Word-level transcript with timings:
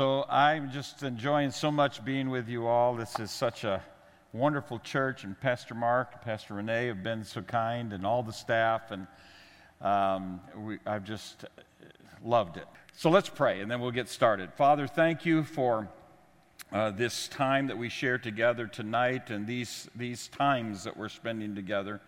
So 0.00 0.24
I'm 0.30 0.70
just 0.70 1.02
enjoying 1.02 1.50
so 1.50 1.70
much 1.70 2.02
being 2.02 2.30
with 2.30 2.48
you 2.48 2.66
all. 2.66 2.96
This 2.96 3.20
is 3.20 3.30
such 3.30 3.64
a 3.64 3.82
wonderful 4.32 4.78
church, 4.78 5.24
and 5.24 5.38
Pastor 5.38 5.74
Mark, 5.74 6.12
and 6.14 6.22
Pastor 6.22 6.54
Renee 6.54 6.86
have 6.86 7.02
been 7.02 7.22
so 7.22 7.42
kind, 7.42 7.92
and 7.92 8.06
all 8.06 8.22
the 8.22 8.32
staff, 8.32 8.92
and 8.92 9.06
um, 9.82 10.40
we, 10.56 10.78
I've 10.86 11.04
just 11.04 11.44
loved 12.24 12.56
it. 12.56 12.64
So 12.94 13.10
let's 13.10 13.28
pray, 13.28 13.60
and 13.60 13.70
then 13.70 13.78
we'll 13.78 13.90
get 13.90 14.08
started. 14.08 14.54
Father, 14.54 14.86
thank 14.86 15.26
you 15.26 15.44
for 15.44 15.86
uh, 16.72 16.92
this 16.92 17.28
time 17.28 17.66
that 17.66 17.76
we 17.76 17.90
share 17.90 18.16
together 18.16 18.66
tonight, 18.66 19.28
and 19.28 19.46
these 19.46 19.86
these 19.94 20.28
times 20.28 20.84
that 20.84 20.96
we're 20.96 21.10
spending 21.10 21.54
together. 21.54 22.00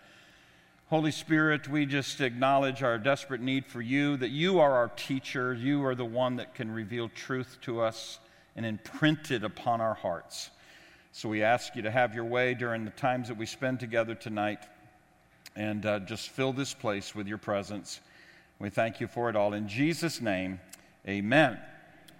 Holy 0.93 1.09
Spirit, 1.09 1.67
we 1.67 1.87
just 1.87 2.21
acknowledge 2.21 2.83
our 2.83 2.99
desperate 2.99 3.41
need 3.41 3.65
for 3.65 3.81
you, 3.81 4.15
that 4.15 4.29
you 4.29 4.59
are 4.59 4.73
our 4.73 4.89
teacher. 4.89 5.51
You 5.51 5.83
are 5.85 5.95
the 5.95 6.05
one 6.05 6.35
that 6.35 6.53
can 6.53 6.69
reveal 6.69 7.09
truth 7.09 7.57
to 7.61 7.81
us 7.81 8.19
and 8.55 8.63
imprint 8.63 9.31
it 9.31 9.43
upon 9.43 9.81
our 9.81 9.95
hearts. 9.95 10.51
So 11.11 11.29
we 11.29 11.41
ask 11.41 11.75
you 11.75 11.81
to 11.81 11.89
have 11.89 12.13
your 12.13 12.25
way 12.25 12.53
during 12.53 12.85
the 12.85 12.91
times 12.91 13.29
that 13.29 13.37
we 13.37 13.47
spend 13.47 13.79
together 13.79 14.13
tonight 14.13 14.67
and 15.55 15.83
uh, 15.83 15.97
just 16.01 16.29
fill 16.29 16.53
this 16.53 16.75
place 16.75 17.15
with 17.15 17.25
your 17.25 17.39
presence. 17.39 17.99
We 18.59 18.69
thank 18.69 19.01
you 19.01 19.07
for 19.07 19.31
it 19.31 19.35
all. 19.35 19.55
In 19.55 19.67
Jesus' 19.67 20.21
name, 20.21 20.59
amen. 21.07 21.57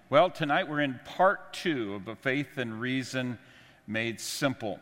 Well, 0.10 0.32
tonight 0.32 0.68
we're 0.68 0.82
in 0.82 1.00
part 1.06 1.54
two 1.54 1.94
of 1.94 2.08
A 2.08 2.16
Faith 2.16 2.58
and 2.58 2.82
Reason 2.82 3.38
Made 3.86 4.20
Simple 4.20 4.80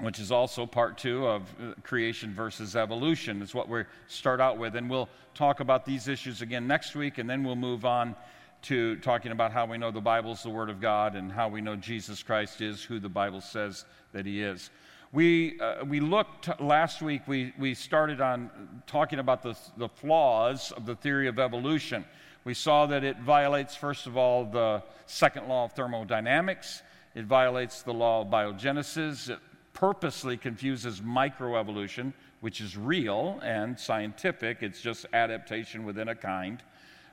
which 0.00 0.18
is 0.18 0.30
also 0.30 0.66
part 0.66 0.98
two 0.98 1.26
of 1.26 1.42
uh, 1.60 1.72
creation 1.82 2.34
versus 2.34 2.76
evolution, 2.76 3.40
is 3.40 3.54
what 3.54 3.68
we 3.68 3.82
start 4.08 4.40
out 4.40 4.58
with. 4.58 4.76
And 4.76 4.90
we'll 4.90 5.08
talk 5.34 5.60
about 5.60 5.84
these 5.84 6.06
issues 6.08 6.42
again 6.42 6.66
next 6.66 6.94
week, 6.94 7.18
and 7.18 7.28
then 7.28 7.42
we'll 7.42 7.56
move 7.56 7.84
on 7.84 8.14
to 8.62 8.96
talking 8.96 9.32
about 9.32 9.52
how 9.52 9.64
we 9.64 9.78
know 9.78 9.90
the 9.90 10.00
Bible 10.00 10.32
is 10.32 10.42
the 10.42 10.50
Word 10.50 10.70
of 10.70 10.80
God 10.80 11.14
and 11.14 11.30
how 11.30 11.48
we 11.48 11.60
know 11.60 11.76
Jesus 11.76 12.22
Christ 12.22 12.60
is 12.60 12.82
who 12.82 12.98
the 12.98 13.08
Bible 13.08 13.40
says 13.40 13.84
that 14.12 14.26
He 14.26 14.42
is. 14.42 14.70
We, 15.12 15.58
uh, 15.60 15.84
we 15.84 16.00
looked 16.00 16.60
last 16.60 17.00
week, 17.00 17.22
we, 17.26 17.52
we 17.58 17.74
started 17.74 18.20
on 18.20 18.50
talking 18.86 19.18
about 19.18 19.42
the, 19.42 19.56
the 19.76 19.88
flaws 19.88 20.72
of 20.72 20.84
the 20.84 20.96
theory 20.96 21.28
of 21.28 21.38
evolution. 21.38 22.04
We 22.44 22.54
saw 22.54 22.86
that 22.86 23.04
it 23.04 23.18
violates, 23.20 23.74
first 23.74 24.06
of 24.06 24.16
all, 24.16 24.44
the 24.44 24.82
second 25.06 25.48
law 25.48 25.64
of 25.64 25.72
thermodynamics. 25.72 26.82
It 27.14 27.24
violates 27.24 27.82
the 27.82 27.94
law 27.94 28.22
of 28.22 28.28
biogenesis. 28.28 29.30
It 29.30 29.38
purposely 29.76 30.38
confuses 30.38 31.02
microevolution, 31.02 32.12
which 32.40 32.62
is 32.62 32.76
real 32.78 33.38
and 33.42 33.78
scientific, 33.78 34.62
it's 34.62 34.80
just 34.80 35.04
adaptation 35.12 35.84
within 35.84 36.08
a 36.08 36.14
kind. 36.14 36.62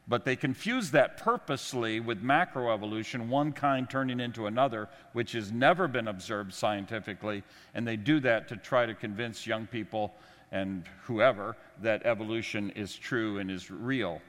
But 0.08 0.24
they 0.24 0.38
confuse 0.38 0.90
that 0.92 1.18
purposely 1.18 2.00
with 2.00 2.24
macroevolution, 2.24 3.28
one 3.28 3.52
kind 3.52 3.90
turning 3.90 4.20
into 4.20 4.48
another, 4.48 4.90
which 5.12 5.34
has 5.34 5.52
never 5.52 5.88
been 5.90 6.08
observed 6.08 6.54
scientifically. 6.54 7.44
And 7.74 7.86
they 7.86 7.98
do 7.98 8.22
that 8.22 8.48
to 8.48 8.58
try 8.58 8.86
to 8.86 8.94
convince 8.94 9.46
young 9.46 9.68
people 9.68 10.14
and 10.52 10.86
whoever 11.04 11.58
that 11.82 12.06
evolution 12.06 12.70
is 12.72 12.96
true 12.96 13.40
and 13.40 13.52
is 13.52 13.72
real. 13.72 14.22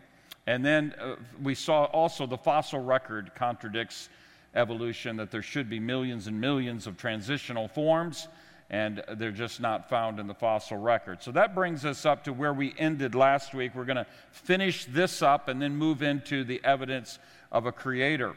And 0.47 0.65
then 0.65 0.95
uh, 1.01 1.17
we 1.43 1.55
saw 1.55 1.85
also 1.85 2.27
the 2.27 2.39
fossil 2.39 2.81
record 2.81 3.33
contradicts 3.35 4.09
evolution 4.55 5.17
that 5.17 5.31
there 5.31 5.43
should 5.43 5.69
be 5.69 5.81
millions 5.81 6.27
and 6.27 6.41
millions 6.41 6.87
of 6.87 6.97
transitional 6.97 7.69
forms, 7.69 8.29
and 8.71 9.03
they're 9.17 9.31
just 9.31 9.61
not 9.61 9.89
found 9.89 10.19
in 10.19 10.27
the 10.27 10.35
fossil 10.35 10.77
record. 10.77 11.23
So 11.23 11.33
that 11.33 11.55
brings 11.55 11.85
us 11.85 12.07
up 12.07 12.25
to 12.25 12.33
where 12.33 12.53
we 12.53 12.75
ended 12.79 13.15
last 13.15 13.55
week. 13.55 13.75
We're 13.75 13.85
going 13.85 13.97
to 13.97 14.07
finish 14.33 14.87
this 14.87 15.23
up 15.23 15.49
and 15.49 15.61
then 15.61 15.77
move 15.77 16.03
into 16.03 16.45
the 16.45 16.61
evidence 16.65 17.19
of 17.53 17.67
a 17.67 17.73
creator. 17.73 18.35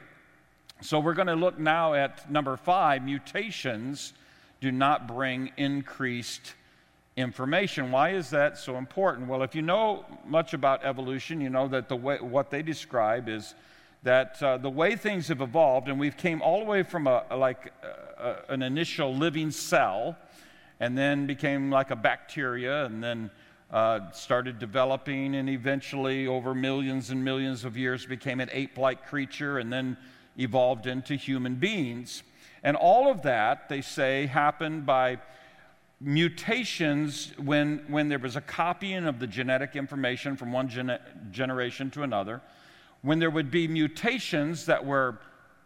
So 0.82 1.00
we're 1.00 1.16
going 1.16 1.28
to 1.28 1.36
look 1.36 1.58
now 1.58 1.94
at 1.94 2.30
number 2.30 2.56
five 2.58 3.04
mutations 3.04 4.14
do 4.60 4.72
not 4.72 5.08
bring 5.08 5.52
increased 5.58 6.54
information. 7.16 7.92
Why 7.92 8.12
is 8.12 8.30
that 8.32 8.58
so 8.58 8.78
important? 8.78 9.28
Well, 9.28 9.44
if 9.44 9.56
you 9.56 9.62
know 9.62 10.06
much 10.26 10.54
about 10.54 10.84
evolution, 10.84 11.42
you 11.42 11.50
know 11.50 11.68
that 11.68 11.90
the 11.90 11.96
way, 11.96 12.18
what 12.20 12.50
they 12.50 12.62
describe 12.62 13.28
is 13.30 13.56
that 14.04 14.42
uh, 14.42 14.58
the 14.58 14.70
way 14.70 14.96
things 14.96 15.28
have 15.28 15.42
evolved, 15.42 15.88
and 15.88 16.00
we've 16.00 16.18
came 16.18 16.42
all 16.42 16.60
the 16.60 16.66
way 16.66 16.84
from 16.84 17.08
a, 17.08 17.24
like 17.36 17.74
a, 17.84 18.24
a, 18.50 18.54
an 18.54 18.62
initial 18.62 19.14
living 19.16 19.52
cell, 19.52 20.16
and 20.80 20.98
then 20.98 21.26
became 21.26 21.72
like 21.72 21.92
a 21.92 21.96
bacteria, 21.96 22.86
and 22.86 23.04
then 23.04 23.32
uh, 23.72 24.12
started 24.12 24.60
developing, 24.60 25.36
and 25.36 25.50
eventually, 25.50 26.28
over 26.28 26.54
millions 26.54 27.10
and 27.10 27.24
millions 27.24 27.66
of 27.66 27.76
years, 27.76 28.06
became 28.06 28.40
an 28.40 28.50
ape-like 28.54 29.08
creature, 29.08 29.58
and 29.58 29.74
then 29.74 29.98
evolved 30.38 30.88
into 30.88 31.16
human 31.16 31.56
beings. 31.56 32.24
And 32.64 32.78
all 32.78 33.12
of 33.12 33.24
that, 33.24 33.70
they 33.70 33.82
say, 33.82 34.28
happened 34.28 34.86
by 34.86 35.18
mutations 36.00 37.34
when, 37.38 37.84
when 37.88 38.08
there 38.08 38.20
was 38.20 38.36
a 38.36 38.42
copying 38.42 39.06
of 39.06 39.20
the 39.20 39.28
genetic 39.28 39.76
information 39.76 40.38
from 40.38 40.52
one 40.52 40.70
gene- 40.70 41.00
generation 41.32 41.90
to 41.92 42.04
another 42.04 42.42
when 43.02 43.20
there 43.20 43.30
would 43.30 43.52
be 43.52 43.68
mutations 43.68 44.66
that 44.66 44.86
were 44.86 45.20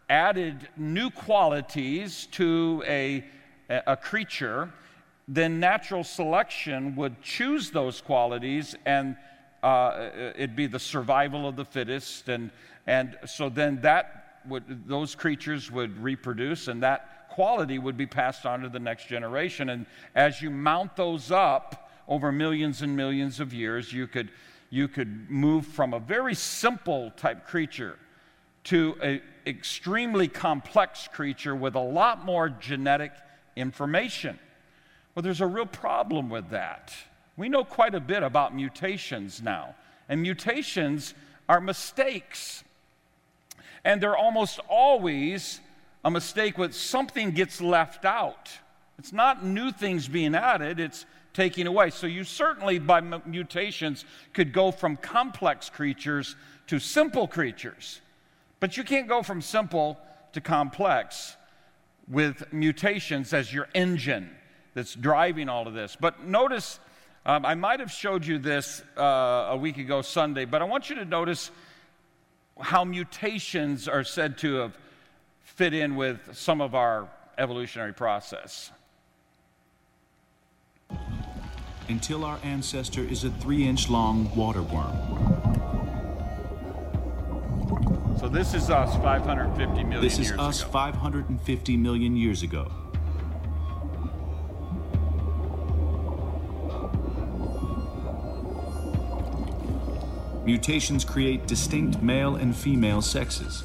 added 0.08 0.68
new 0.76 1.10
qualities 1.10 2.26
to 2.32 2.82
a, 2.86 3.24
a 3.68 3.96
creature, 3.96 4.72
then 5.28 5.58
natural 5.58 6.04
selection 6.04 6.94
would 6.96 7.20
choose 7.22 7.70
those 7.70 8.00
qualities 8.00 8.74
and 8.84 9.16
uh, 9.62 10.10
it'd 10.34 10.56
be 10.56 10.66
the 10.66 10.78
survival 10.78 11.48
of 11.48 11.56
the 11.56 11.64
fittest. 11.64 12.28
And, 12.28 12.50
and 12.86 13.16
so 13.26 13.48
then 13.48 13.80
that 13.82 14.40
would, 14.48 14.88
those 14.88 15.14
creatures 15.14 15.70
would 15.70 15.96
reproduce 15.98 16.68
and 16.68 16.82
that 16.82 17.28
quality 17.30 17.78
would 17.78 17.96
be 17.96 18.06
passed 18.06 18.44
on 18.44 18.60
to 18.60 18.68
the 18.68 18.80
next 18.80 19.06
generation. 19.06 19.70
And 19.70 19.86
as 20.14 20.42
you 20.42 20.50
mount 20.50 20.96
those 20.96 21.30
up 21.30 21.90
over 22.08 22.32
millions 22.32 22.82
and 22.82 22.94
millions 22.94 23.40
of 23.40 23.54
years, 23.54 23.92
you 23.92 24.06
could 24.06 24.30
you 24.72 24.88
could 24.88 25.30
move 25.30 25.66
from 25.66 25.92
a 25.92 26.00
very 26.00 26.34
simple 26.34 27.12
type 27.18 27.46
creature 27.46 27.98
to 28.64 28.96
an 29.02 29.20
extremely 29.46 30.26
complex 30.26 31.06
creature 31.12 31.54
with 31.54 31.74
a 31.74 31.80
lot 31.80 32.24
more 32.24 32.48
genetic 32.48 33.12
information. 33.54 34.38
Well, 35.14 35.22
there's 35.22 35.42
a 35.42 35.46
real 35.46 35.66
problem 35.66 36.30
with 36.30 36.48
that. 36.50 36.90
We 37.36 37.50
know 37.50 37.64
quite 37.64 37.94
a 37.94 38.00
bit 38.00 38.22
about 38.22 38.54
mutations 38.54 39.42
now, 39.42 39.74
and 40.08 40.22
mutations 40.22 41.12
are 41.50 41.60
mistakes. 41.60 42.64
And 43.84 44.00
they're 44.00 44.16
almost 44.16 44.58
always 44.70 45.60
a 46.02 46.10
mistake 46.10 46.56
with 46.56 46.74
something 46.74 47.32
gets 47.32 47.60
left 47.60 48.06
out. 48.06 48.50
It's 48.98 49.12
not 49.12 49.44
new 49.44 49.70
things 49.70 50.08
being 50.08 50.34
added, 50.34 50.80
it's 50.80 51.04
taking 51.32 51.66
away. 51.66 51.90
So 51.90 52.06
you 52.06 52.24
certainly, 52.24 52.78
by 52.78 53.00
mutations, 53.00 54.04
could 54.32 54.52
go 54.52 54.70
from 54.70 54.96
complex 54.96 55.70
creatures 55.70 56.36
to 56.66 56.78
simple 56.78 57.26
creatures. 57.26 58.00
But 58.60 58.76
you 58.76 58.84
can't 58.84 59.08
go 59.08 59.22
from 59.22 59.40
simple 59.40 59.98
to 60.32 60.40
complex 60.40 61.36
with 62.08 62.52
mutations 62.52 63.32
as 63.32 63.52
your 63.52 63.68
engine 63.74 64.30
that's 64.74 64.94
driving 64.94 65.48
all 65.48 65.66
of 65.66 65.74
this. 65.74 65.96
But 65.98 66.24
notice, 66.24 66.80
um, 67.26 67.44
I 67.44 67.54
might 67.54 67.80
have 67.80 67.90
showed 67.90 68.26
you 68.26 68.38
this 68.38 68.82
uh, 68.96 69.48
a 69.50 69.56
week 69.56 69.78
ago 69.78 70.02
Sunday, 70.02 70.44
but 70.44 70.62
I 70.62 70.64
want 70.64 70.90
you 70.90 70.96
to 70.96 71.04
notice 71.04 71.50
how 72.60 72.84
mutations 72.84 73.88
are 73.88 74.04
said 74.04 74.38
to 74.38 74.54
have 74.54 74.78
fit 75.40 75.74
in 75.74 75.96
with 75.96 76.30
some 76.32 76.60
of 76.60 76.74
our 76.74 77.08
evolutionary 77.38 77.94
process. 77.94 78.70
Until 81.92 82.24
our 82.24 82.38
ancestor 82.42 83.02
is 83.02 83.22
a 83.22 83.30
three 83.30 83.68
inch 83.68 83.90
long 83.90 84.34
water 84.34 84.62
worm. 84.62 84.96
So 88.18 88.28
this 88.28 88.54
is 88.54 88.70
us 88.70 88.96
550 88.96 89.84
million 89.84 90.00
This 90.00 90.18
is 90.18 90.32
us 90.32 90.62
ago. 90.62 90.70
550 90.70 91.76
million 91.76 92.16
years 92.16 92.42
ago. 92.42 92.72
Mutations 100.46 101.04
create 101.04 101.46
distinct 101.46 102.00
male 102.00 102.36
and 102.36 102.56
female 102.56 103.02
sexes. 103.02 103.64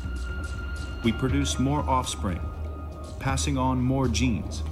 We 1.06 1.13
produce 1.13 1.60
more 1.60 1.80
offspring, 1.90 2.42
passing 3.19 3.57
on 3.57 3.80
more 3.80 4.10
genes. 4.10 4.63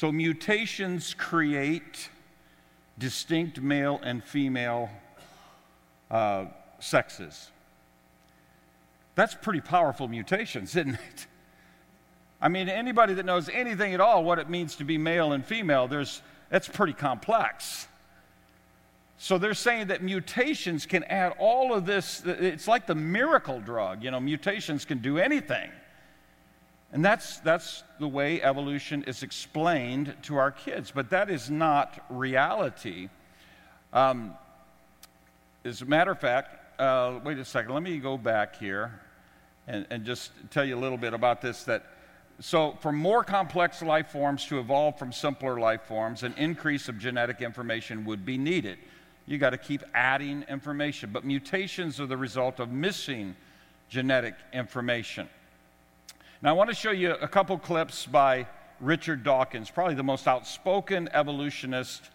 So 0.00 0.10
mutations 0.10 1.12
create 1.12 2.08
distinct 2.98 3.60
male 3.60 4.00
and 4.02 4.24
female 4.24 4.88
uh, 6.10 6.46
sexes. 6.78 7.50
That's 9.14 9.34
pretty 9.34 9.60
powerful 9.60 10.08
mutations, 10.08 10.70
isn't 10.74 10.94
it? 10.94 11.26
I 12.40 12.48
mean, 12.48 12.70
anybody 12.70 13.12
that 13.12 13.26
knows 13.26 13.50
anything 13.50 13.92
at 13.92 14.00
all 14.00 14.24
what 14.24 14.38
it 14.38 14.48
means 14.48 14.74
to 14.76 14.84
be 14.84 14.96
male 14.96 15.34
and 15.34 15.44
female, 15.44 15.86
there's, 15.86 16.22
that's 16.48 16.66
pretty 16.66 16.94
complex. 16.94 17.86
So 19.18 19.36
they're 19.36 19.52
saying 19.52 19.88
that 19.88 20.02
mutations 20.02 20.86
can 20.86 21.04
add 21.04 21.34
all 21.38 21.74
of 21.74 21.84
this. 21.84 22.22
It's 22.24 22.66
like 22.66 22.86
the 22.86 22.94
miracle 22.94 23.60
drug. 23.60 24.02
You 24.02 24.12
know, 24.12 24.20
mutations 24.20 24.86
can 24.86 25.02
do 25.02 25.18
anything. 25.18 25.70
And 26.92 27.04
that's, 27.04 27.38
that's 27.40 27.84
the 28.00 28.08
way 28.08 28.42
evolution 28.42 29.04
is 29.04 29.22
explained 29.22 30.14
to 30.22 30.36
our 30.36 30.50
kids. 30.50 30.90
But 30.90 31.10
that 31.10 31.30
is 31.30 31.48
not 31.48 32.04
reality. 32.10 33.08
Um, 33.92 34.34
as 35.64 35.82
a 35.82 35.86
matter 35.86 36.10
of 36.10 36.18
fact, 36.18 36.80
uh, 36.80 37.20
wait 37.24 37.38
a 37.38 37.44
second, 37.44 37.74
let 37.74 37.82
me 37.82 37.98
go 37.98 38.16
back 38.16 38.56
here 38.56 39.00
and, 39.68 39.86
and 39.90 40.04
just 40.04 40.32
tell 40.50 40.64
you 40.64 40.76
a 40.76 40.80
little 40.80 40.98
bit 40.98 41.14
about 41.14 41.40
this. 41.40 41.64
That 41.64 41.84
so, 42.40 42.76
for 42.80 42.90
more 42.90 43.22
complex 43.22 43.82
life 43.82 44.08
forms 44.08 44.46
to 44.46 44.58
evolve 44.58 44.98
from 44.98 45.12
simpler 45.12 45.60
life 45.60 45.82
forms, 45.82 46.22
an 46.22 46.34
increase 46.38 46.88
of 46.88 46.98
genetic 46.98 47.42
information 47.42 48.06
would 48.06 48.24
be 48.24 48.38
needed. 48.38 48.78
You 49.26 49.36
got 49.36 49.50
to 49.50 49.58
keep 49.58 49.82
adding 49.94 50.44
information. 50.48 51.10
But 51.12 51.24
mutations 51.24 52.00
are 52.00 52.06
the 52.06 52.16
result 52.16 52.58
of 52.58 52.70
missing 52.70 53.36
genetic 53.90 54.34
information. 54.52 55.28
Now, 56.42 56.48
I 56.48 56.52
want 56.54 56.70
to 56.70 56.74
show 56.74 56.90
you 56.90 57.12
a 57.12 57.28
couple 57.28 57.58
clips 57.58 58.06
by 58.06 58.46
Richard 58.80 59.22
Dawkins, 59.22 59.70
probably 59.70 59.94
the 59.94 60.02
most 60.02 60.26
outspoken 60.26 61.06
evolutionist 61.12 62.08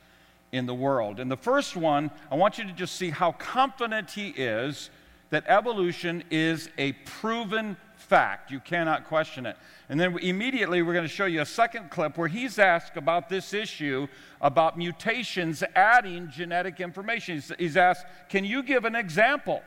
in 0.51 0.65
the 0.65 0.73
world. 0.73 1.19
And 1.19 1.29
the 1.29 1.37
first 1.37 1.75
one, 1.75 2.09
I 2.31 2.35
want 2.35 2.57
you 2.57 2.63
to 2.63 2.71
just 2.71 2.95
see 2.95 3.11
how 3.11 3.33
confident 3.33 4.09
he 4.09 4.29
is 4.29 4.89
that 5.29 5.43
evolution 5.45 6.23
is 6.31 6.69
a 6.79 6.93
proven 7.05 7.77
fact. 7.97 8.49
You 8.49 8.59
cannot 8.59 9.05
question 9.05 9.45
it. 9.45 9.57
And 9.89 9.99
then 9.99 10.17
immediately 10.17 10.81
we're 10.81 10.93
going 10.93 11.07
to 11.07 11.07
show 11.07 11.25
you 11.25 11.41
a 11.41 11.45
second 11.45 11.91
clip 11.91 12.17
where 12.17 12.27
he's 12.27 12.57
asked 12.57 12.97
about 12.97 13.29
this 13.29 13.53
issue 13.53 14.07
about 14.41 14.75
mutations 14.75 15.63
adding 15.75 16.31
genetic 16.31 16.79
information. 16.79 17.43
He's, 17.59 17.77
asked, 17.77 18.07
Can 18.29 18.43
you 18.43 18.63
give 18.63 18.85
an 18.85 18.95
example 18.95 19.61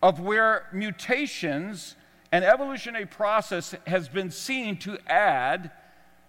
of 0.00 0.20
where 0.20 0.66
mutations 0.72 1.96
and 2.34 2.44
evolutionary 2.44 3.06
process 3.06 3.76
has 3.86 4.08
been 4.08 4.28
seen 4.28 4.76
to 4.76 4.98
add 5.06 5.70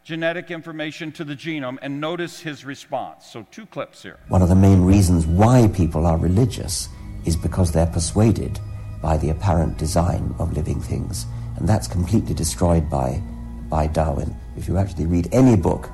genetic 0.03 0.51
information 0.51 1.11
to 1.11 1.23
the 1.23 1.33
genome? 1.33 1.79
And 1.81 1.99
notice 1.99 2.39
his 2.39 2.63
response. 2.63 3.25
So, 3.25 3.47
two 3.49 3.65
clips 3.65 4.03
here. 4.03 4.19
One 4.27 4.43
of 4.43 4.49
the 4.49 4.55
main 4.55 4.83
reasons 4.83 5.25
why 5.25 5.67
people 5.73 6.05
are 6.05 6.19
religious 6.19 6.89
is 7.25 7.35
because 7.35 7.71
they're 7.71 7.87
persuaded 7.87 8.59
by 9.01 9.17
the 9.17 9.31
apparent 9.31 9.79
design 9.79 10.35
of 10.37 10.53
living 10.53 10.79
things. 10.79 11.25
And 11.57 11.67
that's 11.67 11.87
completely 11.87 12.35
destroyed 12.35 12.87
by, 12.87 13.19
by 13.67 13.87
Darwin. 13.87 14.37
If 14.55 14.67
you 14.67 14.77
actually 14.77 15.07
read 15.07 15.27
any 15.31 15.55
book 15.55 15.89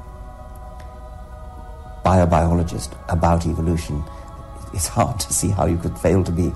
by 2.03 2.17
a 2.17 2.27
biologist 2.27 2.95
about 3.07 3.47
evolution, 3.47 4.03
it's 4.73 4.89
hard 4.89 5.21
to 5.21 5.33
see 5.33 5.47
how 5.47 5.67
you 5.67 5.77
could 5.77 5.97
fail 5.97 6.21
to 6.25 6.33
be 6.33 6.51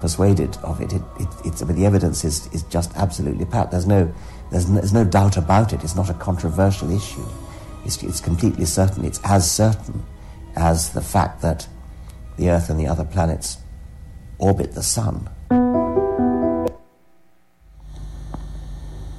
persuaded 0.00 0.56
of 0.58 0.80
it. 0.80 0.92
it, 0.92 1.02
it 1.18 1.28
it's, 1.44 1.62
I 1.62 1.66
mean, 1.66 1.76
the 1.76 1.86
evidence 1.86 2.24
is, 2.24 2.46
is 2.52 2.62
just 2.64 2.96
absolutely 2.96 3.44
pat. 3.44 3.70
There's 3.70 3.86
no, 3.86 4.12
there's, 4.50 4.68
no, 4.68 4.76
there's 4.76 4.92
no 4.92 5.04
doubt 5.04 5.36
about 5.36 5.72
it. 5.72 5.82
It's 5.84 5.96
not 5.96 6.10
a 6.10 6.14
controversial 6.14 6.90
issue. 6.90 7.24
It's, 7.84 8.02
it's 8.02 8.20
completely 8.20 8.64
certain. 8.64 9.04
It's 9.04 9.20
as 9.24 9.50
certain 9.50 10.04
as 10.56 10.92
the 10.92 11.00
fact 11.00 11.42
that 11.42 11.66
the 12.36 12.50
Earth 12.50 12.70
and 12.70 12.78
the 12.78 12.86
other 12.86 13.04
planets 13.04 13.58
orbit 14.38 14.72
the 14.74 14.82
Sun. 14.82 15.28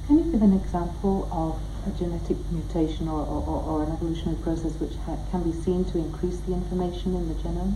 Can 0.06 0.18
you 0.18 0.24
give 0.32 0.42
an 0.42 0.54
example 0.54 1.28
of 1.30 1.60
a 1.86 1.98
genetic 1.98 2.36
mutation 2.50 3.08
or, 3.08 3.24
or, 3.24 3.62
or 3.62 3.82
an 3.84 3.92
evolutionary 3.92 4.38
process 4.42 4.72
which 4.74 4.94
ha- 5.06 5.16
can 5.30 5.42
be 5.42 5.52
seen 5.52 5.84
to 5.86 5.98
increase 5.98 6.38
the 6.40 6.52
information 6.52 7.14
in 7.14 7.28
the 7.28 7.34
genome? 7.34 7.74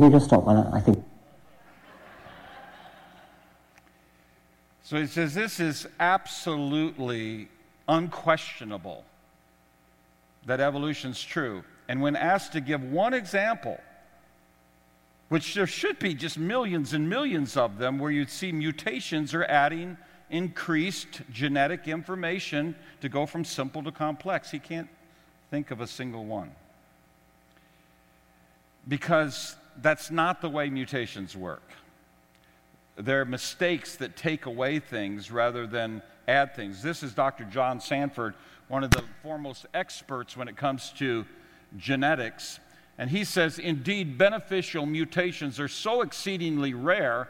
Can 0.00 0.10
you 0.10 0.16
just 0.16 0.28
stop? 0.28 0.48
I 0.48 0.80
think 0.80 1.04
So 4.82 4.96
he 4.96 5.06
says 5.06 5.34
this 5.34 5.60
is 5.60 5.86
absolutely 6.00 7.48
unquestionable 7.86 9.04
that 10.46 10.58
evolution's 10.58 11.22
true. 11.22 11.64
And 11.86 12.00
when 12.00 12.16
asked 12.16 12.52
to 12.52 12.62
give 12.62 12.82
one 12.82 13.12
example, 13.12 13.78
which 15.28 15.52
there 15.52 15.66
should 15.66 15.98
be 15.98 16.14
just 16.14 16.38
millions 16.38 16.94
and 16.94 17.06
millions 17.06 17.58
of 17.58 17.76
them, 17.76 17.98
where 17.98 18.10
you'd 18.10 18.30
see 18.30 18.52
mutations 18.52 19.34
are 19.34 19.44
adding 19.44 19.98
increased 20.30 21.20
genetic 21.30 21.88
information 21.88 22.74
to 23.02 23.10
go 23.10 23.26
from 23.26 23.44
simple 23.44 23.82
to 23.82 23.92
complex, 23.92 24.50
he 24.50 24.60
can't 24.60 24.88
think 25.50 25.70
of 25.70 25.82
a 25.82 25.86
single 25.86 26.24
one. 26.24 26.52
Because 28.88 29.56
that's 29.80 30.10
not 30.10 30.40
the 30.40 30.48
way 30.48 30.70
mutations 30.70 31.36
work. 31.36 31.62
They're 32.96 33.24
mistakes 33.24 33.96
that 33.96 34.16
take 34.16 34.46
away 34.46 34.78
things 34.78 35.30
rather 35.30 35.66
than 35.66 36.02
add 36.28 36.54
things. 36.54 36.82
This 36.82 37.02
is 37.02 37.14
Dr. 37.14 37.44
John 37.44 37.80
Sanford, 37.80 38.34
one 38.68 38.84
of 38.84 38.90
the 38.90 39.04
foremost 39.22 39.66
experts 39.72 40.36
when 40.36 40.48
it 40.48 40.56
comes 40.56 40.90
to 40.98 41.24
genetics. 41.76 42.60
And 42.98 43.08
he 43.08 43.24
says, 43.24 43.58
indeed, 43.58 44.18
beneficial 44.18 44.84
mutations 44.86 45.58
are 45.58 45.68
so 45.68 46.02
exceedingly 46.02 46.74
rare 46.74 47.28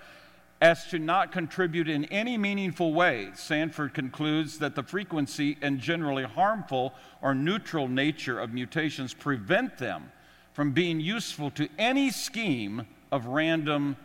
as 0.60 0.86
to 0.88 0.98
not 0.98 1.32
contribute 1.32 1.88
in 1.88 2.04
any 2.06 2.36
meaningful 2.36 2.92
way. 2.92 3.30
Sanford 3.34 3.94
concludes 3.94 4.58
that 4.58 4.74
the 4.74 4.82
frequency 4.82 5.56
and 5.62 5.78
generally 5.78 6.24
harmful 6.24 6.92
or 7.22 7.34
neutral 7.34 7.88
nature 7.88 8.38
of 8.38 8.52
mutations 8.52 9.14
prevent 9.14 9.78
them 9.78 10.12
from 10.52 10.72
being 10.72 11.00
useful 11.00 11.50
to 11.52 11.68
any 11.78 12.10
scheme 12.10 12.86
of 13.12 13.26
random 13.26 13.96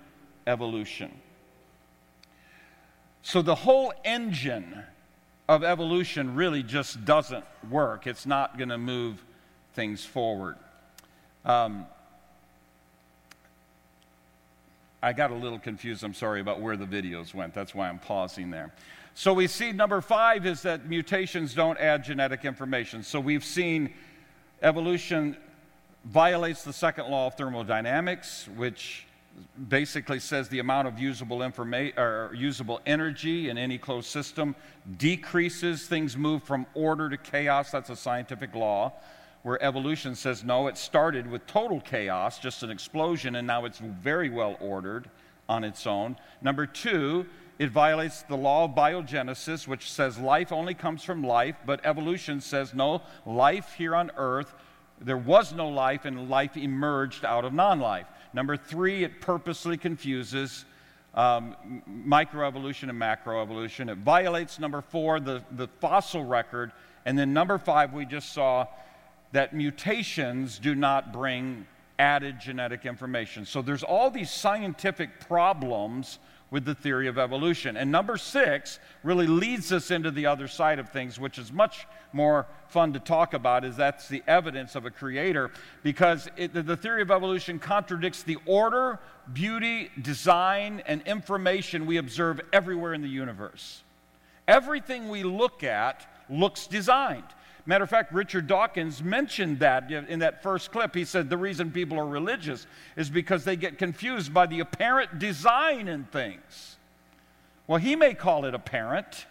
evolution. 0.47 1.11
So 3.21 3.41
the 3.41 3.55
whole 3.55 3.93
engine 4.03 4.83
of 5.49 5.63
evolution 5.63 6.35
really 6.35 6.63
just 6.63 7.05
doesn't 7.05 7.45
work. 7.69 8.07
It's 8.07 8.25
not 8.25 8.57
going 8.57 8.69
to 8.69 8.77
move 8.77 9.23
things 9.73 10.05
forward. 10.05 10.55
Um, 11.43 11.85
I 15.01 15.13
got 15.13 15.29
a 15.29 15.35
little 15.35 15.59
confused, 15.59 16.03
I'm 16.03 16.15
sorry, 16.15 16.41
about 16.41 16.61
where 16.61 16.77
the 16.77 16.85
videos 16.85 17.33
went. 17.33 17.53
That's 17.53 17.75
why 17.75 17.89
I'm 17.89 17.99
pausing 17.99 18.49
there. 18.49 18.73
So 19.13 19.33
we 19.33 19.47
see 19.47 19.71
number 19.71 20.01
five 20.01 20.45
is 20.45 20.63
that 20.63 20.87
mutations 20.87 21.53
don't 21.53 21.79
add 21.79 22.03
genetic 22.03 22.43
information. 22.43 23.03
So 23.03 23.19
we've 23.19 23.45
seen 23.45 23.93
evolution 24.61 25.37
violates 26.05 26.63
the 26.63 26.73
second 26.73 27.09
law 27.09 27.27
of 27.27 27.35
thermodynamics, 27.35 28.47
which 28.55 29.05
basically 29.67 30.19
says 30.19 30.47
the 30.49 30.59
amount 30.59 30.87
of 30.87 30.99
usable 30.99 31.43
information 31.43 31.97
or 31.99 32.31
usable 32.33 32.79
energy 32.85 33.49
in 33.49 33.57
any 33.57 33.77
closed 33.77 34.07
system 34.07 34.55
decreases 34.97 35.87
things 35.87 36.15
move 36.15 36.41
from 36.43 36.65
order 36.73 37.09
to 37.09 37.17
chaos 37.17 37.69
that's 37.69 37.89
a 37.89 37.95
scientific 37.95 38.55
law 38.55 38.93
where 39.43 39.61
evolution 39.61 40.15
says 40.15 40.43
no 40.43 40.67
it 40.67 40.77
started 40.77 41.29
with 41.29 41.45
total 41.47 41.81
chaos 41.81 42.39
just 42.39 42.63
an 42.63 42.71
explosion 42.71 43.35
and 43.35 43.45
now 43.45 43.65
it's 43.65 43.79
very 43.79 44.29
well 44.29 44.55
ordered 44.61 45.09
on 45.47 45.63
its 45.63 45.85
own. 45.85 46.15
Number 46.41 46.65
2 46.65 47.25
it 47.57 47.69
violates 47.69 48.23
the 48.23 48.35
law 48.35 48.65
of 48.65 48.71
biogenesis 48.71 49.67
which 49.67 49.91
says 49.91 50.17
life 50.17 50.51
only 50.51 50.73
comes 50.73 51.03
from 51.03 51.23
life 51.23 51.55
but 51.65 51.79
evolution 51.85 52.41
says 52.41 52.73
no 52.73 53.01
life 53.25 53.73
here 53.77 53.95
on 53.95 54.11
earth 54.17 54.53
there 55.01 55.17
was 55.17 55.53
no 55.53 55.67
life 55.69 56.05
and 56.05 56.29
life 56.29 56.55
emerged 56.57 57.25
out 57.25 57.45
of 57.45 57.53
non-life 57.53 58.07
Number 58.35 58.57
three, 58.57 59.05
it 59.05 59.21
purposely 59.21 59.77
confuses 59.77 60.65
um, 61.13 61.55
microevolution 61.89 62.89
and 62.89 63.01
macroevolution. 63.01 63.89
It 63.89 63.99
violates, 63.99 64.59
number 64.59 64.81
four, 64.81 65.21
the, 65.21 65.41
the 65.51 65.69
fossil 65.79 66.25
record. 66.25 66.73
And 67.05 67.17
then 67.17 67.31
number 67.31 67.57
five, 67.57 67.93
we 67.93 68.05
just 68.05 68.33
saw 68.33 68.67
that 69.31 69.53
mutations 69.53 70.59
do 70.59 70.75
not 70.75 71.13
bring 71.13 71.65
added 71.97 72.41
genetic 72.41 72.85
information. 72.85 73.45
So 73.45 73.61
there's 73.61 73.83
all 73.83 74.11
these 74.11 74.29
scientific 74.29 75.21
problems 75.21 76.19
with 76.51 76.65
the 76.65 76.75
theory 76.75 77.07
of 77.07 77.17
evolution. 77.17 77.75
And 77.75 77.91
number 77.91 78.17
six 78.17 78.79
really 79.03 79.27
leads 79.27 79.71
us 79.71 79.91
into 79.91 80.11
the 80.11 80.27
other 80.27 80.47
side 80.47 80.79
of 80.79 80.89
things, 80.89 81.19
which 81.19 81.37
is 81.37 81.51
much 81.51 81.87
more 82.13 82.45
fun 82.67 82.93
to 82.93 82.99
talk 82.99 83.33
about, 83.33 83.65
is 83.65 83.75
that's 83.75 84.07
the 84.07 84.23
evidence 84.27 84.75
of 84.75 84.85
a 84.85 84.91
creator, 84.91 85.51
because 85.83 86.29
it, 86.37 86.53
the 86.53 86.77
theory 86.77 87.01
of 87.01 87.11
evolution 87.11 87.59
contradicts 87.59 88.23
the 88.23 88.37
order, 88.45 88.99
beauty, 89.33 89.89
design, 90.01 90.83
and 90.85 91.01
information 91.03 91.85
we 91.85 91.97
observe 91.97 92.39
everywhere 92.53 92.93
in 92.93 93.01
the 93.01 93.09
universe. 93.09 93.83
Everything 94.47 95.09
we 95.09 95.23
look 95.23 95.63
at 95.63 96.07
looks 96.29 96.67
designed 96.67 97.23
Matter 97.67 97.83
of 97.83 97.89
fact, 97.89 98.13
Richard 98.13 98.45
Dawkins 98.45 99.01
mentioned 99.01 99.59
that 99.59 99.91
in 99.91 100.19
that 100.19 100.43
first 100.43 100.71
clip. 100.71 100.93
He 100.93 101.03
said 101.03 101.29
the 101.29 101.37
reason 101.37 101.71
people 101.71 101.99
are 101.99 102.05
religious 102.05 102.67
is 102.95 103.09
because 103.09 103.43
they 103.43 103.55
get 103.55 103.79
confused 103.79 104.33
by 104.33 104.45
the 104.45 104.59
apparent 104.59 105.17
design 105.17 105.87
in 105.87 106.03
things. 106.05 106.77
Well, 107.65 107.79
he 107.79 107.95
may 107.95 108.13
call 108.13 108.45
it 108.45 108.53
apparent 108.53 109.25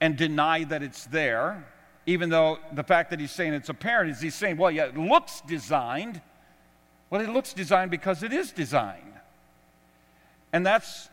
and 0.00 0.16
deny 0.16 0.62
that 0.64 0.84
it's 0.84 1.06
there, 1.06 1.66
even 2.06 2.30
though 2.30 2.58
the 2.72 2.84
fact 2.84 3.10
that 3.10 3.18
he's 3.18 3.32
saying 3.32 3.54
it's 3.54 3.68
apparent 3.68 4.12
is 4.12 4.20
he's 4.20 4.36
saying, 4.36 4.56
well, 4.56 4.70
yeah, 4.70 4.84
it 4.84 4.96
looks 4.96 5.40
designed. 5.40 6.20
Well, 7.10 7.20
it 7.20 7.28
looks 7.28 7.52
designed 7.52 7.90
because 7.90 8.22
it 8.22 8.32
is 8.32 8.52
designed. 8.52 9.14
And 10.52 10.64
that's 10.64 11.08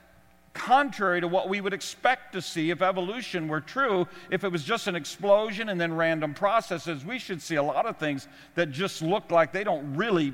contrary 0.56 1.22
to 1.22 1.28
what 1.28 1.48
we 1.48 1.62
would 1.62 1.74
expect 1.74 2.34
to 2.34 2.42
see 2.42 2.72
if 2.72 2.82
evolution 2.82 3.48
were 3.48 3.62
true. 3.62 4.08
If 4.32 4.44
it 4.44 4.52
was 4.52 4.64
just 4.64 4.88
an 4.88 4.96
explosion 4.96 5.70
and 5.70 5.80
then 5.80 5.94
random 5.94 6.34
processes, 6.34 7.06
we 7.06 7.20
should 7.20 7.42
see 7.42 7.56
a 7.56 7.64
lot 7.64 7.86
of 7.86 7.98
things 7.98 8.28
that 8.56 8.72
just 8.72 9.04
look 9.04 9.30
like 9.30 9.52
they 9.52 9.64
don't 9.64 9.96
really 9.96 10.34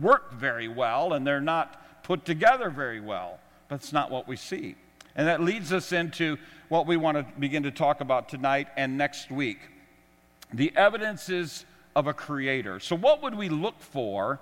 work 0.00 0.32
very 0.34 0.68
well 0.68 1.14
and 1.14 1.26
they're 1.26 1.40
not 1.40 2.04
put 2.04 2.24
together 2.24 2.70
very 2.70 3.00
well. 3.00 3.40
But 3.68 3.76
it's 3.76 3.92
not 3.92 4.10
what 4.10 4.28
we 4.28 4.36
see. 4.36 4.76
And 5.16 5.26
that 5.26 5.40
leads 5.40 5.72
us 5.72 5.90
into 5.90 6.38
what 6.68 6.86
we 6.86 6.96
want 6.96 7.16
to 7.16 7.26
begin 7.40 7.64
to 7.64 7.70
talk 7.70 8.00
about 8.00 8.28
tonight 8.28 8.68
and 8.76 8.96
next 8.96 9.30
week 9.30 9.58
the 10.52 10.72
evidences 10.76 11.64
of 11.96 12.06
a 12.06 12.14
creator. 12.14 12.80
So, 12.80 12.96
what 12.96 13.22
would 13.22 13.34
we 13.34 13.48
look 13.48 13.80
for 13.80 14.40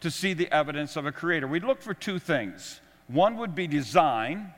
to 0.00 0.10
see 0.10 0.32
the 0.32 0.52
evidence 0.52 0.96
of 0.96 1.06
a 1.06 1.12
creator? 1.12 1.46
We'd 1.46 1.64
look 1.64 1.82
for 1.82 1.94
two 1.94 2.18
things. 2.18 2.80
One 3.08 3.36
would 3.38 3.54
be 3.54 3.66
design, 3.66 4.52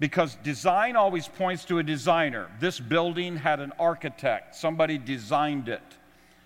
because 0.00 0.34
design 0.36 0.96
always 0.96 1.28
points 1.28 1.64
to 1.66 1.78
a 1.78 1.82
designer. 1.82 2.48
This 2.60 2.80
building 2.80 3.36
had 3.36 3.60
an 3.60 3.72
architect, 3.78 4.54
somebody 4.54 4.98
designed 4.98 5.68
it. 5.68 5.82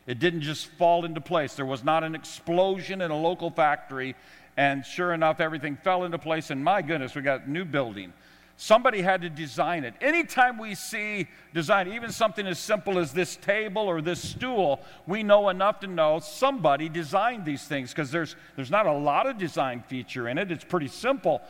It 0.06 0.18
didn't 0.18 0.40
just 0.40 0.66
fall 0.66 1.04
into 1.04 1.20
place. 1.20 1.54
There 1.54 1.66
was 1.66 1.84
not 1.84 2.02
an 2.02 2.14
explosion 2.14 3.00
in 3.00 3.10
a 3.10 3.16
local 3.16 3.50
factory, 3.50 4.16
and 4.56 4.84
sure 4.84 5.12
enough, 5.12 5.40
everything 5.40 5.76
fell 5.76 6.04
into 6.04 6.18
place, 6.18 6.50
and 6.50 6.64
my 6.64 6.82
goodness, 6.82 7.14
we 7.14 7.22
got 7.22 7.46
a 7.46 7.50
new 7.50 7.64
building. 7.64 8.12
Somebody 8.60 9.02
had 9.02 9.20
to 9.20 9.30
design 9.30 9.84
it. 9.84 9.94
Anytime 10.00 10.58
we 10.58 10.74
see 10.74 11.28
design, 11.54 11.92
even 11.92 12.10
something 12.10 12.44
as 12.44 12.58
simple 12.58 12.98
as 12.98 13.12
this 13.12 13.36
table 13.36 13.82
or 13.82 14.02
this 14.02 14.20
stool, 14.20 14.80
we 15.06 15.22
know 15.22 15.48
enough 15.48 15.78
to 15.80 15.86
know 15.86 16.18
somebody 16.18 16.88
designed 16.88 17.44
these 17.44 17.62
things 17.62 17.90
because 17.90 18.10
there's, 18.10 18.34
there's 18.56 18.70
not 18.70 18.86
a 18.86 18.92
lot 18.92 19.28
of 19.28 19.38
design 19.38 19.84
feature 19.86 20.28
in 20.28 20.38
it. 20.38 20.50
It's 20.50 20.64
pretty 20.64 20.88
simple 20.88 21.40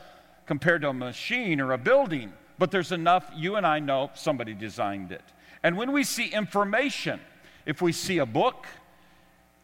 compared 0.49 0.81
to 0.81 0.89
a 0.89 0.95
machine 0.95 1.61
or 1.61 1.73
a 1.73 1.79
building, 1.79 2.33
but 2.59 2.71
there's 2.71 2.91
enough 2.91 3.31
you 3.37 3.57
and 3.57 3.67
I 3.67 3.79
know 3.79 4.11
somebody 4.15 4.55
designed 4.55 5.13
it. 5.13 5.23
And 5.63 5.77
when 5.77 5.93
we 5.93 6.03
see 6.03 6.27
information, 6.29 7.21
if 7.67 7.83
we 7.83 7.93
see 7.93 8.17
a 8.17 8.27
book, 8.27 8.67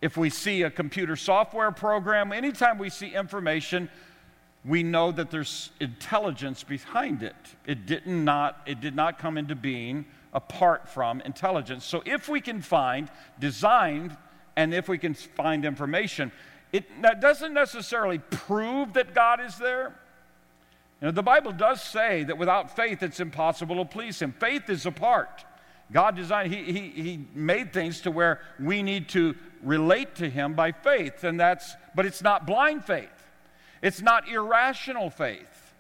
if 0.02 0.18
we 0.18 0.28
see 0.28 0.60
a 0.62 0.70
computer 0.70 1.16
software 1.16 1.70
program, 1.70 2.32
anytime 2.32 2.76
we 2.76 2.90
see 2.90 3.14
information, 3.14 3.88
we 4.62 4.82
know 4.82 5.10
that 5.10 5.30
there's 5.30 5.70
intelligence 5.80 6.62
behind 6.62 7.22
it. 7.22 7.34
It 7.66 7.86
did 7.86 8.06
not, 8.06 8.60
it 8.66 8.82
did 8.82 8.94
not 8.94 9.18
come 9.18 9.38
into 9.38 9.54
being 9.54 10.04
apart 10.34 10.86
from 10.86 11.22
intelligence. 11.22 11.86
So 11.86 12.02
if 12.04 12.28
we 12.28 12.42
can 12.42 12.60
find 12.60 13.10
design 13.40 14.14
and 14.54 14.74
if 14.74 14.86
we 14.86 14.98
can 14.98 15.14
find 15.14 15.64
information, 15.64 16.30
it 16.72 16.84
that 17.00 17.22
doesn't 17.22 17.54
necessarily 17.54 18.18
prove 18.18 18.92
that 18.94 19.14
God 19.14 19.40
is 19.40 19.56
there, 19.56 19.94
the 21.11 21.23
Bible 21.23 21.52
does 21.52 21.82
say 21.82 22.25
that 22.25 22.38
without 22.38 22.75
faith 22.75 23.02
it's 23.02 23.20
impossible 23.20 23.76
to 23.76 23.84
please 23.84 24.20
Him. 24.20 24.32
Faith 24.32 24.70
is 24.70 24.87
a 24.87 24.90
part. 24.90 25.44
God 25.92 26.16
designed, 26.16 26.52
he, 26.52 26.64
he, 26.64 26.88
he 27.02 27.26
made 27.34 27.73
things 27.73 28.00
to 28.02 28.11
where 28.11 28.40
we 28.58 28.82
need 28.82 29.08
to 29.11 29.34
relate 29.62 30.14
to 30.16 30.30
Him 30.30 30.54
by 30.54 30.73
faith, 30.73 31.25
and 31.25 31.38
that's, 31.38 31.75
but 31.94 32.06
it's 32.06 32.23
not 32.23 32.46
blind 32.46 32.84
faith. 32.84 33.11
It's 33.82 34.00
not 34.00 34.28
irrational 34.28 35.11
faith. 35.11 35.75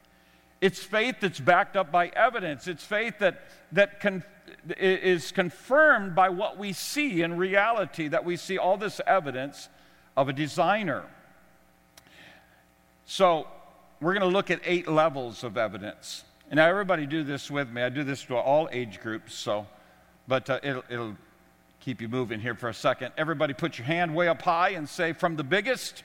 It's 0.60 0.82
faith 0.82 1.16
that's 1.20 1.40
backed 1.40 1.76
up 1.76 1.90
by 1.90 2.08
evidence. 2.08 2.68
It's 2.68 2.84
faith 2.84 3.18
that, 3.20 3.42
that 3.72 4.00
con, 4.00 4.22
is 4.78 5.32
confirmed 5.32 6.14
by 6.14 6.28
what 6.28 6.58
we 6.58 6.72
see 6.72 7.22
in 7.22 7.36
reality, 7.36 8.08
that 8.08 8.24
we 8.24 8.36
see 8.36 8.58
all 8.58 8.76
this 8.76 9.00
evidence 9.06 9.68
of 10.16 10.28
a 10.28 10.32
designer. 10.32 11.04
So, 13.06 13.46
we're 14.04 14.12
going 14.12 14.20
to 14.20 14.36
look 14.36 14.50
at 14.50 14.60
eight 14.64 14.86
levels 14.86 15.44
of 15.44 15.56
evidence. 15.56 16.24
And 16.50 16.58
now, 16.58 16.68
everybody 16.68 17.06
do 17.06 17.24
this 17.24 17.50
with 17.50 17.70
me. 17.70 17.82
I 17.82 17.88
do 17.88 18.04
this 18.04 18.22
to 18.24 18.36
all 18.36 18.68
age 18.70 19.00
groups, 19.00 19.34
so, 19.34 19.66
but 20.28 20.50
uh, 20.50 20.60
it'll, 20.62 20.84
it'll 20.90 21.16
keep 21.80 22.02
you 22.02 22.08
moving 22.08 22.38
here 22.38 22.54
for 22.54 22.68
a 22.68 22.74
second. 22.74 23.12
Everybody 23.16 23.54
put 23.54 23.78
your 23.78 23.86
hand 23.86 24.14
way 24.14 24.28
up 24.28 24.42
high 24.42 24.70
and 24.70 24.86
say, 24.86 25.14
from 25.14 25.36
the 25.36 25.42
biggest 25.42 26.04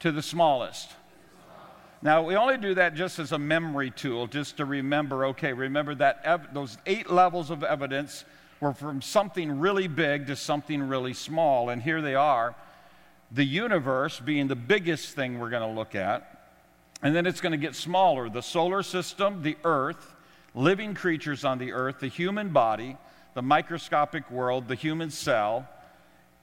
to 0.00 0.10
the 0.10 0.20
smallest. 0.20 0.90
Now, 2.02 2.22
we 2.22 2.34
only 2.34 2.56
do 2.56 2.74
that 2.74 2.96
just 2.96 3.20
as 3.20 3.30
a 3.30 3.38
memory 3.38 3.92
tool, 3.92 4.26
just 4.26 4.56
to 4.56 4.64
remember 4.64 5.26
okay, 5.26 5.52
remember 5.52 5.94
that 5.94 6.22
ev- 6.24 6.52
those 6.52 6.76
eight 6.86 7.08
levels 7.08 7.50
of 7.50 7.62
evidence 7.62 8.24
were 8.58 8.72
from 8.72 9.00
something 9.00 9.60
really 9.60 9.86
big 9.86 10.26
to 10.26 10.34
something 10.34 10.82
really 10.82 11.14
small. 11.14 11.68
And 11.68 11.80
here 11.80 12.02
they 12.02 12.16
are 12.16 12.56
the 13.30 13.44
universe 13.44 14.20
being 14.20 14.48
the 14.48 14.56
biggest 14.56 15.14
thing 15.14 15.38
we're 15.38 15.50
going 15.50 15.68
to 15.68 15.74
look 15.74 15.94
at. 15.94 16.36
And 17.02 17.14
then 17.14 17.26
it's 17.26 17.40
going 17.40 17.52
to 17.52 17.58
get 17.58 17.74
smaller 17.74 18.28
the 18.28 18.42
solar 18.42 18.82
system, 18.82 19.42
the 19.42 19.56
earth, 19.64 20.14
living 20.54 20.94
creatures 20.94 21.44
on 21.44 21.58
the 21.58 21.72
earth, 21.72 22.00
the 22.00 22.08
human 22.08 22.50
body, 22.50 22.96
the 23.34 23.42
microscopic 23.42 24.30
world, 24.30 24.68
the 24.68 24.74
human 24.74 25.10
cell, 25.10 25.68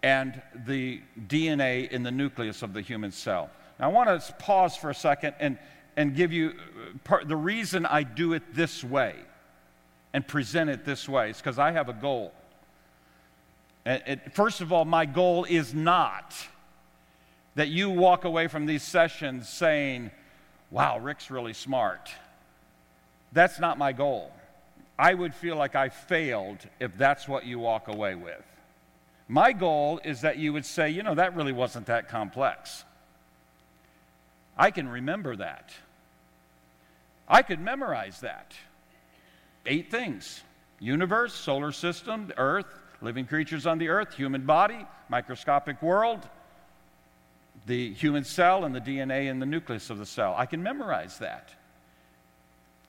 and 0.01 0.41
the 0.65 1.01
DNA 1.27 1.89
in 1.89 2.03
the 2.03 2.11
nucleus 2.11 2.61
of 2.61 2.73
the 2.73 2.81
human 2.81 3.11
cell. 3.11 3.49
Now, 3.79 3.89
I 3.89 3.91
want 3.91 4.21
to 4.21 4.33
pause 4.33 4.75
for 4.75 4.89
a 4.89 4.95
second 4.95 5.35
and, 5.39 5.57
and 5.95 6.15
give 6.15 6.31
you 6.31 6.49
uh, 6.49 6.97
part, 7.03 7.27
the 7.27 7.35
reason 7.35 7.85
I 7.85 8.03
do 8.03 8.33
it 8.33 8.53
this 8.53 8.83
way 8.83 9.15
and 10.13 10.25
present 10.25 10.69
it 10.69 10.85
this 10.85 11.07
way 11.07 11.31
is 11.31 11.37
because 11.37 11.59
I 11.59 11.71
have 11.71 11.89
a 11.89 11.93
goal. 11.93 12.31
It, 13.85 14.33
first 14.33 14.61
of 14.61 14.71
all, 14.71 14.85
my 14.85 15.05
goal 15.05 15.45
is 15.45 15.73
not 15.73 16.35
that 17.57 17.69
you 17.69 17.89
walk 17.89 18.23
away 18.23 18.47
from 18.47 18.67
these 18.67 18.83
sessions 18.83 19.49
saying, 19.49 20.11
wow, 20.69 20.99
Rick's 20.99 21.31
really 21.31 21.53
smart. 21.53 22.11
That's 23.31 23.59
not 23.59 23.79
my 23.79 23.93
goal. 23.93 24.31
I 24.97 25.15
would 25.15 25.33
feel 25.33 25.55
like 25.55 25.75
I 25.75 25.89
failed 25.89 26.59
if 26.79 26.95
that's 26.95 27.27
what 27.27 27.47
you 27.47 27.57
walk 27.57 27.87
away 27.87 28.13
with. 28.13 28.43
My 29.27 29.53
goal 29.53 29.99
is 30.05 30.21
that 30.21 30.37
you 30.37 30.53
would 30.53 30.67
say, 30.67 30.91
you 30.91 31.01
know, 31.01 31.15
that 31.15 31.35
really 31.35 31.51
wasn't 31.51 31.87
that 31.87 32.09
complex. 32.09 32.85
I 34.55 34.69
can 34.69 34.87
remember 34.87 35.35
that. 35.37 35.71
I 37.27 37.41
could 37.41 37.59
memorize 37.59 38.19
that. 38.19 38.53
Eight 39.65 39.89
things 39.89 40.43
universe, 40.79 41.33
solar 41.33 41.71
system, 41.71 42.31
earth, 42.37 42.67
living 43.01 43.25
creatures 43.25 43.65
on 43.65 43.79
the 43.79 43.89
earth, 43.89 44.13
human 44.13 44.45
body, 44.45 44.85
microscopic 45.09 45.81
world, 45.81 46.29
the 47.67 47.93
human 47.93 48.23
cell 48.23 48.63
and 48.63 48.73
the 48.73 48.81
DNA 48.81 49.29
in 49.29 49.39
the 49.39 49.45
nucleus 49.45 49.89
of 49.89 49.97
the 49.97 50.05
cell. 50.05 50.33
I 50.35 50.45
can 50.45 50.63
memorize 50.63 51.19
that. 51.19 51.49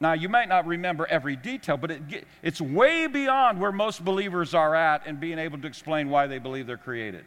Now, 0.00 0.12
you 0.12 0.28
might 0.28 0.48
not 0.48 0.66
remember 0.66 1.06
every 1.06 1.34
detail, 1.34 1.76
but 1.76 1.90
it, 1.90 2.24
it's 2.40 2.60
way 2.60 3.08
beyond 3.08 3.60
where 3.60 3.72
most 3.72 4.04
believers 4.04 4.54
are 4.54 4.74
at 4.74 5.06
in 5.08 5.16
being 5.16 5.40
able 5.40 5.58
to 5.58 5.66
explain 5.66 6.08
why 6.08 6.28
they 6.28 6.38
believe 6.38 6.68
they're 6.68 6.76
created. 6.76 7.24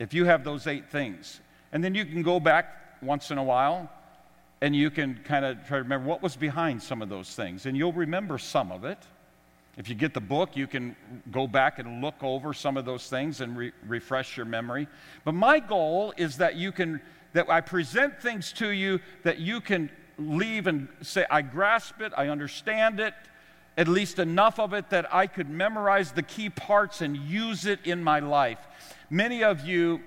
If 0.00 0.12
you 0.12 0.24
have 0.24 0.42
those 0.42 0.66
eight 0.66 0.90
things, 0.90 1.40
and 1.72 1.82
then 1.82 1.94
you 1.94 2.04
can 2.04 2.22
go 2.22 2.40
back 2.40 2.98
once 3.00 3.30
in 3.30 3.38
a 3.38 3.44
while 3.44 3.88
and 4.60 4.74
you 4.74 4.90
can 4.90 5.20
kind 5.24 5.44
of 5.44 5.58
try 5.66 5.76
to 5.76 5.82
remember 5.82 6.08
what 6.08 6.22
was 6.22 6.36
behind 6.36 6.82
some 6.82 7.02
of 7.02 7.08
those 7.08 7.32
things, 7.34 7.66
and 7.66 7.76
you'll 7.76 7.92
remember 7.92 8.38
some 8.38 8.72
of 8.72 8.84
it. 8.84 8.98
If 9.76 9.88
you 9.88 9.94
get 9.94 10.14
the 10.14 10.20
book, 10.20 10.56
you 10.56 10.66
can 10.66 10.94
go 11.30 11.46
back 11.46 11.78
and 11.78 12.00
look 12.00 12.22
over 12.22 12.54
some 12.54 12.76
of 12.76 12.84
those 12.84 13.08
things 13.08 13.40
and 13.40 13.56
re- 13.56 13.72
refresh 13.86 14.36
your 14.36 14.46
memory. 14.46 14.86
But 15.24 15.34
my 15.34 15.58
goal 15.58 16.14
is 16.16 16.36
that 16.36 16.54
you 16.54 16.70
can, 16.70 17.00
that 17.32 17.50
I 17.50 17.60
present 17.60 18.20
things 18.20 18.52
to 18.54 18.68
you 18.68 19.00
that 19.24 19.38
you 19.38 19.60
can 19.60 19.90
leave 20.16 20.68
and 20.68 20.88
say, 21.02 21.26
I 21.28 21.42
grasp 21.42 22.00
it, 22.00 22.12
I 22.16 22.28
understand 22.28 23.00
it, 23.00 23.14
at 23.76 23.88
least 23.88 24.20
enough 24.20 24.60
of 24.60 24.72
it 24.72 24.90
that 24.90 25.12
I 25.12 25.26
could 25.26 25.50
memorize 25.50 26.12
the 26.12 26.22
key 26.22 26.50
parts 26.50 27.00
and 27.00 27.16
use 27.16 27.66
it 27.66 27.80
in 27.84 28.04
my 28.04 28.20
life. 28.20 28.60
Many 29.10 29.42
of 29.42 29.66
you 29.66 30.00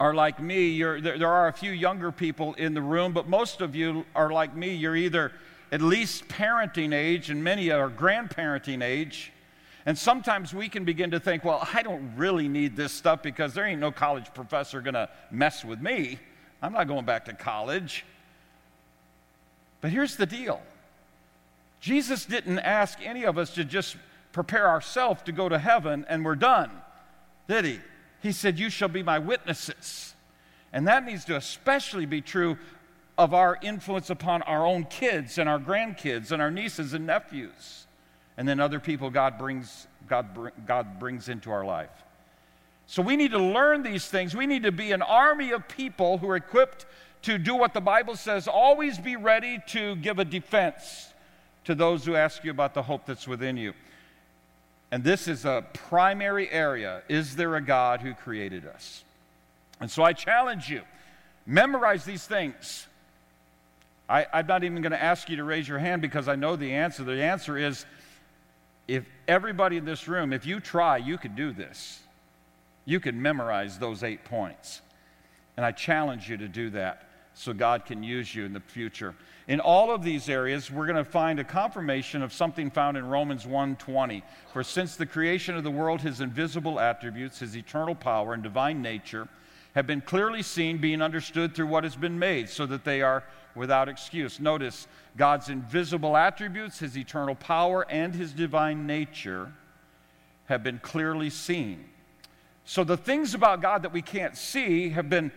are 0.00 0.14
like 0.14 0.40
me. 0.40 0.78
There, 0.78 1.00
there 1.00 1.28
are 1.28 1.48
a 1.48 1.52
few 1.52 1.72
younger 1.72 2.12
people 2.12 2.54
in 2.54 2.72
the 2.72 2.82
room, 2.82 3.12
but 3.12 3.28
most 3.28 3.60
of 3.60 3.74
you 3.74 4.06
are 4.14 4.30
like 4.30 4.56
me. 4.56 4.74
You're 4.74 4.96
either 4.96 5.32
at 5.72 5.82
least 5.82 6.28
parenting 6.28 6.94
age, 6.94 7.30
and 7.30 7.42
many 7.42 7.70
are 7.70 7.90
grandparenting 7.90 8.82
age. 8.82 9.32
And 9.84 9.96
sometimes 9.96 10.52
we 10.52 10.68
can 10.68 10.84
begin 10.84 11.12
to 11.12 11.20
think, 11.20 11.44
well, 11.44 11.66
I 11.72 11.82
don't 11.82 12.16
really 12.16 12.48
need 12.48 12.76
this 12.76 12.92
stuff 12.92 13.22
because 13.22 13.54
there 13.54 13.64
ain't 13.64 13.80
no 13.80 13.92
college 13.92 14.32
professor 14.34 14.80
going 14.80 14.94
to 14.94 15.08
mess 15.30 15.64
with 15.64 15.80
me. 15.80 16.18
I'm 16.60 16.72
not 16.72 16.88
going 16.88 17.04
back 17.04 17.26
to 17.26 17.32
college. 17.32 18.04
But 19.80 19.92
here's 19.92 20.16
the 20.16 20.26
deal 20.26 20.60
Jesus 21.80 22.26
didn't 22.26 22.58
ask 22.58 22.98
any 23.02 23.24
of 23.24 23.38
us 23.38 23.54
to 23.54 23.64
just 23.64 23.96
prepare 24.32 24.68
ourselves 24.68 25.22
to 25.22 25.32
go 25.32 25.48
to 25.48 25.58
heaven 25.58 26.04
and 26.08 26.24
we're 26.24 26.34
done, 26.34 26.70
did 27.48 27.64
he? 27.64 27.80
He 28.22 28.32
said, 28.32 28.58
You 28.58 28.70
shall 28.70 28.88
be 28.88 29.02
my 29.04 29.18
witnesses. 29.18 30.14
And 30.72 30.88
that 30.88 31.06
needs 31.06 31.24
to 31.26 31.36
especially 31.36 32.06
be 32.06 32.20
true 32.20 32.58
of 33.18 33.32
our 33.32 33.58
influence 33.62 34.10
upon 34.10 34.42
our 34.42 34.66
own 34.66 34.84
kids 34.84 35.38
and 35.38 35.48
our 35.48 35.58
grandkids 35.58 36.32
and 36.32 36.42
our 36.42 36.50
nieces 36.50 36.92
and 36.92 37.06
nephews. 37.06 37.86
And 38.36 38.46
then 38.46 38.60
other 38.60 38.80
people 38.80 39.10
God 39.10 39.38
brings, 39.38 39.86
God, 40.08 40.52
God 40.66 40.98
brings 40.98 41.28
into 41.28 41.50
our 41.50 41.64
life. 41.64 41.90
So 42.86 43.02
we 43.02 43.16
need 43.16 43.32
to 43.32 43.38
learn 43.38 43.82
these 43.82 44.06
things. 44.06 44.36
We 44.36 44.46
need 44.46 44.62
to 44.62 44.72
be 44.72 44.92
an 44.92 45.02
army 45.02 45.50
of 45.50 45.66
people 45.66 46.18
who 46.18 46.28
are 46.28 46.36
equipped 46.36 46.86
to 47.22 47.38
do 47.38 47.54
what 47.54 47.74
the 47.74 47.80
Bible 47.80 48.14
says 48.14 48.46
always 48.46 48.98
be 48.98 49.16
ready 49.16 49.60
to 49.68 49.96
give 49.96 50.18
a 50.18 50.24
defense 50.24 51.12
to 51.64 51.74
those 51.74 52.04
who 52.04 52.14
ask 52.14 52.44
you 52.44 52.50
about 52.50 52.74
the 52.74 52.82
hope 52.82 53.06
that's 53.06 53.26
within 53.26 53.56
you. 53.56 53.72
And 54.92 55.02
this 55.02 55.26
is 55.26 55.44
a 55.44 55.64
primary 55.72 56.48
area. 56.50 57.02
Is 57.08 57.34
there 57.34 57.56
a 57.56 57.60
God 57.60 58.02
who 58.02 58.14
created 58.14 58.66
us? 58.66 59.02
And 59.80 59.90
so 59.90 60.04
I 60.04 60.12
challenge 60.12 60.70
you 60.70 60.82
memorize 61.46 62.04
these 62.04 62.26
things. 62.26 62.86
I, 64.08 64.26
am 64.32 64.46
not 64.46 64.64
even 64.64 64.82
going 64.82 64.92
to 64.92 65.02
ask 65.02 65.28
you 65.28 65.36
to 65.36 65.44
raise 65.44 65.66
your 65.66 65.78
hand 65.78 66.00
because 66.02 66.28
I 66.28 66.36
know 66.36 66.56
the 66.56 66.72
answer. 66.72 67.02
The 67.02 67.22
answer 67.22 67.58
is 67.58 67.84
if 68.86 69.04
everybody 69.26 69.76
in 69.76 69.84
this 69.84 70.06
room, 70.06 70.32
if 70.32 70.46
you 70.46 70.60
try, 70.60 70.96
you 70.96 71.18
could 71.18 71.34
do 71.34 71.52
this. 71.52 72.00
You 72.84 73.00
could 73.00 73.16
memorize 73.16 73.78
those 73.78 74.04
eight 74.04 74.24
points. 74.24 74.80
And 75.56 75.66
I 75.66 75.72
challenge 75.72 76.28
you 76.28 76.36
to 76.36 76.48
do 76.48 76.70
that 76.70 77.08
so 77.34 77.52
God 77.52 77.84
can 77.84 78.02
use 78.02 78.34
you 78.34 78.44
in 78.44 78.52
the 78.52 78.60
future. 78.60 79.14
In 79.48 79.60
all 79.60 79.90
of 79.90 80.02
these 80.02 80.28
areas, 80.28 80.70
we're 80.70 80.86
going 80.86 80.96
to 80.96 81.04
find 81.04 81.38
a 81.38 81.44
confirmation 81.44 82.22
of 82.22 82.32
something 82.32 82.70
found 82.70 82.96
in 82.96 83.06
Romans 83.06 83.44
1:20. 83.44 84.22
For 84.52 84.62
since 84.62 84.96
the 84.96 85.06
creation 85.06 85.56
of 85.56 85.62
the 85.62 85.70
world 85.70 86.00
his 86.00 86.20
invisible 86.20 86.80
attributes, 86.80 87.40
his 87.40 87.56
eternal 87.56 87.94
power 87.94 88.34
and 88.34 88.42
divine 88.42 88.80
nature 88.80 89.28
have 89.74 89.86
been 89.86 90.00
clearly 90.00 90.42
seen, 90.42 90.78
being 90.78 91.02
understood 91.02 91.54
through 91.54 91.66
what 91.66 91.84
has 91.84 91.96
been 91.96 92.18
made, 92.18 92.48
so 92.48 92.64
that 92.66 92.84
they 92.84 93.02
are 93.02 93.22
without 93.56 93.88
excuse. 93.88 94.38
Notice 94.38 94.86
God's 95.16 95.48
invisible 95.48 96.16
attributes, 96.16 96.78
his 96.78 96.96
eternal 96.96 97.34
power, 97.34 97.86
and 97.90 98.14
his 98.14 98.32
divine 98.32 98.86
nature 98.86 99.52
have 100.44 100.62
been 100.62 100.78
clearly 100.78 101.30
seen. 101.30 101.84
So 102.64 102.84
the 102.84 102.96
things 102.96 103.34
about 103.34 103.62
God 103.62 103.82
that 103.82 103.92
we 103.92 104.02
can't 104.02 104.36
see 104.36 104.90
have 104.90 105.08
been, 105.08 105.32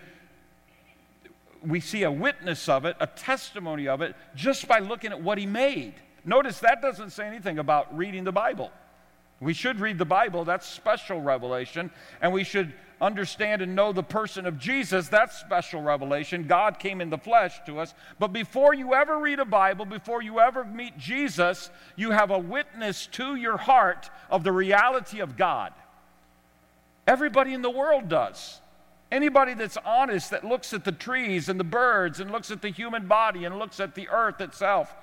we 1.66 1.80
see 1.80 2.04
a 2.04 2.12
witness 2.12 2.68
of 2.68 2.86
it, 2.86 2.98
a 3.00 3.08
testimony 3.08 3.88
of 3.88 4.02
it, 4.02 4.16
just 4.36 4.68
by 4.68 4.80
looking 4.80 5.12
at 5.12 5.22
what 5.22 5.38
he 5.38 5.46
made. 5.46 5.94
Notice 6.26 6.60
that 6.60 6.82
doesn't 6.82 7.12
say 7.12 7.26
anything 7.26 7.60
about 7.60 7.96
reading 7.98 8.24
the 8.24 8.32
Bible. 8.32 8.72
We 9.40 9.54
should 9.54 9.80
read 9.80 9.98
the 9.98 10.06
Bible, 10.06 10.44
that's 10.44 10.68
special 10.68 11.22
revelation, 11.22 11.92
and 12.22 12.34
we 12.34 12.44
should 12.44 12.74
understand 13.02 13.62
and 13.62 13.76
know 13.76 13.92
the 13.92 14.04
person 14.04 14.46
of 14.46 14.60
Jesus, 14.60 15.08
that's 15.08 15.38
special 15.38 15.82
revelation. 15.82 16.48
God 16.48 16.80
came 16.80 17.02
in 17.02 17.10
the 17.10 17.18
flesh 17.18 17.60
to 17.66 17.80
us. 17.80 17.94
But 18.18 18.34
before 18.34 18.74
you 18.74 18.94
ever 18.94 19.20
read 19.20 19.40
a 19.40 19.46
Bible, 19.46 19.86
before 19.86 20.22
you 20.22 20.40
ever 20.40 20.64
meet 20.64 20.98
Jesus, 20.98 21.70
you 21.96 22.12
have 22.12 22.32
a 22.32 22.40
witness 22.40 23.08
to 23.14 23.36
your 23.36 23.58
heart 23.58 24.10
of 24.30 24.44
the 24.44 24.52
reality 24.52 25.20
of 25.20 25.38
God. 25.38 25.74
Everybody 27.08 27.54
in 27.54 27.62
the 27.62 27.70
world 27.70 28.10
does. 28.10 28.62
Anybody 29.12 29.56
that's 29.56 29.78
honest, 29.78 30.30
that 30.32 30.44
looks 30.44 30.74
at 30.74 30.86
the 30.86 30.92
trees 30.92 31.50
and 31.50 31.60
the 31.60 31.64
birds 31.64 32.20
and 32.20 32.32
looks 32.32 32.52
at 32.52 32.62
the 32.62 32.70
human 32.70 33.08
body 33.08 33.46
and 33.46 33.58
looks 33.58 33.80
at 33.80 33.96
the 33.96 34.08
earth 34.10 34.42
itself 34.42 34.94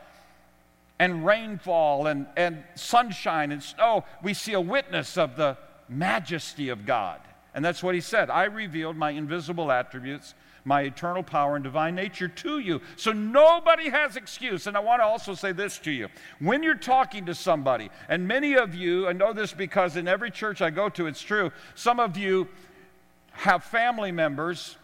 and 0.98 1.26
rainfall 1.26 2.06
and, 2.06 2.26
and 2.36 2.62
sunshine 2.74 3.52
and 3.52 3.62
snow, 3.62 4.04
we 4.22 4.32
see 4.32 4.52
a 4.52 4.60
witness 4.60 5.18
of 5.18 5.36
the 5.36 5.56
majesty 5.88 6.68
of 6.68 6.86
God. 6.86 7.20
And 7.56 7.64
that's 7.64 7.82
what 7.82 7.94
he 7.94 8.02
said. 8.02 8.28
I 8.28 8.44
revealed 8.44 8.98
my 8.98 9.10
invisible 9.10 9.72
attributes, 9.72 10.34
my 10.66 10.82
eternal 10.82 11.22
power 11.22 11.56
and 11.56 11.64
divine 11.64 11.94
nature 11.94 12.28
to 12.28 12.58
you. 12.58 12.82
So 12.96 13.12
nobody 13.12 13.88
has 13.88 14.14
excuse. 14.14 14.66
And 14.66 14.76
I 14.76 14.80
want 14.80 15.00
to 15.00 15.06
also 15.06 15.32
say 15.32 15.52
this 15.52 15.78
to 15.78 15.90
you. 15.90 16.08
When 16.38 16.62
you're 16.62 16.74
talking 16.74 17.24
to 17.26 17.34
somebody, 17.34 17.88
and 18.10 18.28
many 18.28 18.58
of 18.58 18.74
you, 18.74 19.08
I 19.08 19.14
know 19.14 19.32
this 19.32 19.54
because 19.54 19.96
in 19.96 20.06
every 20.06 20.30
church 20.30 20.60
I 20.60 20.68
go 20.68 20.90
to, 20.90 21.06
it's 21.06 21.22
true, 21.22 21.50
some 21.74 21.98
of 21.98 22.18
you 22.18 22.46
have 23.32 23.64
family 23.64 24.12
members 24.12 24.76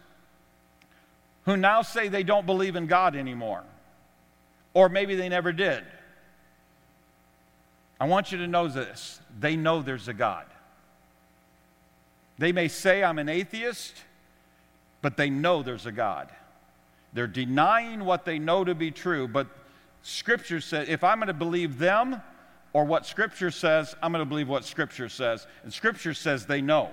who 1.45 1.55
now 1.55 1.83
say 1.83 2.07
they 2.07 2.23
don't 2.23 2.47
believe 2.47 2.75
in 2.75 2.87
God 2.87 3.15
anymore. 3.15 3.63
Or 4.73 4.89
maybe 4.89 5.13
they 5.13 5.29
never 5.29 5.51
did. 5.51 5.83
I 7.99 8.07
want 8.07 8.31
you 8.31 8.39
to 8.39 8.47
know 8.47 8.67
this 8.67 9.19
they 9.39 9.55
know 9.55 9.83
there's 9.83 10.07
a 10.07 10.13
God. 10.13 10.45
They 12.37 12.51
may 12.51 12.67
say, 12.67 13.03
I'm 13.03 13.19
an 13.19 13.29
atheist, 13.29 13.93
but 15.01 15.17
they 15.17 15.29
know 15.29 15.63
there's 15.63 15.85
a 15.85 15.91
God. 15.91 16.29
They're 17.13 17.27
denying 17.27 18.05
what 18.05 18.25
they 18.25 18.39
know 18.39 18.63
to 18.63 18.73
be 18.73 18.91
true, 18.91 19.27
but 19.27 19.47
Scripture 20.01 20.59
says, 20.59 20.89
if 20.89 21.03
I'm 21.03 21.19
going 21.19 21.27
to 21.27 21.33
believe 21.33 21.77
them 21.77 22.21
or 22.73 22.85
what 22.85 23.05
Scripture 23.05 23.51
says, 23.51 23.95
I'm 24.01 24.11
going 24.11 24.23
to 24.23 24.29
believe 24.29 24.49
what 24.49 24.65
Scripture 24.65 25.09
says. 25.09 25.47
And 25.63 25.71
Scripture 25.71 26.13
says 26.13 26.45
they 26.45 26.61
know. 26.61 26.89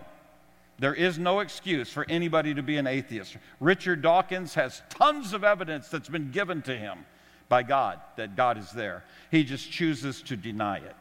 There 0.79 0.94
is 0.94 1.18
no 1.18 1.40
excuse 1.40 1.90
for 1.90 2.07
anybody 2.09 2.55
to 2.55 2.62
be 2.62 2.76
an 2.76 2.87
atheist. 2.87 3.37
Richard 3.59 4.00
Dawkins 4.03 4.55
has 4.55 4.83
tons 4.88 5.33
of 5.33 5.44
evidence 5.44 5.88
that's 5.88 6.09
been 6.09 6.31
given 6.31 6.62
to 6.62 6.76
him 6.76 7.05
by 7.48 7.62
God 7.62 8.00
that 8.16 8.37
God 8.37 8.57
is 8.57 8.70
there. 8.70 9.05
He 9.31 9.44
just 9.44 9.70
chooses 9.70 10.22
to 10.22 10.37
deny 10.37 10.79
it. 10.79 10.96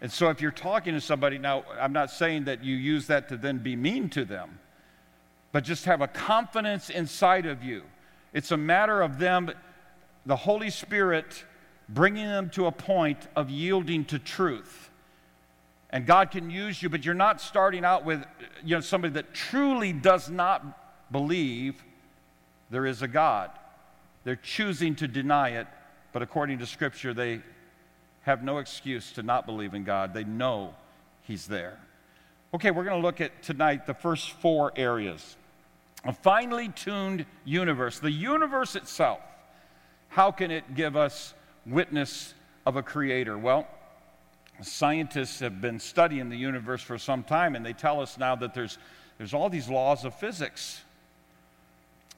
And 0.00 0.12
so 0.12 0.28
if 0.28 0.40
you're 0.40 0.50
talking 0.50 0.94
to 0.94 1.00
somebody, 1.00 1.38
now 1.38 1.64
I'm 1.80 1.92
not 1.92 2.10
saying 2.10 2.44
that 2.44 2.62
you 2.62 2.76
use 2.76 3.06
that 3.06 3.28
to 3.30 3.36
then 3.36 3.58
be 3.58 3.76
mean 3.76 4.08
to 4.10 4.24
them, 4.24 4.58
but 5.52 5.64
just 5.64 5.86
have 5.86 6.00
a 6.02 6.08
confidence 6.08 6.90
inside 6.90 7.46
of 7.46 7.62
you. 7.64 7.82
It's 8.32 8.50
a 8.50 8.56
matter 8.56 9.00
of 9.00 9.18
them, 9.18 9.50
the 10.26 10.36
Holy 10.36 10.70
Spirit, 10.70 11.44
bringing 11.88 12.26
them 12.26 12.50
to 12.50 12.66
a 12.66 12.72
point 12.72 13.26
of 13.34 13.48
yielding 13.48 14.04
to 14.06 14.18
truth. 14.18 14.90
And 15.90 16.04
God 16.04 16.30
can 16.30 16.50
use 16.50 16.82
you, 16.82 16.88
but 16.88 17.04
you're 17.04 17.14
not 17.14 17.40
starting 17.40 17.84
out 17.84 18.04
with 18.04 18.22
you 18.64 18.74
know, 18.74 18.80
somebody 18.80 19.14
that 19.14 19.32
truly 19.32 19.92
does 19.92 20.28
not 20.28 21.10
believe 21.10 21.82
there 22.70 22.84
is 22.84 23.02
a 23.02 23.08
God. 23.08 23.50
They're 24.24 24.36
choosing 24.36 24.96
to 24.96 25.08
deny 25.08 25.50
it, 25.50 25.68
but 26.12 26.20
according 26.20 26.58
to 26.58 26.66
Scripture, 26.66 27.14
they 27.14 27.40
have 28.26 28.42
no 28.42 28.58
excuse 28.58 29.12
to 29.12 29.22
not 29.22 29.46
believe 29.46 29.72
in 29.72 29.84
God. 29.84 30.12
They 30.12 30.24
know 30.24 30.74
He's 31.22 31.46
there. 31.46 31.78
Okay, 32.52 32.72
we're 32.72 32.84
going 32.84 33.00
to 33.00 33.06
look 33.06 33.20
at 33.20 33.42
tonight 33.42 33.86
the 33.86 33.94
first 33.94 34.32
four 34.32 34.72
areas. 34.76 35.36
A 36.04 36.12
finely 36.12 36.68
tuned 36.68 37.24
universe. 37.44 38.00
The 38.00 38.10
universe 38.10 38.74
itself, 38.74 39.20
how 40.08 40.32
can 40.32 40.50
it 40.50 40.74
give 40.74 40.96
us 40.96 41.34
witness 41.64 42.34
of 42.64 42.74
a 42.74 42.82
creator? 42.82 43.38
Well, 43.38 43.68
scientists 44.60 45.38
have 45.38 45.60
been 45.60 45.78
studying 45.78 46.28
the 46.28 46.36
universe 46.36 46.82
for 46.82 46.98
some 46.98 47.22
time, 47.22 47.54
and 47.54 47.64
they 47.64 47.72
tell 47.72 48.00
us 48.00 48.18
now 48.18 48.34
that 48.36 48.54
there's, 48.54 48.78
there's 49.18 49.34
all 49.34 49.48
these 49.48 49.68
laws 49.68 50.04
of 50.04 50.14
physics 50.14 50.82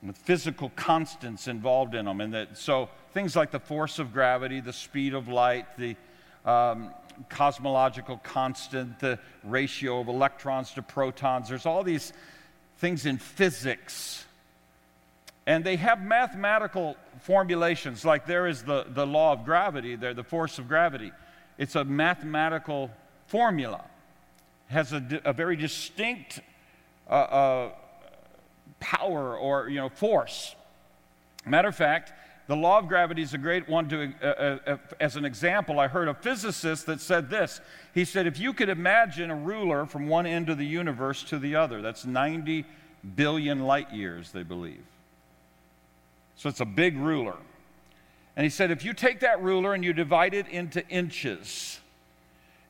with 0.03 0.17
physical 0.17 0.71
constants 0.77 1.49
involved 1.49 1.95
in 1.95 2.05
them. 2.05 2.21
And 2.21 2.35
that, 2.35 2.57
so 2.57 2.89
things 3.13 3.35
like 3.35 3.51
the 3.51 3.61
force 3.61 3.99
of 3.99 4.13
gravity, 4.13 4.61
the 4.61 4.73
speed 4.73 5.15
of 5.15 5.29
light, 5.29 5.67
the 5.77 5.97
um, 6.45 6.91
cosmological 7.29 8.19
constant, 8.19 9.01
the 9.01 9.19
ratio 9.43 10.01
of 10.01 10.09
electrons 10.09 10.73
to 10.73 10.83
protons, 10.83 11.49
there's 11.49 11.67
all 11.67 11.83
these 11.83 12.13
things 12.79 13.07
in 13.07 13.19
physics. 13.19 14.25
And 15.47 15.65
they 15.65 15.77
have 15.77 16.03
mathematical 16.03 16.97
formulations, 17.23 18.05
like 18.05 18.27
there 18.27 18.47
is 18.47 18.63
the, 18.63 18.87
the 18.89 19.07
law 19.07 19.33
of 19.33 19.45
gravity, 19.45 19.97
there, 19.97 20.15
the 20.15 20.23
force 20.23 20.59
of 20.59 20.69
gravity. 20.69 21.11
It's 21.57 21.75
a 21.75 21.85
mathematical 21.85 22.91
formula, 23.27 23.85
it 24.71 24.73
has 24.73 24.93
a, 24.93 25.21
a 25.25 25.33
very 25.33 25.57
distinct 25.57 26.41
uh, 27.09 27.13
uh, 27.13 27.71
power 28.81 29.37
or 29.37 29.69
you 29.69 29.77
know 29.77 29.89
force. 29.89 30.55
Matter 31.45 31.69
of 31.69 31.77
fact, 31.77 32.13
the 32.49 32.57
law 32.57 32.79
of 32.79 32.89
gravity 32.89 33.21
is 33.21 33.35
a 33.35 33.39
great 33.39 33.69
one 33.69 33.89
to, 33.91 34.13
uh, 34.23 34.27
uh, 34.27 34.59
uh, 34.67 34.77
as 35.01 35.17
an 35.17 35.27
example. 35.27 35.79
I 35.79 35.87
heard 35.87 36.09
a 36.09 36.15
physicist 36.15 36.87
that 36.87 37.01
said 37.01 37.29
this. 37.29 37.61
He 37.93 38.07
said, 38.07 38.27
if 38.27 38.41
you 38.41 38.55
could 38.55 38.71
imagine 38.71 39.31
a 39.31 39.37
ruler 39.37 39.85
from 39.85 40.09
one 40.09 40.27
end 40.27 40.49
of 40.49 40.57
the 40.57 40.65
universe 40.65 41.23
to 41.25 41.39
the 41.39 41.57
other, 41.57 41.83
that's 41.83 42.07
90 42.07 42.65
billion 43.17 43.61
light 43.65 43.93
years, 43.93 44.33
they 44.33 44.43
believe. 44.43 44.83
So 46.37 46.49
it's 46.49 46.61
a 46.61 46.67
big 46.67 46.97
ruler. 46.97 47.37
And 48.35 48.45
he 48.45 48.51
said, 48.51 48.71
if 48.71 48.83
you 48.83 48.95
take 48.95 49.21
that 49.21 49.43
ruler 49.43 49.75
and 49.75 49.85
you 49.85 49.93
divide 49.93 50.33
it 50.33 50.49
into 50.49 50.87
inches, 50.89 51.81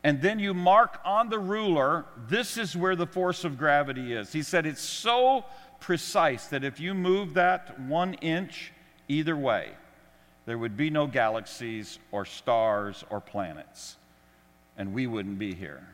and 0.03 0.21
then 0.21 0.41
you 0.41 0.55
mark 0.55 0.99
on 1.05 1.29
the 1.29 1.39
ruler, 1.39 2.07
this 2.29 2.57
is 2.57 2.77
where 2.77 2.97
the 2.97 3.07
force 3.07 3.45
of 3.45 3.59
gravity 3.59 4.13
is. 4.13 4.33
He 4.33 4.43
said, 4.43 4.67
it's 4.67 4.81
so 4.81 5.45
precise 5.81 6.47
that 6.47 6.65
if 6.65 6.81
you 6.81 6.95
move 6.95 7.35
that 7.35 7.81
one 7.81 8.15
inch 8.15 8.73
either 9.09 9.37
way, 9.37 9.71
there 10.47 10.59
would 10.59 10.77
be 10.77 10.91
no 10.91 11.07
galaxies 11.07 11.99
or 12.11 12.25
stars 12.25 13.05
or 13.11 13.21
planets, 13.21 13.97
and 14.77 14.95
we 14.95 15.07
wouldn't 15.07 15.39
be 15.39 15.55
here. 15.55 15.87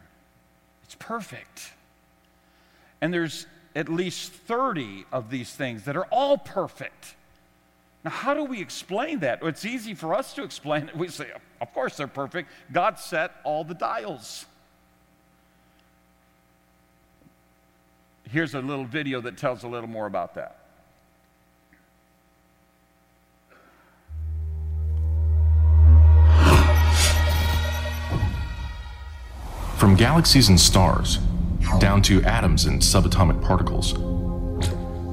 It's 0.85 0.95
perfect. 0.95 1.73
And 3.01 3.13
there's 3.13 3.47
at 3.75 3.89
least 3.89 4.33
30 4.33 5.07
of 5.13 5.31
these 5.31 5.53
things 5.53 5.85
that 5.85 5.97
are 5.97 6.07
all 6.07 6.39
perfect. 6.39 7.17
Now, 8.05 8.11
how 8.11 8.35
do 8.35 8.45
we 8.45 8.61
explain 8.61 9.21
that? 9.21 9.43
It's 9.43 9.65
easy 9.65 9.95
for 9.95 10.15
us 10.15 10.35
to 10.35 10.45
explain 10.45 10.89
it. 10.89 10.97
We 10.97 11.09
say, 11.09 11.33
of 11.61 11.73
course 11.73 11.97
they're 11.97 12.07
perfect. 12.07 12.51
God 12.71 12.99
set 12.99 13.33
all 13.45 13.65
the 13.65 13.75
dials. 13.75 14.47
Here's 18.35 18.55
a 18.57 18.61
little 18.61 18.85
video 18.85 19.21
that 19.21 19.39
tells 19.39 19.63
a 19.63 19.69
little 19.69 19.89
more 19.89 20.07
about 20.07 20.35
that. 20.35 20.59
From 29.77 29.95
galaxies 29.95 30.49
and 30.49 30.59
stars, 30.59 31.19
down 31.79 32.03
to 32.03 32.25
atoms 32.25 32.65
and 32.65 32.83
subatomic 32.83 33.41
particles, 33.41 33.93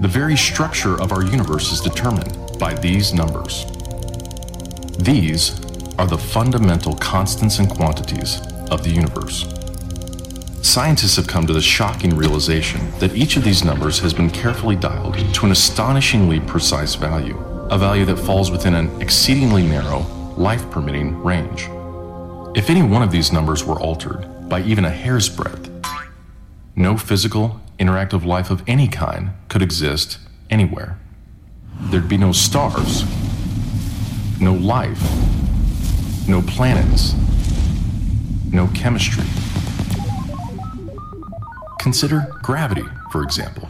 the 0.01 0.07
very 0.07 0.35
structure 0.35 0.99
of 0.99 1.11
our 1.11 1.23
universe 1.23 1.71
is 1.71 1.79
determined 1.79 2.57
by 2.57 2.73
these 2.73 3.13
numbers. 3.13 3.67
These 4.97 5.63
are 5.99 6.07
the 6.07 6.17
fundamental 6.17 6.95
constants 6.95 7.59
and 7.59 7.69
quantities 7.69 8.41
of 8.71 8.83
the 8.83 8.89
universe. 8.89 9.60
Scientists 10.63 11.15
have 11.15 11.25
come 11.25 11.47
to 11.47 11.53
the 11.53 11.61
shocking 11.61 12.15
realization 12.15 12.79
that 12.99 13.15
each 13.15 13.35
of 13.35 13.43
these 13.43 13.65
numbers 13.65 13.97
has 13.97 14.13
been 14.13 14.29
carefully 14.29 14.75
dialed 14.75 15.17
to 15.33 15.45
an 15.45 15.51
astonishingly 15.51 16.39
precise 16.41 16.93
value, 16.93 17.35
a 17.71 17.77
value 17.79 18.05
that 18.05 18.17
falls 18.17 18.51
within 18.51 18.75
an 18.75 19.01
exceedingly 19.01 19.63
narrow, 19.63 20.01
life 20.37 20.69
permitting 20.69 21.19
range. 21.23 21.67
If 22.55 22.69
any 22.69 22.83
one 22.83 23.01
of 23.01 23.11
these 23.11 23.31
numbers 23.31 23.65
were 23.65 23.79
altered, 23.79 24.27
by 24.47 24.61
even 24.61 24.85
a 24.85 24.91
hair's 24.91 25.27
breadth. 25.29 25.67
No 26.75 26.95
physical, 26.95 27.59
interactive 27.79 28.23
life 28.23 28.51
of 28.51 28.61
any 28.67 28.87
kind 28.87 29.31
could 29.47 29.63
exist 29.63 30.19
anywhere. 30.51 30.99
There'd 31.89 32.07
be 32.07 32.17
no 32.17 32.33
stars, 32.33 33.03
no 34.39 34.53
life, 34.53 35.01
no 36.27 36.43
planets, 36.43 37.15
no 38.51 38.67
chemistry. 38.75 39.25
Consider 41.81 42.27
gravity, 42.43 42.85
for 43.11 43.23
example. 43.23 43.67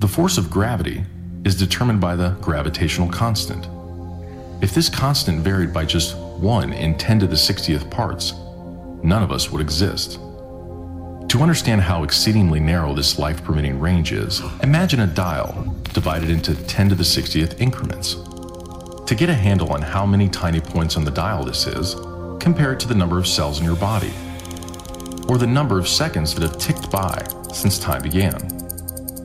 The 0.00 0.06
force 0.06 0.36
of 0.36 0.50
gravity 0.50 1.02
is 1.46 1.54
determined 1.54 1.98
by 1.98 2.14
the 2.14 2.36
gravitational 2.42 3.08
constant. 3.08 3.66
If 4.62 4.74
this 4.74 4.90
constant 4.90 5.40
varied 5.40 5.72
by 5.72 5.86
just 5.86 6.14
1 6.14 6.74
in 6.74 6.98
10 6.98 7.20
to 7.20 7.26
the 7.26 7.36
60th 7.36 7.90
parts, 7.90 8.34
none 9.02 9.22
of 9.22 9.32
us 9.32 9.50
would 9.50 9.62
exist. 9.62 10.20
To 11.30 11.38
understand 11.40 11.80
how 11.80 12.02
exceedingly 12.02 12.60
narrow 12.60 12.94
this 12.94 13.18
life 13.18 13.42
permitting 13.42 13.80
range 13.80 14.12
is, 14.12 14.42
imagine 14.62 15.00
a 15.00 15.06
dial 15.06 15.74
divided 15.94 16.28
into 16.28 16.54
10 16.54 16.90
to 16.90 16.94
the 16.94 17.02
60th 17.02 17.58
increments. 17.62 18.16
To 19.06 19.14
get 19.14 19.30
a 19.30 19.34
handle 19.34 19.72
on 19.72 19.80
how 19.80 20.04
many 20.04 20.28
tiny 20.28 20.60
points 20.60 20.98
on 20.98 21.04
the 21.06 21.10
dial 21.10 21.44
this 21.44 21.66
is, 21.66 21.94
compare 22.40 22.74
it 22.74 22.80
to 22.80 22.88
the 22.88 22.94
number 22.94 23.18
of 23.18 23.26
cells 23.26 23.58
in 23.58 23.64
your 23.64 23.76
body, 23.76 24.12
or 25.28 25.38
the 25.38 25.46
number 25.46 25.78
of 25.78 25.88
seconds 25.88 26.34
that 26.34 26.42
have 26.42 26.58
ticked 26.58 26.90
by 26.90 27.24
since 27.52 27.78
time 27.78 28.02
began. 28.02 28.36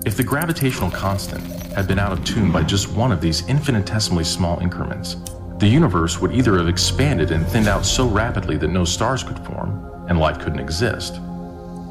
If 0.06 0.16
the 0.16 0.24
gravitational 0.24 0.92
constant 0.92 1.44
had 1.74 1.88
been 1.88 2.00
out 2.00 2.12
of 2.12 2.24
tune 2.24 2.52
by 2.52 2.64
just 2.64 2.92
one 2.94 3.12
of 3.12 3.22
these 3.22 3.48
infinitesimally 3.48 4.24
small 4.24 4.60
increments, 4.60 5.18
the 5.58 5.68
universe 5.68 6.20
would 6.22 6.34
either 6.34 6.58
have 6.58 6.68
expanded 6.68 7.32
and 7.32 7.46
thinned 7.48 7.68
out 7.68 7.86
so 7.86 8.08
rapidly 8.08 8.58
that 8.58 8.68
no 8.68 8.86
stars 8.86 9.24
could 9.24 9.40
form 9.46 10.06
and 10.08 10.20
life 10.20 10.40
couldn't 10.40 10.60
exist, 10.60 11.20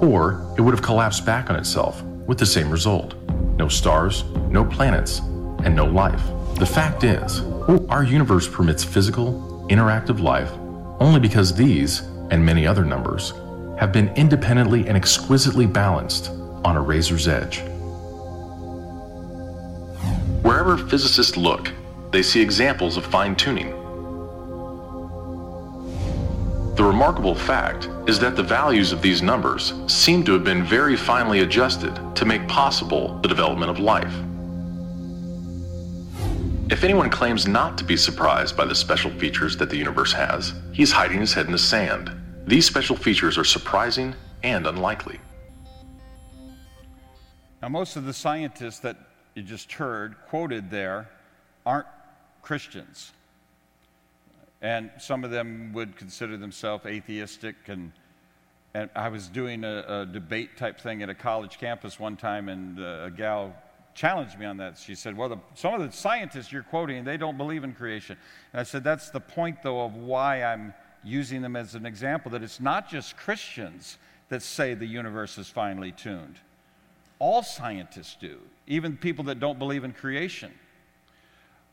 or 0.00 0.54
it 0.56 0.60
would 0.60 0.72
have 0.72 0.82
collapsed 0.82 1.26
back 1.26 1.50
on 1.50 1.56
itself 1.56 2.02
with 2.26 2.38
the 2.38 2.46
same 2.46 2.70
result 2.70 3.14
no 3.56 3.68
stars, 3.68 4.24
no 4.50 4.64
planets, 4.64 5.20
and 5.64 5.74
no 5.74 5.86
life. 5.86 6.22
The 6.58 6.66
fact 6.66 7.04
is, 7.04 7.40
our 7.88 8.04
universe 8.04 8.46
permits 8.46 8.84
physical, 8.84 9.66
interactive 9.70 10.20
life 10.20 10.52
only 11.00 11.20
because 11.20 11.54
these, 11.54 12.00
and 12.30 12.44
many 12.44 12.66
other 12.66 12.84
numbers, 12.84 13.32
have 13.78 13.92
been 13.92 14.08
independently 14.16 14.86
and 14.86 14.96
exquisitely 14.96 15.66
balanced 15.66 16.30
on 16.64 16.76
a 16.76 16.80
razor's 16.80 17.28
edge. 17.28 17.62
Wherever 20.42 20.76
physicists 20.76 21.36
look, 21.36 21.70
they 22.12 22.22
see 22.22 22.40
examples 22.40 22.96
of 22.96 23.04
fine 23.04 23.34
tuning. 23.36 23.70
The 26.76 26.84
remarkable 26.84 27.34
fact 27.34 27.88
is 28.06 28.18
that 28.20 28.36
the 28.36 28.42
values 28.42 28.92
of 28.92 29.00
these 29.02 29.22
numbers 29.22 29.72
seem 29.86 30.24
to 30.24 30.32
have 30.32 30.44
been 30.44 30.62
very 30.62 30.96
finely 30.96 31.40
adjusted 31.40 31.98
to 32.16 32.24
make 32.24 32.46
possible 32.48 33.18
the 33.22 33.28
development 33.28 33.70
of 33.70 33.78
life. 33.78 34.14
If 36.68 36.84
anyone 36.84 37.10
claims 37.10 37.46
not 37.46 37.78
to 37.78 37.84
be 37.84 37.96
surprised 37.96 38.56
by 38.56 38.64
the 38.64 38.74
special 38.74 39.10
features 39.12 39.56
that 39.56 39.70
the 39.70 39.76
universe 39.76 40.12
has, 40.12 40.52
he's 40.72 40.92
hiding 40.92 41.20
his 41.20 41.32
head 41.32 41.46
in 41.46 41.52
the 41.52 41.58
sand. 41.58 42.10
These 42.46 42.64
special 42.64 42.94
features 42.94 43.38
are 43.38 43.44
surprising 43.44 44.14
and 44.44 44.68
unlikely. 44.68 45.18
Now, 47.60 47.68
most 47.68 47.96
of 47.96 48.04
the 48.04 48.12
scientists 48.12 48.78
that 48.80 48.96
you 49.34 49.42
just 49.42 49.72
heard 49.72 50.14
quoted 50.28 50.70
there 50.70 51.10
aren't 51.64 51.88
Christians. 52.42 53.10
And 54.62 54.92
some 54.98 55.24
of 55.24 55.32
them 55.32 55.72
would 55.72 55.96
consider 55.96 56.36
themselves 56.36 56.86
atheistic. 56.86 57.56
And, 57.66 57.90
and 58.74 58.90
I 58.94 59.08
was 59.08 59.26
doing 59.26 59.64
a, 59.64 59.84
a, 59.88 60.06
debate 60.06 60.56
type 60.56 60.80
thing 60.80 61.02
at 61.02 61.10
a 61.10 61.14
college 61.14 61.58
campus 61.58 61.98
one 61.98 62.16
time, 62.16 62.48
and 62.48 62.78
uh, 62.78 63.06
a 63.06 63.10
gal 63.10 63.56
challenged 63.94 64.38
me 64.38 64.46
on 64.46 64.56
that. 64.58 64.78
She 64.78 64.94
said, 64.94 65.16
Well, 65.16 65.30
the, 65.30 65.38
some 65.54 65.74
of 65.74 65.80
the 65.80 65.90
scientists 65.90 66.52
you're 66.52 66.62
quoting, 66.62 67.02
they 67.02 67.16
don't 67.16 67.36
believe 67.36 67.64
in 67.64 67.74
creation. 67.74 68.16
And 68.52 68.60
I 68.60 68.62
said, 68.62 68.84
That's 68.84 69.10
the 69.10 69.20
point, 69.20 69.64
though, 69.64 69.80
of 69.80 69.96
why 69.96 70.44
I'm 70.44 70.72
using 71.06 71.40
them 71.40 71.56
as 71.56 71.74
an 71.74 71.86
example 71.86 72.30
that 72.32 72.42
it's 72.42 72.60
not 72.60 72.88
just 72.88 73.16
Christians 73.16 73.98
that 74.28 74.42
say 74.42 74.74
the 74.74 74.86
universe 74.86 75.38
is 75.38 75.48
finely 75.48 75.92
tuned. 75.92 76.36
All 77.18 77.42
scientists 77.42 78.16
do, 78.20 78.38
even 78.66 78.96
people 78.96 79.24
that 79.24 79.40
don't 79.40 79.58
believe 79.58 79.84
in 79.84 79.92
creation. 79.92 80.52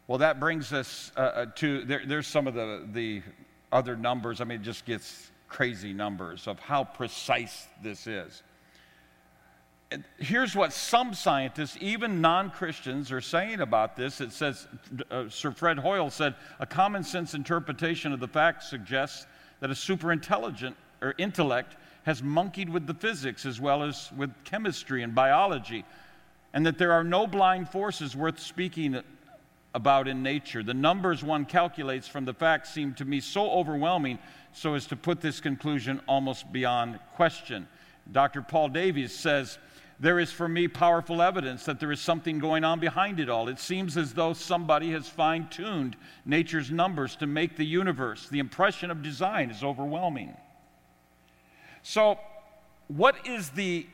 Well, 0.07 0.19
that 0.19 0.39
brings 0.39 0.71
us 0.71 1.11
uh, 1.17 1.19
uh, 1.19 1.45
to 1.55 1.83
there, 1.85 2.03
there's 2.05 2.27
some 2.27 2.47
of 2.47 2.53
the, 2.53 2.87
the 2.91 3.23
other 3.71 3.95
numbers. 3.95 4.41
I 4.41 4.43
mean, 4.43 4.59
it 4.59 4.63
just 4.63 4.85
gets 4.85 5.31
crazy 5.47 5.93
numbers 5.93 6.47
of 6.47 6.59
how 6.59 6.83
precise 6.83 7.67
this 7.81 8.05
is. 8.05 8.43
Here's 10.17 10.55
what 10.55 10.73
some 10.73 11.13
scientists, 11.13 11.77
even 11.81 12.21
non 12.21 12.49
Christians, 12.49 13.11
are 13.11 13.21
saying 13.21 13.59
about 13.59 13.95
this. 13.95 14.21
It 14.21 14.31
says, 14.31 14.67
uh, 15.11 15.29
Sir 15.29 15.51
Fred 15.51 15.79
Hoyle 15.79 16.09
said, 16.09 16.35
a 16.59 16.65
common 16.65 17.03
sense 17.03 17.33
interpretation 17.33 18.13
of 18.13 18.19
the 18.19 18.27
facts 18.27 18.69
suggests 18.69 19.25
that 19.59 19.69
a 19.69 19.73
superintelligent 19.73 20.75
or 21.01 21.13
intellect 21.17 21.75
has 22.03 22.21
monkeyed 22.21 22.69
with 22.69 22.85
the 22.87 22.93
physics 22.93 23.45
as 23.45 23.59
well 23.59 23.83
as 23.83 24.11
with 24.15 24.31
chemistry 24.43 25.03
and 25.03 25.15
biology, 25.15 25.85
and 26.53 26.65
that 26.65 26.77
there 26.77 26.91
are 26.91 27.03
no 27.03 27.25
blind 27.25 27.69
forces 27.69 28.15
worth 28.15 28.39
speaking 28.39 29.01
about 29.73 30.07
in 30.07 30.21
nature. 30.21 30.63
The 30.63 30.73
numbers 30.73 31.23
one 31.23 31.45
calculates 31.45 32.07
from 32.07 32.25
the 32.25 32.33
facts 32.33 32.73
seem 32.73 32.93
to 32.95 33.05
me 33.05 33.19
so 33.19 33.49
overwhelming 33.49 34.19
so 34.51 34.75
as 34.75 34.85
to 34.87 34.95
put 34.95 35.21
this 35.21 35.39
conclusion 35.39 35.99
almost 36.07 36.51
beyond 36.51 36.99
question. 37.15 37.67
Dr. 38.11 38.41
Paul 38.41 38.69
Davies 38.69 39.15
says, 39.15 39.57
There 40.03 40.19
is 40.19 40.33
for 40.33 40.49
me 40.49 40.67
powerful 40.67 41.21
evidence 41.21 41.63
that 41.63 41.79
there 41.79 41.89
is 41.89 42.01
something 42.01 42.37
going 42.37 42.65
on 42.65 42.81
behind 42.81 43.21
it 43.21 43.29
all. 43.29 43.47
It 43.47 43.57
seems 43.57 43.95
as 43.95 44.13
though 44.13 44.33
somebody 44.33 44.91
has 44.91 45.07
fine 45.07 45.47
tuned 45.47 45.95
nature's 46.25 46.69
numbers 46.69 47.15
to 47.15 47.25
make 47.25 47.55
the 47.55 47.65
universe. 47.65 48.27
The 48.27 48.39
impression 48.39 48.91
of 48.91 49.01
design 49.01 49.49
is 49.49 49.63
overwhelming. 49.63 50.35
So, 51.83 52.19
what 52.89 53.15
is 53.25 53.51
the, 53.51 53.87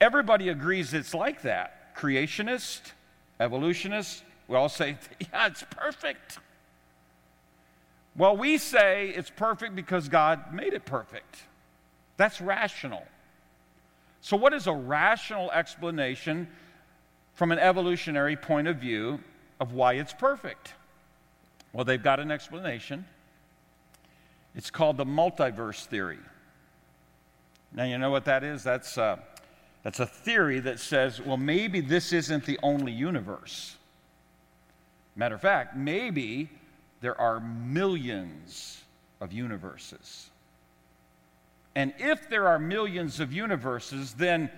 everybody 0.00 0.50
agrees 0.50 0.94
it's 0.94 1.12
like 1.12 1.42
that. 1.42 1.96
Creationist, 1.96 2.92
evolutionist, 3.40 4.22
we 4.46 4.54
all 4.54 4.68
say, 4.68 4.98
yeah, 5.18 5.48
it's 5.48 5.64
perfect. 5.68 6.38
Well, 8.14 8.36
we 8.36 8.56
say 8.56 9.08
it's 9.08 9.30
perfect 9.30 9.74
because 9.74 10.08
God 10.08 10.54
made 10.54 10.74
it 10.74 10.84
perfect. 10.84 11.38
That's 12.18 12.40
rational. 12.40 13.02
So, 14.24 14.38
what 14.38 14.54
is 14.54 14.66
a 14.66 14.72
rational 14.72 15.50
explanation 15.50 16.48
from 17.34 17.52
an 17.52 17.58
evolutionary 17.58 18.36
point 18.36 18.68
of 18.68 18.78
view 18.78 19.20
of 19.60 19.74
why 19.74 19.96
it's 19.96 20.14
perfect? 20.14 20.72
Well, 21.74 21.84
they've 21.84 22.02
got 22.02 22.20
an 22.20 22.30
explanation. 22.30 23.04
It's 24.54 24.70
called 24.70 24.96
the 24.96 25.04
multiverse 25.04 25.84
theory. 25.84 26.20
Now, 27.74 27.84
you 27.84 27.98
know 27.98 28.10
what 28.10 28.24
that 28.24 28.44
is? 28.44 28.64
That's, 28.64 28.96
uh, 28.96 29.18
that's 29.82 30.00
a 30.00 30.06
theory 30.06 30.58
that 30.60 30.80
says, 30.80 31.20
well, 31.20 31.36
maybe 31.36 31.82
this 31.82 32.14
isn't 32.14 32.46
the 32.46 32.58
only 32.62 32.92
universe. 32.92 33.76
Matter 35.16 35.34
of 35.34 35.42
fact, 35.42 35.76
maybe 35.76 36.48
there 37.02 37.20
are 37.20 37.40
millions 37.40 38.84
of 39.20 39.34
universes. 39.34 40.30
And 41.74 41.92
if 41.98 42.28
there 42.28 42.46
are 42.48 42.58
millions 42.58 43.20
of 43.20 43.32
universes, 43.32 44.14
then 44.14 44.50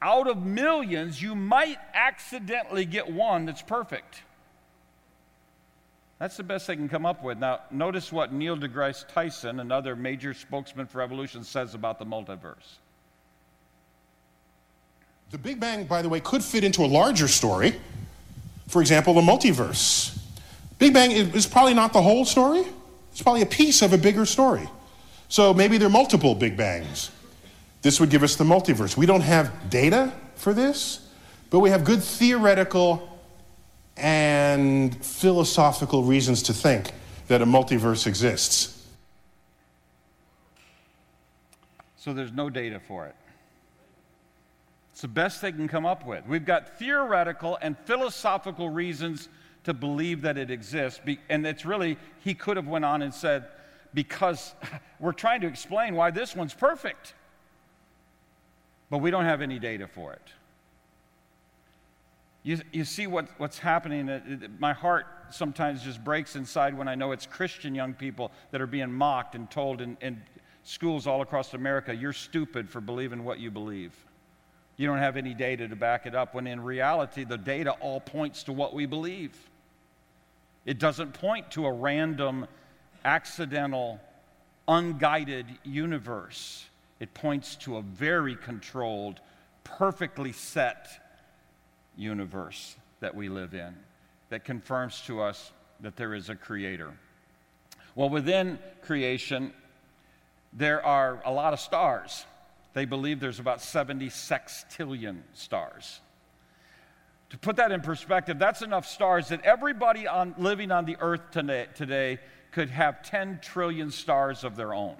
out 0.00 0.28
of 0.28 0.44
millions, 0.44 1.20
you 1.20 1.34
might 1.34 1.78
accidentally 1.94 2.84
get 2.84 3.10
one 3.10 3.46
that's 3.46 3.62
perfect. 3.62 4.22
That's 6.18 6.36
the 6.36 6.42
best 6.42 6.66
they 6.66 6.76
can 6.76 6.88
come 6.88 7.04
up 7.04 7.22
with. 7.22 7.38
Now, 7.38 7.60
notice 7.70 8.10
what 8.10 8.32
Neil 8.32 8.56
deGrasse 8.56 9.06
Tyson, 9.08 9.60
another 9.60 9.94
major 9.94 10.32
spokesman 10.32 10.86
for 10.86 11.02
evolution, 11.02 11.44
says 11.44 11.74
about 11.74 11.98
the 11.98 12.06
multiverse. 12.06 12.78
The 15.30 15.38
Big 15.38 15.60
Bang, 15.60 15.84
by 15.84 16.00
the 16.02 16.08
way, 16.08 16.20
could 16.20 16.42
fit 16.42 16.64
into 16.64 16.82
a 16.82 16.86
larger 16.86 17.28
story. 17.28 17.74
For 18.68 18.80
example, 18.80 19.12
the 19.12 19.20
multiverse. 19.20 20.18
Big 20.78 20.94
Bang 20.94 21.10
is 21.10 21.46
probably 21.46 21.74
not 21.74 21.92
the 21.92 22.02
whole 22.02 22.24
story, 22.24 22.64
it's 23.10 23.22
probably 23.22 23.42
a 23.42 23.46
piece 23.46 23.82
of 23.82 23.92
a 23.92 23.98
bigger 23.98 24.26
story. 24.26 24.68
So 25.28 25.52
maybe 25.52 25.78
there 25.78 25.88
are 25.88 25.90
multiple 25.90 26.34
Big 26.34 26.56
Bangs. 26.56 27.10
This 27.82 28.00
would 28.00 28.10
give 28.10 28.22
us 28.22 28.36
the 28.36 28.44
multiverse. 28.44 28.96
We 28.96 29.06
don't 29.06 29.22
have 29.22 29.70
data 29.70 30.12
for 30.34 30.52
this, 30.52 31.08
but 31.50 31.60
we 31.60 31.70
have 31.70 31.84
good 31.84 32.02
theoretical 32.02 33.18
and 33.96 34.96
philosophical 35.04 36.02
reasons 36.02 36.42
to 36.44 36.52
think 36.52 36.92
that 37.28 37.42
a 37.42 37.46
multiverse 37.46 38.06
exists. 38.06 38.86
So 41.96 42.12
there's 42.12 42.32
no 42.32 42.50
data 42.50 42.78
for 42.78 43.06
it. 43.06 43.16
It's 44.92 45.02
the 45.02 45.08
best 45.08 45.42
they 45.42 45.52
can 45.52 45.66
come 45.68 45.84
up 45.84 46.06
with. 46.06 46.24
We've 46.26 46.44
got 46.44 46.78
theoretical 46.78 47.58
and 47.60 47.76
philosophical 47.80 48.70
reasons 48.70 49.28
to 49.64 49.74
believe 49.74 50.22
that 50.22 50.38
it 50.38 50.50
exists. 50.50 51.00
And 51.28 51.46
it's 51.46 51.66
really, 51.66 51.98
he 52.20 52.32
could 52.32 52.56
have 52.56 52.68
went 52.68 52.84
on 52.84 53.02
and 53.02 53.12
said, 53.12 53.46
because 53.96 54.54
we're 55.00 55.12
trying 55.12 55.40
to 55.40 55.48
explain 55.48 55.96
why 55.96 56.12
this 56.12 56.36
one's 56.36 56.54
perfect. 56.54 57.14
But 58.90 58.98
we 58.98 59.10
don't 59.10 59.24
have 59.24 59.42
any 59.42 59.58
data 59.58 59.88
for 59.88 60.12
it. 60.12 60.28
You, 62.44 62.60
you 62.70 62.84
see 62.84 63.08
what, 63.08 63.26
what's 63.38 63.58
happening. 63.58 64.48
My 64.60 64.72
heart 64.72 65.06
sometimes 65.30 65.82
just 65.82 66.04
breaks 66.04 66.36
inside 66.36 66.78
when 66.78 66.86
I 66.86 66.94
know 66.94 67.10
it's 67.10 67.26
Christian 67.26 67.74
young 67.74 67.94
people 67.94 68.30
that 68.52 68.60
are 68.60 68.68
being 68.68 68.92
mocked 68.92 69.34
and 69.34 69.50
told 69.50 69.80
in, 69.80 69.96
in 70.00 70.22
schools 70.62 71.08
all 71.08 71.22
across 71.22 71.54
America, 71.54 71.92
you're 71.92 72.12
stupid 72.12 72.70
for 72.70 72.80
believing 72.80 73.24
what 73.24 73.40
you 73.40 73.50
believe. 73.50 73.96
You 74.76 74.86
don't 74.86 74.98
have 74.98 75.16
any 75.16 75.32
data 75.32 75.66
to 75.66 75.74
back 75.74 76.06
it 76.06 76.14
up, 76.14 76.34
when 76.34 76.46
in 76.46 76.60
reality, 76.60 77.24
the 77.24 77.38
data 77.38 77.72
all 77.80 77.98
points 77.98 78.42
to 78.44 78.52
what 78.52 78.74
we 78.74 78.86
believe. 78.86 79.36
It 80.66 80.78
doesn't 80.78 81.14
point 81.14 81.50
to 81.52 81.66
a 81.66 81.72
random, 81.72 82.46
accidental, 83.06 84.00
unguided 84.66 85.46
universe. 85.62 86.66
It 86.98 87.14
points 87.14 87.54
to 87.56 87.76
a 87.76 87.82
very 87.82 88.34
controlled, 88.34 89.20
perfectly 89.64 90.32
set 90.32 90.88
universe 91.96 92.76
that 93.00 93.14
we 93.14 93.28
live 93.28 93.54
in 93.54 93.74
that 94.28 94.44
confirms 94.44 95.00
to 95.02 95.22
us 95.22 95.52
that 95.80 95.96
there 95.96 96.14
is 96.14 96.28
a 96.28 96.34
creator. 96.34 96.92
Well, 97.94 98.08
within 98.08 98.58
creation, 98.82 99.52
there 100.52 100.84
are 100.84 101.22
a 101.24 101.30
lot 101.30 101.52
of 101.52 101.60
stars. 101.60 102.26
They 102.74 102.86
believe 102.86 103.20
there's 103.20 103.38
about 103.38 103.62
70 103.62 104.08
sextillion 104.08 105.20
stars. 105.32 106.00
To 107.30 107.38
put 107.38 107.56
that 107.56 107.70
in 107.70 107.82
perspective, 107.82 108.38
that's 108.38 108.62
enough 108.62 108.86
stars 108.86 109.28
that 109.28 109.44
everybody 109.44 110.08
on, 110.08 110.34
living 110.38 110.72
on 110.72 110.86
the 110.86 110.96
earth 111.00 111.30
today, 111.30 111.66
today 111.74 112.18
could 112.56 112.70
have 112.70 113.02
10 113.02 113.40
trillion 113.42 113.90
stars 113.90 114.42
of 114.42 114.56
their 114.56 114.72
own. 114.72 114.96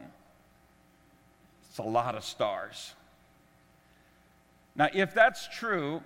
It's 1.71 1.79
a 1.79 1.83
lot 1.83 2.15
of 2.15 2.23
stars. 2.23 2.93
Now, 4.75 4.91
if 4.93 5.15
that's 5.15 5.49
true, 5.49 6.03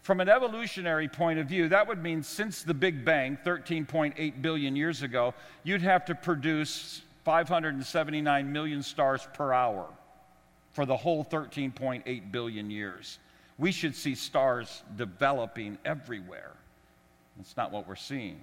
from 0.00 0.22
an 0.22 0.30
evolutionary 0.30 1.06
point 1.06 1.38
of 1.38 1.48
view, 1.48 1.68
that 1.68 1.86
would 1.86 2.02
mean 2.02 2.22
since 2.22 2.62
the 2.62 2.72
Big 2.72 3.04
Bang, 3.04 3.36
13.8 3.44 4.40
billion 4.40 4.74
years 4.74 5.02
ago, 5.02 5.34
you'd 5.64 5.82
have 5.82 6.06
to 6.06 6.14
produce 6.14 7.02
579 7.24 8.50
million 8.50 8.82
stars 8.82 9.28
per 9.34 9.52
hour 9.52 9.86
for 10.72 10.86
the 10.86 10.96
whole 10.96 11.26
13.8 11.26 12.32
billion 12.32 12.70
years. 12.70 13.18
We 13.58 13.70
should 13.70 13.94
see 13.94 14.14
stars 14.14 14.82
developing 14.96 15.76
everywhere. 15.84 16.52
That's 17.36 17.54
not 17.54 17.70
what 17.70 17.86
we're 17.86 17.96
seeing. 17.96 18.40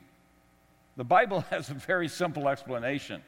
The 0.95 1.03
Bible 1.03 1.41
has 1.49 1.69
a 1.69 1.73
very 1.73 2.08
simple 2.08 2.47
explanation 2.47 3.21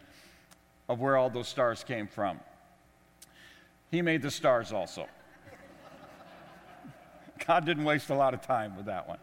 of 0.87 0.99
where 0.99 1.17
all 1.17 1.29
those 1.29 1.47
stars 1.47 1.83
came 1.83 2.07
from. 2.07 2.39
He 3.91 4.01
made 4.01 4.21
the 4.21 4.31
stars 4.31 4.71
also. 4.71 5.07
God 7.47 7.65
didn't 7.65 7.85
waste 7.85 8.09
a 8.09 8.15
lot 8.15 8.33
of 8.33 8.41
time 8.41 8.75
with 8.75 8.85
that 8.85 9.07
one. 9.07 9.19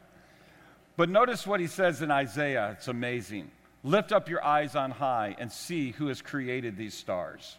But 0.96 1.08
notice 1.08 1.46
what 1.46 1.60
he 1.60 1.66
says 1.66 2.02
in 2.02 2.10
Isaiah. 2.10 2.74
It's 2.76 2.88
amazing. 2.88 3.50
Lift 3.84 4.12
up 4.12 4.28
your 4.28 4.44
eyes 4.44 4.76
on 4.76 4.90
high 4.90 5.34
and 5.38 5.50
see 5.50 5.92
who 5.92 6.08
has 6.08 6.20
created 6.22 6.76
these 6.76 6.94
stars. 6.94 7.56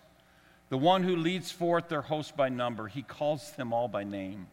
The 0.70 0.78
one 0.78 1.04
who 1.04 1.16
leads 1.16 1.52
forth 1.52 1.90
their 1.90 2.02
host 2.02 2.36
by 2.36 2.50
number, 2.50 2.88
he 2.88 3.02
calls 3.02 3.52
them 3.52 3.74
all 3.74 3.88
by 3.88 4.04
name. 4.04 4.48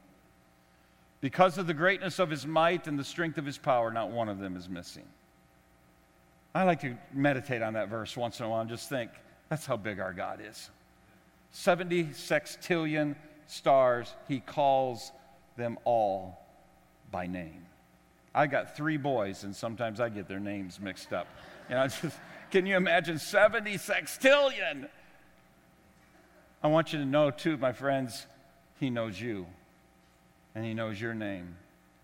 Because 1.21 1.59
of 1.59 1.67
the 1.67 1.75
greatness 1.75 2.19
of 2.19 2.31
his 2.31 2.47
might 2.47 2.87
and 2.87 2.99
the 2.99 3.05
strength 3.05 3.39
of 3.39 3.47
his 3.47 3.59
power, 3.59 3.91
not 3.91 4.11
one 4.11 4.29
of 4.29 4.39
them 4.39 4.57
is 4.57 4.69
missing. 4.69 5.07
I 6.55 6.65
like 6.65 6.81
to 6.81 6.97
meditate 7.13 7.63
on 7.63 7.75
that 7.75 7.89
verse 7.89 8.17
once 8.17 8.41
in 8.41 8.47
a 8.47 8.49
while 8.49 8.61
and 8.61 8.71
just 8.71 8.89
think, 8.89 9.11
that's 9.49 9.67
how 9.67 9.77
big 9.77 10.01
our 10.01 10.13
God 10.13 10.41
is. 10.45 10.71
70 11.53 12.05
sextillion 12.07 13.17
stars, 13.47 14.15
he 14.29 14.41
calls 14.41 15.13
them 15.57 15.79
all 15.85 16.41
by 17.11 17.27
name. 17.27 17.67
I 18.35 18.47
got 18.47 18.77
three 18.77 18.97
boys, 18.97 19.43
and 19.43 19.55
sometimes 19.55 20.01
I 20.01 20.09
get 20.09 20.29
their 20.29 20.39
names 20.39 20.81
mixed 20.81 21.13
up. 21.13 21.27
You 21.69 21.75
know, 21.77 21.87
just, 22.03 22.17
can 22.51 22.67
you 22.67 22.77
imagine 22.77 23.19
70 23.19 23.75
sextillion? 23.75 24.89
I 26.63 26.69
want 26.69 26.93
you 26.93 26.99
to 27.01 27.05
know, 27.05 27.31
too, 27.31 27.57
my 27.57 27.73
friends, 27.73 28.27
He 28.79 28.91
knows 28.91 29.21
you, 29.21 29.47
and 30.55 30.65
He 30.65 30.75
knows 30.75 31.01
your 31.01 31.15
name. 31.15 31.57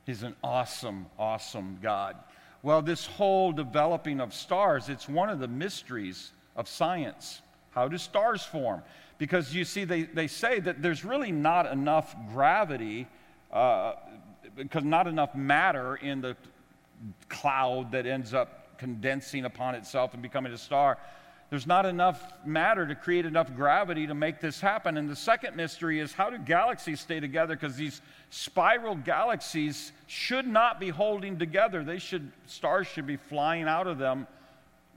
He's 0.04 0.22
an 0.22 0.34
awesome, 0.42 1.06
awesome 1.18 1.78
God. 1.82 2.16
Well, 2.66 2.82
this 2.82 3.06
whole 3.06 3.52
developing 3.52 4.20
of 4.20 4.34
stars, 4.34 4.88
it's 4.88 5.08
one 5.08 5.30
of 5.30 5.38
the 5.38 5.46
mysteries 5.46 6.32
of 6.56 6.66
science. 6.66 7.40
How 7.70 7.86
do 7.86 7.96
stars 7.96 8.42
form? 8.42 8.82
Because 9.18 9.54
you 9.54 9.64
see, 9.64 9.84
they, 9.84 10.02
they 10.02 10.26
say 10.26 10.58
that 10.58 10.82
there's 10.82 11.04
really 11.04 11.30
not 11.30 11.70
enough 11.70 12.16
gravity 12.32 13.06
uh, 13.52 13.92
because 14.56 14.82
not 14.82 15.06
enough 15.06 15.32
matter 15.32 15.94
in 15.94 16.20
the 16.20 16.36
cloud 17.28 17.92
that 17.92 18.04
ends 18.04 18.34
up 18.34 18.76
condensing 18.78 19.44
upon 19.44 19.76
itself 19.76 20.12
and 20.14 20.20
becoming 20.20 20.52
a 20.52 20.58
star. 20.58 20.98
There's 21.48 21.66
not 21.66 21.86
enough 21.86 22.20
matter 22.44 22.86
to 22.86 22.94
create 22.94 23.24
enough 23.24 23.54
gravity 23.54 24.06
to 24.08 24.14
make 24.14 24.40
this 24.40 24.60
happen. 24.60 24.96
And 24.96 25.08
the 25.08 25.14
second 25.14 25.54
mystery 25.54 26.00
is 26.00 26.12
how 26.12 26.28
do 26.28 26.38
galaxies 26.38 27.00
stay 27.00 27.20
together? 27.20 27.54
Because 27.54 27.76
these 27.76 28.00
spiral 28.30 28.96
galaxies 28.96 29.92
should 30.08 30.46
not 30.46 30.80
be 30.80 30.88
holding 30.88 31.38
together. 31.38 31.84
They 31.84 31.98
should, 31.98 32.32
stars 32.46 32.88
should 32.88 33.06
be 33.06 33.16
flying 33.16 33.64
out 33.68 33.86
of 33.86 33.98
them, 33.98 34.26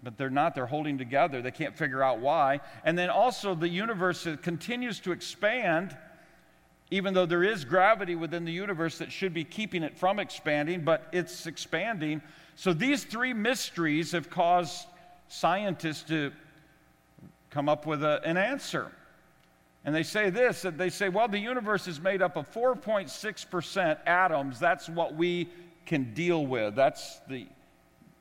but 0.02 0.18
they're 0.18 0.32
not. 0.32 0.56
They're 0.56 0.66
holding 0.66 0.98
together. 0.98 1.44
They 1.44 1.52
can't 1.52 1.78
figure 1.78 2.02
out 2.02 2.20
why. 2.20 2.62
And 2.84 2.98
then 2.98 3.12
also 3.12 3.54
the 3.54 3.70
universe 3.70 4.28
continues 4.42 5.00
to 5.02 5.12
expand 5.12 5.96
even 6.92 7.14
though 7.14 7.26
there 7.26 7.44
is 7.44 7.66
gravity 7.66 8.16
within 8.16 8.46
the 8.46 8.52
universe 8.52 8.98
that 8.98 9.12
should 9.12 9.34
be 9.34 9.44
keeping 9.44 9.84
it 9.84 9.96
from 9.96 10.20
expanding, 10.20 10.82
but 10.84 11.08
it's 11.12 11.46
expanding. 11.46 12.22
So 12.56 12.74
these 12.74 13.04
three 13.04 13.34
mysteries 13.34 14.12
have 14.14 14.30
caused 14.30 14.88
scientists 15.30 16.04
to 16.04 16.34
come 17.50 17.70
up 17.70 17.86
with 17.86 18.04
a, 18.04 18.22
an 18.26 18.36
answer. 18.36 18.92
And 19.86 19.96
they 19.96 20.04
say 20.04 20.30
this 20.30 20.64
that 20.64 20.78
they 20.78 20.90
say, 20.90 21.08
well, 21.08 21.28
the 21.28 21.40
universe 21.40 21.88
is 21.88 22.02
made 22.02 22.22
up 22.22 22.36
of 22.36 22.52
4.6% 22.52 23.98
atoms. 24.06 24.60
That's 24.60 24.90
what 24.90 25.16
we 25.16 25.50
can 25.86 26.14
deal 26.14 26.46
with. 26.46 26.76
That's 26.76 27.20
the 27.30 27.48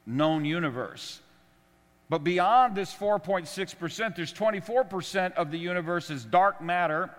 known 0.06 0.44
universe. 0.44 1.20
But 2.08 2.24
beyond 2.24 2.74
this 2.74 2.94
4.6%, 2.94 4.16
there's 4.16 4.32
24% 4.32 5.34
of 5.34 5.50
the 5.50 5.58
universe 5.58 6.08
is 6.08 6.24
dark 6.24 6.62
matter. 6.62 7.10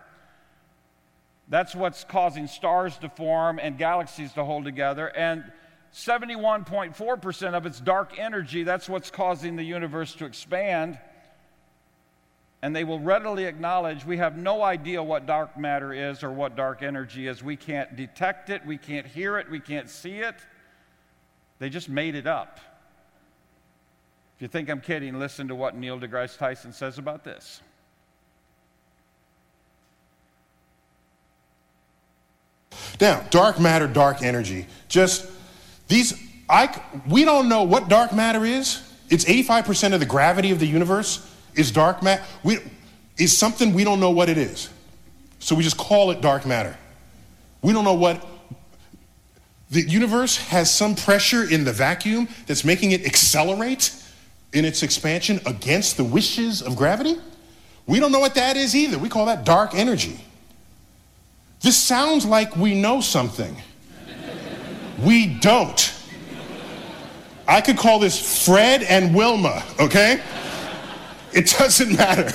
That's 1.48 1.76
what's 1.76 2.04
causing 2.04 2.48
stars 2.48 2.98
to 3.00 3.10
form 3.10 3.60
and 3.62 3.78
galaxies 3.78 4.34
to 4.34 4.44
hold 4.44 4.64
together. 4.64 5.08
And 5.16 5.44
71.4% 5.94 7.54
of 7.54 7.66
its 7.66 7.80
dark 7.80 8.20
energy, 8.20 8.64
that's 8.64 8.88
what's 8.88 9.10
causing 9.10 9.56
the 9.56 9.64
universe 9.64 10.14
to 10.16 10.26
expand. 10.26 11.00
And 12.62 12.76
they 12.76 12.84
will 12.84 13.00
readily 13.00 13.46
acknowledge 13.46 14.06
we 14.06 14.18
have 14.18 14.38
no 14.38 14.62
idea 14.62 15.02
what 15.02 15.26
dark 15.26 15.58
matter 15.58 15.94
is 15.94 16.24
or 16.24 16.32
what 16.32 16.56
dark 16.56 16.84
energy 16.84 17.28
is. 17.28 17.42
We 17.42 17.56
can't 17.56 17.96
detect 17.96 18.50
it, 18.50 18.66
we 18.66 18.78
can't 18.78 19.08
hear 19.08 19.38
it, 19.38 19.50
we 19.50 19.60
can't 19.60 19.90
see 19.90 20.18
it. 20.18 20.36
They 21.58 21.70
just 21.70 21.90
made 21.90 22.16
it 22.16 22.28
up. 22.28 22.60
If 24.36 24.42
you 24.42 24.48
think 24.48 24.70
I'm 24.70 24.82
kidding, 24.82 25.20
listen 25.20 25.50
to 25.50 25.56
what 25.56 25.76
Neil 25.76 26.00
deGrasse 26.00 26.38
Tyson 26.38 26.72
says 26.72 26.98
about 26.98 27.24
this. 27.24 27.62
Now, 33.02 33.22
dark 33.30 33.60
matter, 33.60 33.88
dark 33.88 34.22
energy. 34.22 34.68
Just 34.88 35.30
these, 35.90 36.14
I, 36.48 36.82
we 37.08 37.26
don't 37.26 37.50
know 37.50 37.64
what 37.64 37.90
dark 37.90 38.14
matter 38.14 38.46
is. 38.46 38.82
It's 39.10 39.26
85% 39.26 39.94
of 39.94 40.00
the 40.00 40.06
gravity 40.06 40.52
of 40.52 40.60
the 40.60 40.68
universe 40.68 41.30
is 41.56 41.72
dark 41.72 42.02
matter. 42.02 42.24
We, 42.44 42.60
is 43.18 43.38
something 43.38 43.74
we 43.74 43.84
don't 43.84 44.00
know 44.00 44.12
what 44.12 44.30
it 44.30 44.38
is. 44.38 44.70
So 45.40 45.56
we 45.56 45.64
just 45.64 45.78
call 45.78 46.12
it 46.12 46.22
dark 46.22 46.46
matter. 46.46 46.78
We 47.62 47.74
don't 47.74 47.84
know 47.84 47.96
what. 47.96 48.26
The 49.72 49.82
universe 49.82 50.38
has 50.38 50.72
some 50.74 50.96
pressure 50.96 51.44
in 51.44 51.64
the 51.64 51.74
vacuum 51.74 52.28
that's 52.48 52.64
making 52.64 52.92
it 52.92 53.06
accelerate 53.06 53.94
in 54.54 54.66
its 54.66 54.84
expansion 54.84 55.40
against 55.46 55.98
the 55.98 56.04
wishes 56.04 56.62
of 56.62 56.76
gravity. 56.76 57.18
We 57.86 58.00
don't 58.00 58.12
know 58.12 58.20
what 58.20 58.36
that 58.36 58.58
is 58.58 58.76
either. 58.76 58.98
We 58.98 59.10
call 59.10 59.26
that 59.26 59.44
dark 59.44 59.76
energy. 59.76 60.20
This 61.62 61.78
sounds 61.78 62.26
like 62.26 62.56
we 62.56 62.80
know 62.80 63.02
something. 63.02 63.56
We 65.04 65.28
don't. 65.28 65.94
I 67.48 67.62
could 67.62 67.78
call 67.78 68.00
this 68.00 68.46
Fred 68.46 68.84
and 68.84 69.16
Wilma, 69.16 69.64
okay? 69.80 70.22
It 71.34 71.56
doesn't 71.58 71.96
matter. 71.98 72.32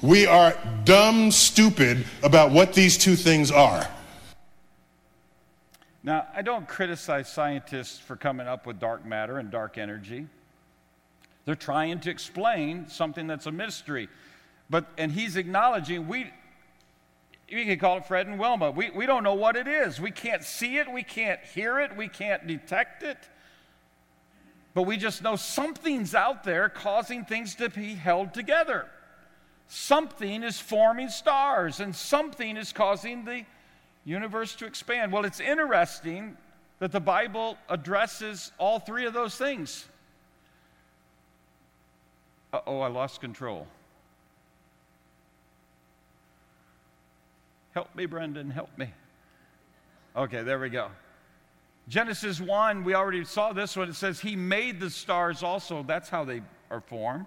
We 0.00 0.26
are 0.26 0.56
dumb 0.84 1.30
stupid 1.30 2.04
about 2.22 2.50
what 2.50 2.72
these 2.72 2.98
two 2.98 3.16
things 3.16 3.50
are. 3.50 3.88
Now, 6.02 6.26
I 6.34 6.42
don't 6.42 6.66
criticize 6.66 7.32
scientists 7.32 7.98
for 7.98 8.16
coming 8.16 8.48
up 8.48 8.66
with 8.66 8.80
dark 8.80 9.04
matter 9.06 9.38
and 9.38 9.50
dark 9.50 9.78
energy. 9.78 10.26
They're 11.44 11.54
trying 11.54 12.00
to 12.00 12.10
explain 12.10 12.88
something 12.88 13.26
that's 13.26 13.46
a 13.46 13.52
mystery. 13.52 14.08
But, 14.68 14.86
and 14.98 15.12
he's 15.12 15.36
acknowledging 15.36 16.08
we, 16.08 16.30
we 17.52 17.66
can 17.66 17.78
call 17.78 17.98
it 17.98 18.06
Fred 18.06 18.26
and 18.26 18.38
Wilma. 18.38 18.70
We, 18.70 18.90
we 18.90 19.04
don't 19.04 19.22
know 19.22 19.34
what 19.34 19.56
it 19.56 19.68
is. 19.68 20.00
We 20.00 20.10
can't 20.10 20.42
see 20.42 20.78
it, 20.78 20.90
we 20.90 21.02
can't 21.02 21.40
hear 21.54 21.78
it, 21.80 21.96
we 21.96 22.08
can't 22.08 22.46
detect 22.46 23.02
it. 23.02 23.18
But 24.74 24.84
we 24.84 24.96
just 24.96 25.22
know 25.22 25.36
something's 25.36 26.14
out 26.14 26.44
there 26.44 26.70
causing 26.70 27.24
things 27.24 27.54
to 27.56 27.68
be 27.68 27.94
held 27.94 28.32
together. 28.32 28.86
Something 29.68 30.42
is 30.42 30.58
forming 30.58 31.10
stars, 31.10 31.80
and 31.80 31.94
something 31.94 32.56
is 32.56 32.72
causing 32.72 33.24
the 33.24 33.44
universe 34.04 34.54
to 34.56 34.66
expand. 34.66 35.12
Well, 35.12 35.24
it's 35.24 35.40
interesting 35.40 36.36
that 36.78 36.90
the 36.90 37.00
Bible 37.00 37.58
addresses 37.68 38.50
all 38.58 38.78
three 38.78 39.04
of 39.04 39.12
those 39.12 39.36
things. 39.36 39.86
oh, 42.52 42.80
I 42.80 42.88
lost 42.88 43.20
control. 43.20 43.66
Help 47.72 47.94
me, 47.94 48.06
Brendan, 48.06 48.50
help 48.50 48.70
me. 48.76 48.92
Okay, 50.14 50.42
there 50.42 50.58
we 50.58 50.68
go. 50.68 50.88
Genesis 51.88 52.40
1, 52.40 52.84
we 52.84 52.94
already 52.94 53.24
saw 53.24 53.52
this 53.52 53.76
one. 53.76 53.88
It 53.88 53.94
says, 53.94 54.20
He 54.20 54.36
made 54.36 54.78
the 54.78 54.90
stars 54.90 55.42
also. 55.42 55.82
That's 55.82 56.08
how 56.08 56.24
they 56.24 56.42
are 56.70 56.80
formed. 56.80 57.26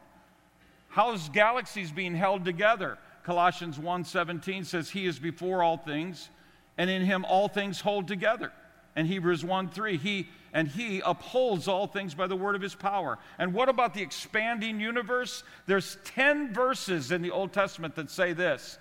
How's 0.89 1.27
galaxies 1.29 1.91
being 1.91 2.15
held 2.15 2.45
together? 2.45 2.97
Colossians 3.25 3.77
1:17 3.79 4.65
says 4.65 4.89
he 4.89 5.07
is 5.07 5.19
before 5.19 5.63
all 5.63 5.77
things 5.77 6.29
and 6.77 6.89
in 6.89 7.03
him 7.03 7.25
all 7.25 7.47
things 7.47 7.81
hold 7.81 8.07
together. 8.07 8.51
And 8.95 9.07
Hebrews 9.07 9.43
1:3 9.43 9.97
he 9.97 10.29
and 10.53 10.69
he 10.69 11.01
upholds 11.01 11.67
all 11.67 11.87
things 11.87 12.13
by 12.13 12.27
the 12.27 12.35
word 12.35 12.55
of 12.55 12.61
his 12.61 12.75
power. 12.75 13.17
And 13.37 13.53
what 13.53 13.67
about 13.67 13.93
the 13.93 14.03
expanding 14.03 14.79
universe? 14.79 15.43
There's 15.65 15.97
10 16.05 16.53
verses 16.53 17.11
in 17.11 17.21
the 17.21 17.31
Old 17.31 17.51
Testament 17.51 17.95
that 17.95 18.09
say 18.09 18.31
this. 18.31 18.77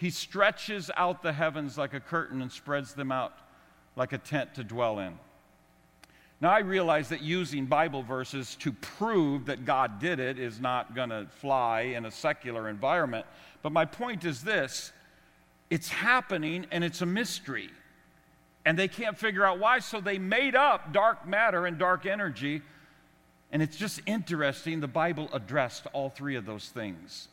He 0.00 0.08
stretches 0.08 0.90
out 0.96 1.22
the 1.22 1.34
heavens 1.34 1.76
like 1.76 1.92
a 1.92 2.00
curtain 2.00 2.40
and 2.40 2.50
spreads 2.50 2.94
them 2.94 3.12
out 3.12 3.34
like 3.96 4.14
a 4.14 4.18
tent 4.18 4.54
to 4.54 4.64
dwell 4.64 4.98
in. 4.98 5.18
Now, 6.40 6.52
I 6.52 6.60
realize 6.60 7.10
that 7.10 7.20
using 7.20 7.66
Bible 7.66 8.02
verses 8.02 8.56
to 8.60 8.72
prove 8.72 9.44
that 9.44 9.66
God 9.66 9.98
did 9.98 10.18
it 10.18 10.38
is 10.38 10.58
not 10.58 10.94
going 10.94 11.10
to 11.10 11.26
fly 11.40 11.82
in 11.82 12.06
a 12.06 12.10
secular 12.10 12.70
environment. 12.70 13.26
But 13.60 13.72
my 13.72 13.84
point 13.84 14.24
is 14.24 14.42
this 14.42 14.90
it's 15.68 15.90
happening 15.90 16.64
and 16.70 16.82
it's 16.82 17.02
a 17.02 17.06
mystery. 17.06 17.68
And 18.64 18.78
they 18.78 18.88
can't 18.88 19.18
figure 19.18 19.44
out 19.44 19.58
why, 19.58 19.80
so 19.80 20.00
they 20.00 20.16
made 20.16 20.56
up 20.56 20.94
dark 20.94 21.28
matter 21.28 21.66
and 21.66 21.78
dark 21.78 22.06
energy. 22.06 22.62
And 23.52 23.60
it's 23.60 23.76
just 23.76 24.00
interesting, 24.06 24.80
the 24.80 24.88
Bible 24.88 25.28
addressed 25.34 25.86
all 25.92 26.08
three 26.08 26.36
of 26.36 26.46
those 26.46 26.70
things. 26.70 27.28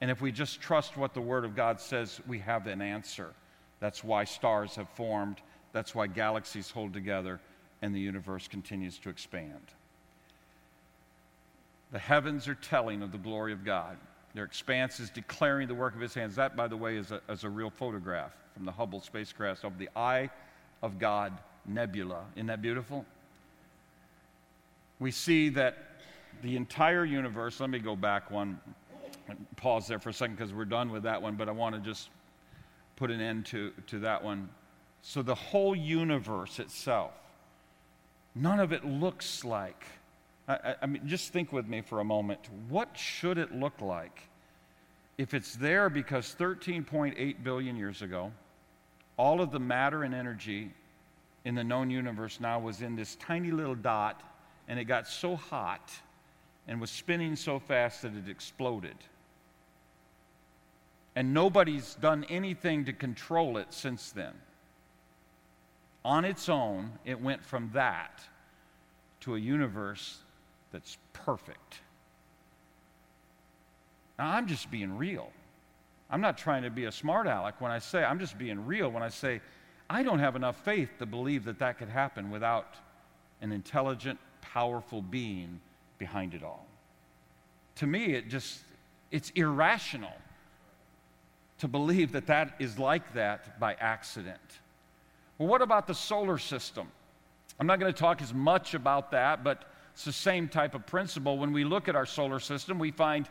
And 0.00 0.10
if 0.10 0.20
we 0.20 0.32
just 0.32 0.60
trust 0.60 0.96
what 0.96 1.14
the 1.14 1.20
Word 1.20 1.44
of 1.44 1.54
God 1.54 1.80
says, 1.80 2.20
we 2.26 2.38
have 2.40 2.66
an 2.66 2.80
answer. 2.80 3.34
That's 3.80 4.02
why 4.02 4.24
stars 4.24 4.74
have 4.76 4.88
formed, 4.90 5.38
that's 5.72 5.94
why 5.94 6.06
galaxies 6.06 6.70
hold 6.70 6.92
together, 6.92 7.40
and 7.82 7.94
the 7.94 8.00
universe 8.00 8.48
continues 8.48 8.98
to 8.98 9.08
expand. 9.08 9.60
The 11.92 11.98
heavens 11.98 12.46
are 12.46 12.54
telling 12.54 13.02
of 13.02 13.12
the 13.12 13.18
glory 13.18 13.52
of 13.52 13.64
God. 13.64 13.96
Their 14.34 14.44
expanse 14.44 15.00
is 15.00 15.10
declaring 15.10 15.66
the 15.66 15.74
work 15.74 15.94
of 15.94 16.00
his 16.00 16.14
hands. 16.14 16.36
That, 16.36 16.56
by 16.56 16.68
the 16.68 16.76
way, 16.76 16.96
is 16.96 17.10
a, 17.10 17.20
is 17.28 17.44
a 17.44 17.48
real 17.48 17.70
photograph 17.70 18.32
from 18.54 18.64
the 18.64 18.72
Hubble 18.72 19.00
spacecraft 19.00 19.64
of 19.64 19.76
the 19.76 19.88
Eye 19.96 20.30
of 20.82 20.98
God 20.98 21.32
nebula. 21.66 22.24
Isn't 22.36 22.46
that 22.46 22.62
beautiful? 22.62 23.04
We 25.00 25.10
see 25.10 25.48
that 25.50 25.78
the 26.42 26.56
entire 26.56 27.04
universe, 27.04 27.58
let 27.58 27.70
me 27.70 27.80
go 27.80 27.96
back 27.96 28.30
one, 28.30 28.60
pause 29.56 29.86
there 29.86 29.98
for 29.98 30.10
a 30.10 30.12
second 30.12 30.36
because 30.36 30.52
we're 30.52 30.64
done 30.64 30.90
with 30.90 31.04
that 31.04 31.20
one, 31.20 31.36
but 31.36 31.48
I 31.48 31.52
want 31.52 31.74
to 31.74 31.80
just 31.80 32.10
put 32.96 33.10
an 33.10 33.20
end 33.20 33.46
to, 33.46 33.72
to 33.88 33.98
that 34.00 34.22
one. 34.22 34.48
So, 35.02 35.22
the 35.22 35.34
whole 35.34 35.74
universe 35.74 36.58
itself, 36.58 37.12
none 38.34 38.60
of 38.60 38.72
it 38.72 38.84
looks 38.84 39.44
like. 39.44 39.84
I, 40.46 40.74
I, 40.82 40.86
mean, 40.86 41.06
just 41.06 41.32
think 41.32 41.52
with 41.52 41.66
me 41.66 41.80
for 41.80 42.00
a 42.00 42.04
moment. 42.04 42.40
What 42.68 42.96
should 42.98 43.38
it 43.38 43.54
look 43.54 43.80
like 43.80 44.28
if 45.16 45.34
it's 45.34 45.54
there 45.54 45.88
because 45.88 46.34
13.8 46.38 47.44
billion 47.44 47.76
years 47.76 48.02
ago, 48.02 48.32
all 49.16 49.40
of 49.40 49.52
the 49.52 49.58
matter 49.58 50.02
and 50.02 50.14
energy 50.14 50.70
in 51.44 51.54
the 51.54 51.64
known 51.64 51.90
universe 51.90 52.40
now 52.40 52.58
was 52.58 52.82
in 52.82 52.96
this 52.96 53.16
tiny 53.16 53.50
little 53.50 53.74
dot, 53.74 54.22
and 54.68 54.78
it 54.78 54.84
got 54.84 55.06
so 55.06 55.36
hot 55.36 55.90
and 56.68 56.80
was 56.80 56.90
spinning 56.90 57.36
so 57.36 57.58
fast 57.58 58.02
that 58.02 58.14
it 58.14 58.28
exploded? 58.28 58.96
And 61.16 61.34
nobody's 61.34 61.94
done 61.96 62.24
anything 62.28 62.84
to 62.84 62.92
control 62.92 63.56
it 63.56 63.72
since 63.72 64.12
then. 64.12 64.32
On 66.04 66.24
its 66.24 66.48
own, 66.48 66.92
it 67.04 67.20
went 67.20 67.44
from 67.44 67.70
that 67.74 68.22
to 69.20 69.34
a 69.34 69.38
universe 69.38 70.18
that's 70.72 70.96
perfect. 71.12 71.80
Now, 74.18 74.34
I'm 74.34 74.46
just 74.46 74.70
being 74.70 74.96
real. 74.96 75.30
I'm 76.10 76.20
not 76.20 76.38
trying 76.38 76.62
to 76.62 76.70
be 76.70 76.84
a 76.84 76.92
smart 76.92 77.26
aleck 77.26 77.60
when 77.60 77.70
I 77.70 77.78
say, 77.78 78.02
I'm 78.02 78.18
just 78.18 78.38
being 78.38 78.64
real 78.66 78.90
when 78.90 79.02
I 79.02 79.08
say, 79.08 79.40
I 79.88 80.02
don't 80.02 80.18
have 80.18 80.36
enough 80.36 80.56
faith 80.64 80.90
to 80.98 81.06
believe 81.06 81.44
that 81.44 81.58
that 81.58 81.78
could 81.78 81.88
happen 81.88 82.30
without 82.30 82.76
an 83.42 83.52
intelligent, 83.52 84.18
powerful 84.40 85.02
being 85.02 85.60
behind 85.98 86.34
it 86.34 86.42
all. 86.42 86.66
To 87.76 87.86
me, 87.86 88.14
it 88.14 88.28
just, 88.28 88.60
it's 89.10 89.30
irrational 89.30 90.12
to 91.60 91.68
believe 91.68 92.12
that 92.12 92.26
that 92.26 92.54
is 92.58 92.78
like 92.78 93.12
that 93.14 93.60
by 93.60 93.74
accident. 93.74 94.40
Well, 95.38 95.48
what 95.48 95.62
about 95.62 95.86
the 95.86 95.94
solar 95.94 96.38
system? 96.38 96.88
I'm 97.58 97.66
not 97.66 97.78
going 97.78 97.92
to 97.92 97.98
talk 97.98 98.22
as 98.22 98.34
much 98.34 98.74
about 98.74 99.10
that, 99.12 99.44
but 99.44 99.64
it's 99.92 100.04
the 100.04 100.12
same 100.12 100.48
type 100.48 100.74
of 100.74 100.86
principle. 100.86 101.38
When 101.38 101.52
we 101.52 101.64
look 101.64 101.88
at 101.88 101.94
our 101.94 102.06
solar 102.06 102.40
system, 102.40 102.78
we 102.78 102.90
find 102.90 103.28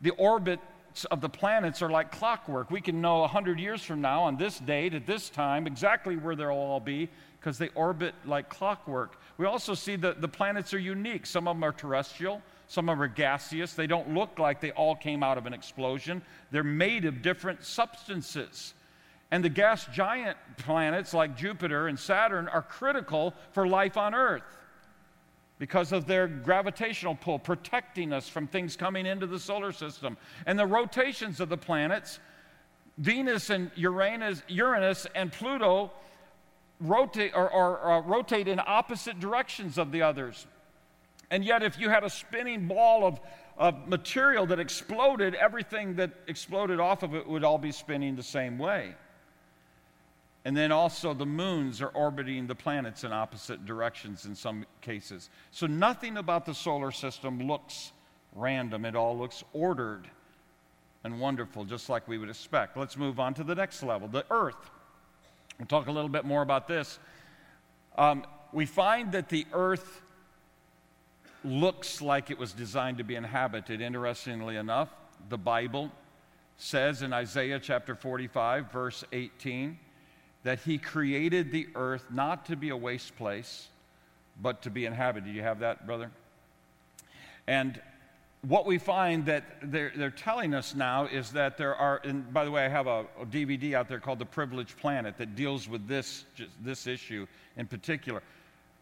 the 0.00 0.10
orbits 0.10 1.04
of 1.10 1.20
the 1.20 1.28
planets 1.28 1.82
are 1.82 1.90
like 1.90 2.12
clockwork. 2.12 2.70
We 2.70 2.80
can 2.80 3.00
know 3.00 3.20
100 3.20 3.58
years 3.58 3.82
from 3.82 4.00
now, 4.00 4.22
on 4.22 4.36
this 4.36 4.60
date, 4.60 4.94
at 4.94 5.06
this 5.06 5.28
time, 5.28 5.66
exactly 5.66 6.16
where 6.16 6.36
they'll 6.36 6.50
all 6.50 6.78
be 6.78 7.08
because 7.40 7.58
they 7.58 7.68
orbit 7.74 8.14
like 8.24 8.48
clockwork. 8.48 9.20
We 9.36 9.46
also 9.46 9.74
see 9.74 9.96
that 9.96 10.20
the 10.20 10.28
planets 10.28 10.72
are 10.72 10.78
unique. 10.78 11.26
Some 11.26 11.48
of 11.48 11.56
them 11.56 11.64
are 11.64 11.72
terrestrial, 11.72 12.40
some 12.66 12.88
of 12.88 12.96
them 12.96 13.02
are 13.02 13.08
gaseous. 13.08 13.74
They 13.74 13.86
don't 13.86 14.14
look 14.14 14.38
like 14.38 14.60
they 14.60 14.70
all 14.72 14.96
came 14.96 15.22
out 15.22 15.38
of 15.38 15.46
an 15.46 15.54
explosion. 15.54 16.22
They're 16.50 16.64
made 16.64 17.04
of 17.04 17.22
different 17.22 17.64
substances. 17.64 18.74
And 19.30 19.44
the 19.44 19.48
gas 19.48 19.86
giant 19.86 20.36
planets 20.58 21.12
like 21.12 21.36
Jupiter 21.36 21.88
and 21.88 21.98
Saturn 21.98 22.48
are 22.48 22.62
critical 22.62 23.34
for 23.52 23.66
life 23.66 23.96
on 23.96 24.14
Earth 24.14 24.42
because 25.58 25.92
of 25.92 26.06
their 26.06 26.26
gravitational 26.26 27.14
pull, 27.14 27.38
protecting 27.38 28.12
us 28.12 28.28
from 28.28 28.46
things 28.46 28.76
coming 28.76 29.06
into 29.06 29.26
the 29.26 29.38
solar 29.38 29.72
system. 29.72 30.16
And 30.46 30.58
the 30.58 30.66
rotations 30.66 31.40
of 31.40 31.48
the 31.48 31.56
planets, 31.56 32.18
Venus 32.98 33.50
and 33.50 33.70
Uranus, 33.76 34.42
Uranus 34.48 35.06
and 35.14 35.32
Pluto 35.32 35.92
rotate, 36.80 37.32
or, 37.34 37.50
or, 37.50 37.78
or 37.78 38.02
rotate 38.02 38.48
in 38.48 38.60
opposite 38.64 39.20
directions 39.20 39.78
of 39.78 39.92
the 39.92 40.02
others. 40.02 40.46
And 41.30 41.44
yet, 41.44 41.62
if 41.62 41.78
you 41.78 41.88
had 41.88 42.04
a 42.04 42.10
spinning 42.10 42.68
ball 42.68 43.06
of, 43.06 43.20
of 43.56 43.88
material 43.88 44.46
that 44.46 44.60
exploded, 44.60 45.34
everything 45.34 45.96
that 45.96 46.12
exploded 46.26 46.80
off 46.80 47.02
of 47.02 47.14
it 47.14 47.26
would 47.26 47.44
all 47.44 47.58
be 47.58 47.72
spinning 47.72 48.16
the 48.16 48.22
same 48.22 48.58
way. 48.58 48.94
And 50.44 50.54
then 50.54 50.72
also, 50.72 51.14
the 51.14 51.26
moons 51.26 51.80
are 51.80 51.88
orbiting 51.88 52.46
the 52.46 52.54
planets 52.54 53.02
in 53.02 53.12
opposite 53.12 53.64
directions 53.64 54.26
in 54.26 54.34
some 54.34 54.66
cases. 54.82 55.30
So, 55.50 55.66
nothing 55.66 56.18
about 56.18 56.44
the 56.44 56.54
solar 56.54 56.90
system 56.90 57.46
looks 57.46 57.92
random, 58.34 58.84
it 58.84 58.94
all 58.94 59.16
looks 59.16 59.42
ordered 59.52 60.08
and 61.04 61.20
wonderful, 61.20 61.64
just 61.64 61.88
like 61.88 62.08
we 62.08 62.18
would 62.18 62.30
expect. 62.30 62.76
Let's 62.76 62.96
move 62.96 63.20
on 63.20 63.34
to 63.34 63.44
the 63.44 63.54
next 63.54 63.82
level 63.82 64.08
the 64.08 64.24
Earth. 64.30 64.70
We'll 65.58 65.66
talk 65.66 65.86
a 65.86 65.92
little 65.92 66.08
bit 66.08 66.24
more 66.24 66.42
about 66.42 66.66
this. 66.66 66.98
Um, 67.96 68.26
we 68.52 68.66
find 68.66 69.12
that 69.12 69.28
the 69.28 69.46
Earth 69.52 70.02
looks 71.44 72.00
like 72.00 72.30
it 72.30 72.38
was 72.38 72.52
designed 72.52 72.98
to 72.98 73.04
be 73.04 73.14
inhabited. 73.14 73.80
Interestingly 73.80 74.56
enough, 74.56 74.88
the 75.28 75.38
Bible 75.38 75.90
says 76.56 77.02
in 77.02 77.12
Isaiah 77.12 77.58
chapter 77.60 77.94
45, 77.94 78.70
verse 78.70 79.04
18, 79.12 79.78
that 80.44 80.60
he 80.60 80.78
created 80.78 81.50
the 81.50 81.68
earth 81.74 82.04
not 82.10 82.46
to 82.46 82.56
be 82.56 82.70
a 82.70 82.76
waste 82.76 83.16
place, 83.16 83.68
but 84.40 84.62
to 84.62 84.70
be 84.70 84.86
inhabited. 84.86 85.26
Do 85.26 85.32
you 85.32 85.42
have 85.42 85.60
that, 85.60 85.86
brother? 85.86 86.10
And 87.46 87.80
what 88.42 88.66
we 88.66 88.78
find 88.78 89.26
that 89.26 89.44
they're, 89.62 89.92
they're 89.96 90.10
telling 90.10 90.54
us 90.54 90.74
now 90.74 91.06
is 91.06 91.32
that 91.32 91.56
there 91.56 91.74
are, 91.74 92.00
and 92.04 92.30
by 92.32 92.44
the 92.44 92.50
way, 92.50 92.64
I 92.64 92.68
have 92.68 92.86
a, 92.86 93.06
a 93.20 93.26
DVD 93.26 93.74
out 93.74 93.88
there 93.88 94.00
called 94.00 94.18
The 94.18 94.26
Privileged 94.26 94.76
Planet 94.76 95.16
that 95.18 95.34
deals 95.34 95.68
with 95.68 95.88
this, 95.88 96.24
this 96.62 96.86
issue 96.86 97.26
in 97.56 97.66
particular. 97.66 98.22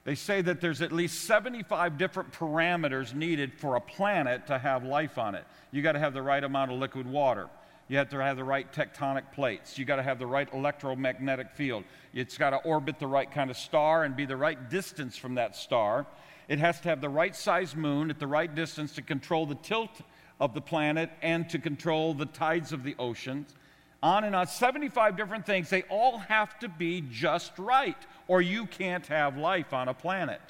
They 0.05 0.17
say 0.17 0.43
that 0.43 0.61
there's 0.61 0.83
at 0.83 0.91
least 0.91 1.23
75 1.25 1.97
different 1.97 2.33
parameters 2.33 3.15
needed 3.15 3.53
for 3.55 3.77
a 3.77 3.81
planet 3.81 4.49
to 4.49 4.59
have 4.59 4.85
life 4.85 5.17
on 5.17 5.35
it. 5.37 5.45
You 5.71 5.81
got 5.81 5.93
to 5.93 6.01
have 6.01 6.13
the 6.13 6.23
right 6.23 6.43
amount 6.43 6.73
of 6.73 6.79
liquid 6.79 7.07
water. 7.07 7.49
You 7.89 7.99
have 7.99 8.09
to 8.11 8.19
have 8.19 8.37
the 8.37 8.45
right 8.45 8.73
tectonic 8.73 9.33
plates. 9.33 9.79
You 9.79 9.85
got 9.85 9.97
to 9.97 10.03
have 10.03 10.19
the 10.19 10.27
right 10.27 10.53
electromagnetic 10.53 11.53
field. 11.53 11.85
It's 12.15 12.37
got 12.37 12.51
to 12.51 12.57
orbit 12.57 12.99
the 12.99 13.07
right 13.07 13.31
kind 13.31 13.51
of 13.51 13.57
star 13.57 14.05
and 14.05 14.17
be 14.17 14.25
the 14.25 14.37
right 14.37 14.71
distance 14.71 15.17
from 15.17 15.37
that 15.37 15.55
star. 15.55 16.07
It 16.49 16.59
has 16.59 16.81
to 16.81 16.89
have 16.89 17.01
the 17.01 17.09
right 17.09 17.37
size 17.37 17.77
moon 17.77 18.11
at 18.11 18.19
the 18.19 18.27
right 18.27 18.53
distance 18.53 18.95
to 18.95 19.03
control 19.03 19.47
the 19.47 19.55
tilt 19.57 20.01
of 20.41 20.55
the 20.55 20.61
planet 20.61 21.11
and 21.23 21.49
to 21.51 21.59
control 21.59 22.15
the 22.15 22.27
tides 22.27 22.73
of 22.73 22.83
the 22.83 22.97
oceans. 22.99 23.55
On 24.03 24.25
and 24.25 24.35
on, 24.35 24.49
75 24.49 25.17
different 25.17 25.47
things. 25.47 25.71
They 25.71 25.83
all 25.83 26.19
have 26.19 26.59
to 26.59 26.69
be 26.69 27.05
just 27.11 27.57
right, 27.59 27.97
or 28.27 28.43
you 28.43 28.67
can't 28.67 29.07
have 29.07 29.37
life 29.37 29.73
on 29.73 29.89
a 29.89 29.95
planet. 29.95 30.41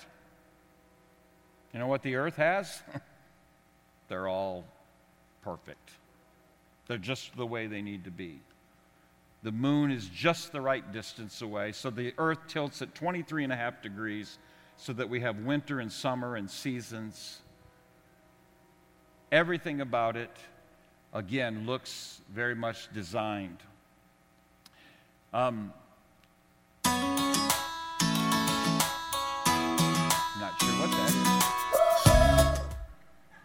You 1.73 1.79
know 1.79 1.87
what 1.87 2.03
the 2.03 2.17
earth 2.17 2.37
has? 2.37 2.83
They're 4.09 4.29
all 4.29 4.65
perfect. 5.43 5.91
They're 6.87 6.99
just 6.99 7.37
the 7.37 7.47
way 7.47 7.67
they 7.67 7.83
need 7.83 8.05
to 8.05 8.11
be. 8.11 8.41
The 9.43 9.53
moon 9.53 9.91
is 9.91 10.07
just 10.07 10.53
the 10.53 10.61
right 10.61 10.93
distance 10.93 11.43
away, 11.43 11.73
so 11.73 11.91
the 11.91 12.15
earth 12.17 12.39
tilts 12.47 12.81
at 12.81 12.95
23 12.95 13.45
and 13.45 13.53
a 13.53 13.57
half 13.57 13.83
degrees 13.83 14.39
so 14.77 14.93
that 14.93 15.09
we 15.09 15.21
have 15.21 15.41
winter 15.41 15.81
and 15.81 15.91
summer 15.91 16.37
and 16.37 16.51
seasons. 16.51 17.41
Everything 19.31 19.81
about 19.81 20.17
it, 20.17 20.31
again, 21.13 21.67
looks 21.67 22.21
very 22.33 22.55
much 22.55 22.93
designed. 22.93 23.59
Um, 25.33 25.73
not 26.85 26.95
sure 30.61 30.73
what 30.81 30.91
that 30.91 32.55
is. 32.55 32.61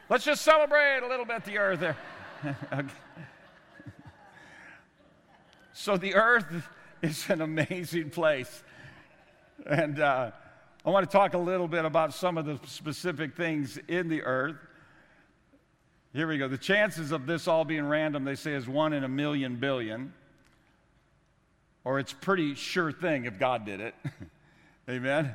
Let's 0.09 0.23
just 0.23 0.41
celebrate 0.41 1.01
a 1.03 1.07
little 1.07 1.25
bit 1.25 1.43
the 1.45 1.57
earth 1.57 1.79
there. 1.79 1.97
So 5.79 5.95
the 5.95 6.15
earth 6.15 6.67
is 7.03 7.29
an 7.29 7.39
amazing 7.39 8.09
place. 8.09 8.63
And 9.67 9.99
uh, 9.99 10.31
I 10.83 10.89
want 10.89 11.09
to 11.09 11.17
talk 11.17 11.35
a 11.35 11.37
little 11.37 11.67
bit 11.67 11.85
about 11.85 12.15
some 12.15 12.35
of 12.35 12.45
the 12.45 12.59
specific 12.65 13.37
things 13.37 13.77
in 13.87 14.09
the 14.09 14.23
earth. 14.23 14.55
Here 16.13 16.27
we 16.27 16.37
go. 16.37 16.47
The 16.47 16.57
chances 16.57 17.11
of 17.11 17.25
this 17.25 17.47
all 17.47 17.65
being 17.65 17.87
random, 17.87 18.23
they 18.23 18.35
say, 18.35 18.53
is 18.53 18.67
one 18.67 18.93
in 18.93 19.03
a 19.03 19.09
million 19.09 19.57
billion. 19.57 20.13
Or 21.83 21.99
it's 21.99 22.13
pretty 22.13 22.55
sure 22.55 22.91
thing 22.91 23.25
if 23.25 23.39
God 23.39 23.65
did 23.65 23.79
it. 23.79 23.95
Amen. 24.89 25.33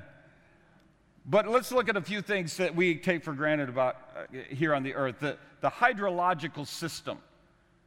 But 1.25 1.49
let's 1.49 1.71
look 1.71 1.89
at 1.89 1.97
a 1.97 2.01
few 2.01 2.21
things 2.21 2.57
that 2.57 2.75
we 2.75 2.97
take 2.97 3.23
for 3.23 3.33
granted 3.33 3.69
about 3.69 3.97
uh, 4.17 4.39
here 4.51 4.75
on 4.75 4.83
the 4.83 4.95
earth. 4.95 5.21
The, 5.21 5.37
the 5.61 5.71
hydrological 5.71 6.67
system, 6.67 7.19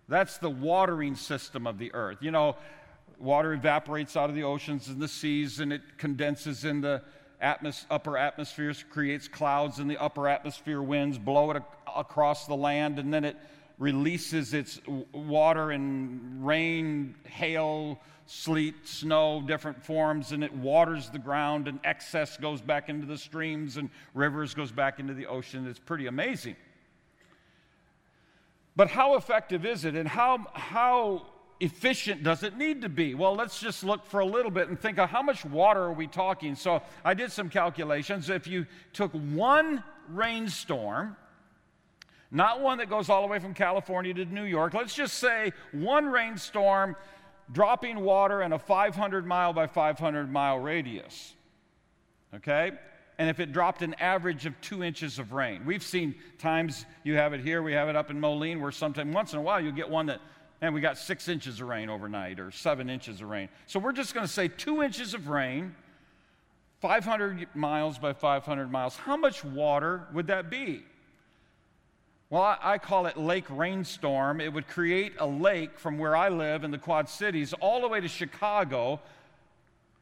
that's 0.08 0.38
the 0.38 0.50
watering 0.50 1.16
system 1.16 1.68
of 1.68 1.78
the 1.78 1.94
earth. 1.94 2.20
You 2.22 2.32
know, 2.32 2.56
water 3.20 3.54
evaporates 3.54 4.16
out 4.16 4.30
of 4.30 4.36
the 4.36 4.44
oceans 4.44 4.88
and 4.88 5.02
the 5.02 5.08
seas 5.08 5.60
and 5.60 5.74
it 5.74 5.82
condenses 5.98 6.64
in 6.64 6.82
the 6.82 7.02
atmos- 7.42 7.86
upper 7.90 8.18
atmosphere 8.18 8.74
creates 8.90 9.28
clouds, 9.28 9.80
and 9.80 9.90
the 9.90 9.98
upper 9.98 10.28
atmosphere 10.28 10.82
winds 10.82 11.18
blow 11.18 11.52
it 11.52 11.62
across 11.96 12.48
the 12.48 12.56
land, 12.56 13.00
and 13.00 13.14
then 13.14 13.24
it 13.24 13.38
releases 13.78 14.54
its 14.54 14.80
water 15.14 15.72
and 15.72 16.46
rain, 16.46 17.16
hail, 17.26 18.00
sleet, 18.26 18.88
snow, 18.88 19.42
different 19.46 19.84
forms, 19.84 20.32
and 20.32 20.44
it 20.44 20.54
waters 20.54 21.10
the 21.10 21.20
ground, 21.20 21.68
and 21.68 21.80
excess 21.84 22.38
goes 22.38 22.62
back 22.62 22.90
into 22.90 23.06
the 23.06 23.18
streams, 23.18 23.78
and 23.78 23.90
rivers 24.14 24.54
goes 24.54 24.72
back 24.72 25.00
into 25.00 25.14
the 25.14 25.28
ocean. 25.28 25.68
It's 25.68 25.80
pretty 25.80 26.08
amazing. 26.08 26.56
But 28.76 28.90
how 28.90 29.16
effective 29.16 29.66
is 29.66 29.86
it, 29.86 29.96
and 29.96 30.08
how, 30.08 30.46
how 30.54 31.28
efficient 31.60 32.24
does 32.24 32.44
it 32.44 32.58
need 32.58 32.82
to 32.82 32.90
be? 32.90 33.16
Well, 33.16 33.36
let's 33.36 33.60
just 33.60 33.84
look 33.84 34.06
for 34.06 34.20
a 34.20 34.26
little 34.26 34.52
bit 34.52 34.70
and 34.70 34.80
think 34.80 35.00
of 35.00 35.10
how 35.10 35.22
much 35.22 35.46
water 35.46 35.82
are 35.82 35.94
we 35.94 36.08
talking. 36.08 36.56
So 36.56 36.82
I 37.04 37.14
did 37.14 37.32
some 37.32 37.50
calculations. 37.50 38.30
If 38.30 38.48
you 38.48 38.66
took 38.92 39.12
one 39.12 39.84
rainstorm, 40.10 41.16
not 42.32 42.62
one 42.62 42.80
that 42.80 42.90
goes 42.90 43.10
all 43.10 43.22
the 43.22 43.28
way 43.28 43.40
from 43.40 43.54
California 43.54 44.14
to 44.14 44.26
New 44.26 44.44
York, 44.44 44.74
let's 44.74 44.96
just 44.96 45.18
say 45.18 45.54
one 45.72 46.06
rainstorm 46.08 46.96
dropping 47.52 48.00
water 48.00 48.42
in 48.42 48.54
a 48.54 48.60
500 48.60 49.26
mile 49.26 49.54
by 49.54 49.68
500 49.68 50.32
mile 50.32 50.60
radius. 50.60 51.34
Okay? 52.34 52.72
And 53.18 53.30
if 53.30 53.40
it 53.40 53.54
dropped 53.54 53.82
an 53.82 53.94
average 53.96 54.46
of 54.46 54.60
two 54.60 54.84
inches 54.84 55.20
of 55.20 55.32
rain, 55.32 55.66
we've 55.66 55.84
seen 55.84 56.16
times 56.38 56.86
you 57.04 57.16
have 57.16 57.34
it 57.34 57.40
here, 57.40 57.62
we 57.64 57.74
have 57.74 57.88
it 57.88 57.96
up 57.96 58.10
in 58.10 58.20
Moline, 58.20 58.62
where 58.62 58.72
sometimes 58.72 59.14
once 59.14 59.32
in 59.32 59.40
a 59.40 59.42
while 59.42 59.62
you 59.62 59.72
get 59.72 59.90
one 59.90 60.08
that 60.08 60.20
and 60.62 60.74
we 60.74 60.82
got 60.82 60.98
six 60.98 61.28
inches 61.28 61.60
of 61.62 61.68
rain 61.68 61.90
overnight 61.90 62.40
or 62.40 62.50
seven 62.50 62.90
inches 62.90 63.22
of 63.22 63.30
rain. 63.30 63.50
So 63.68 63.80
we're 63.80 63.92
just 63.92 64.14
going 64.14 64.26
to 64.26 64.32
say 64.32 64.48
two 64.48 64.82
inches 64.82 65.14
of 65.14 65.28
rain, 65.28 65.76
500 66.82 67.48
miles 67.54 68.00
by 68.00 68.14
500 68.14 68.72
miles. 68.72 68.96
How 68.96 69.18
much 69.18 69.44
water 69.44 70.08
would 70.14 70.28
that 70.28 70.50
be? 70.50 70.84
Well, 72.36 72.60
I, 72.62 72.80
call 72.80 73.06
it 73.06 73.16
lake 73.16 73.46
rainstorm. 73.50 74.42
It 74.42 74.52
would 74.52 74.68
create 74.68 75.14
a 75.20 75.26
lake 75.26 75.80
from 75.80 75.98
where 75.98 76.18
I 76.18 76.28
live 76.28 76.66
in 76.66 76.72
the 76.72 76.78
Quad 76.78 77.08
Cities 77.08 77.54
all 77.54 77.80
the 77.80 77.88
way 77.88 78.02
to 78.02 78.10
Chicago, 78.10 79.00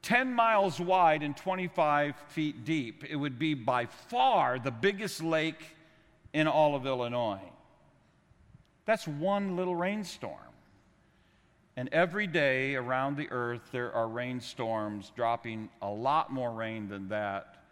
10 0.02 0.34
miles 0.34 0.80
wide 0.80 1.22
and 1.22 1.38
25 1.38 2.16
feet 2.30 2.66
deep. 2.66 3.04
It 3.08 3.18
would 3.18 3.38
be 3.38 3.54
by 3.54 3.86
far 3.86 4.58
the 4.58 4.72
biggest 4.72 5.22
lake 5.22 5.64
in 6.34 6.48
all 6.48 6.74
of 6.76 6.88
Illinois. 6.88 7.52
That's 8.86 9.08
one 9.08 9.56
little 9.56 9.76
rainstorm. 9.76 10.34
And 11.78 11.88
every 11.92 12.26
day 12.26 12.74
around 12.74 13.16
the 13.16 13.30
earth, 13.30 13.70
there 13.72 13.94
are 13.94 14.08
rainstorms 14.08 15.12
dropping 15.16 15.70
a 15.84 15.90
lot 15.92 16.34
more 16.34 16.52
rain 16.52 16.90
than 16.90 17.10
that. 17.10 17.63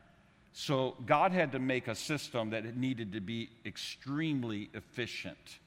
So 0.54 0.96
God 1.06 1.32
had 1.32 1.54
to 1.54 1.60
make 1.60 1.88
a 1.88 1.96
system 1.96 2.50
that 2.50 2.76
needed 2.76 3.14
to 3.14 3.22
be 3.22 3.50
extremely 3.66 4.70
efficient 4.74 5.60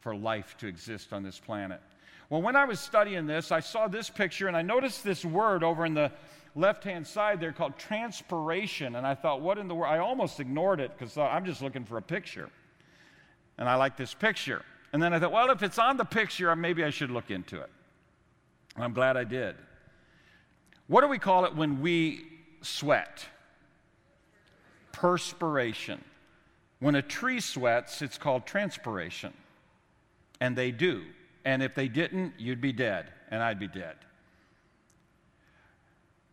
for 0.00 0.14
life 0.14 0.56
to 0.58 0.66
exist 0.66 1.12
on 1.12 1.22
this 1.22 1.38
planet. 1.38 1.80
Well, 2.30 2.42
when 2.42 2.56
I 2.56 2.64
was 2.64 2.80
studying 2.80 3.26
this, 3.26 3.52
I 3.52 3.60
saw 3.60 3.88
this 3.88 4.10
picture 4.10 4.48
and 4.48 4.56
I 4.56 4.62
noticed 4.62 5.02
this 5.02 5.24
word 5.24 5.64
over 5.64 5.86
in 5.86 5.94
the 5.94 6.12
left 6.54 6.84
hand 6.84 7.06
side 7.06 7.40
there 7.40 7.52
called 7.52 7.78
transpiration. 7.78 8.96
And 8.96 9.06
I 9.06 9.14
thought, 9.14 9.40
what 9.40 9.56
in 9.56 9.68
the 9.68 9.74
world? 9.74 9.92
I 9.92 9.98
almost 9.98 10.40
ignored 10.40 10.80
it 10.80 10.92
because 10.96 11.16
uh, 11.16 11.22
I'm 11.22 11.44
just 11.44 11.62
looking 11.62 11.84
for 11.84 11.96
a 11.96 12.02
picture 12.02 12.50
and 13.56 13.68
I 13.68 13.76
like 13.76 13.96
this 13.96 14.14
picture. 14.14 14.62
And 14.92 15.02
then 15.02 15.12
I 15.12 15.18
thought, 15.18 15.32
well, 15.32 15.50
if 15.50 15.62
it's 15.62 15.78
on 15.78 15.96
the 15.96 16.04
picture, 16.04 16.54
maybe 16.56 16.84
I 16.84 16.90
should 16.90 17.10
look 17.10 17.30
into 17.30 17.60
it. 17.60 17.70
And 18.74 18.84
I'm 18.84 18.92
glad 18.92 19.16
I 19.16 19.24
did. 19.24 19.56
What 20.86 21.02
do 21.02 21.08
we 21.08 21.18
call 21.18 21.44
it 21.44 21.54
when 21.54 21.80
we 21.82 22.26
sweat? 22.62 23.26
Perspiration. 25.00 26.02
When 26.80 26.96
a 26.96 27.02
tree 27.02 27.40
sweats, 27.40 28.02
it's 28.02 28.18
called 28.18 28.46
transpiration. 28.46 29.32
And 30.40 30.56
they 30.56 30.70
do. 30.70 31.04
And 31.44 31.62
if 31.62 31.74
they 31.74 31.86
didn't, 31.86 32.34
you'd 32.38 32.60
be 32.60 32.72
dead, 32.72 33.12
and 33.30 33.42
I'd 33.42 33.60
be 33.60 33.68
dead. 33.68 33.96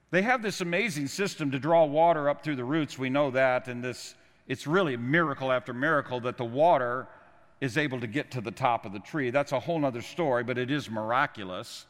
They 0.10 0.24
have 0.24 0.42
this 0.42 0.62
amazing 0.62 1.08
system 1.08 1.52
to 1.52 1.60
draw 1.60 1.86
water 1.86 2.28
up 2.28 2.44
through 2.44 2.56
the 2.56 2.64
roots. 2.64 2.98
We 2.98 3.10
know 3.10 3.32
that. 3.32 3.68
And 3.68 3.84
this 3.84 4.16
it's 4.48 4.66
really 4.66 4.98
miracle 4.98 5.52
after 5.52 5.74
miracle 5.74 6.20
that 6.22 6.38
the 6.38 6.46
water 6.46 7.08
is 7.62 7.78
able 7.78 8.00
to 8.00 8.08
get 8.08 8.32
to 8.32 8.42
the 8.42 8.52
top 8.52 8.86
of 8.86 8.94
the 8.94 9.00
tree. 9.00 9.30
That's 9.30 9.52
a 9.52 9.60
whole 9.60 9.84
other 9.86 10.02
story, 10.02 10.44
but 10.44 10.58
it 10.58 10.70
is 10.70 10.90
miraculous. 10.90 11.86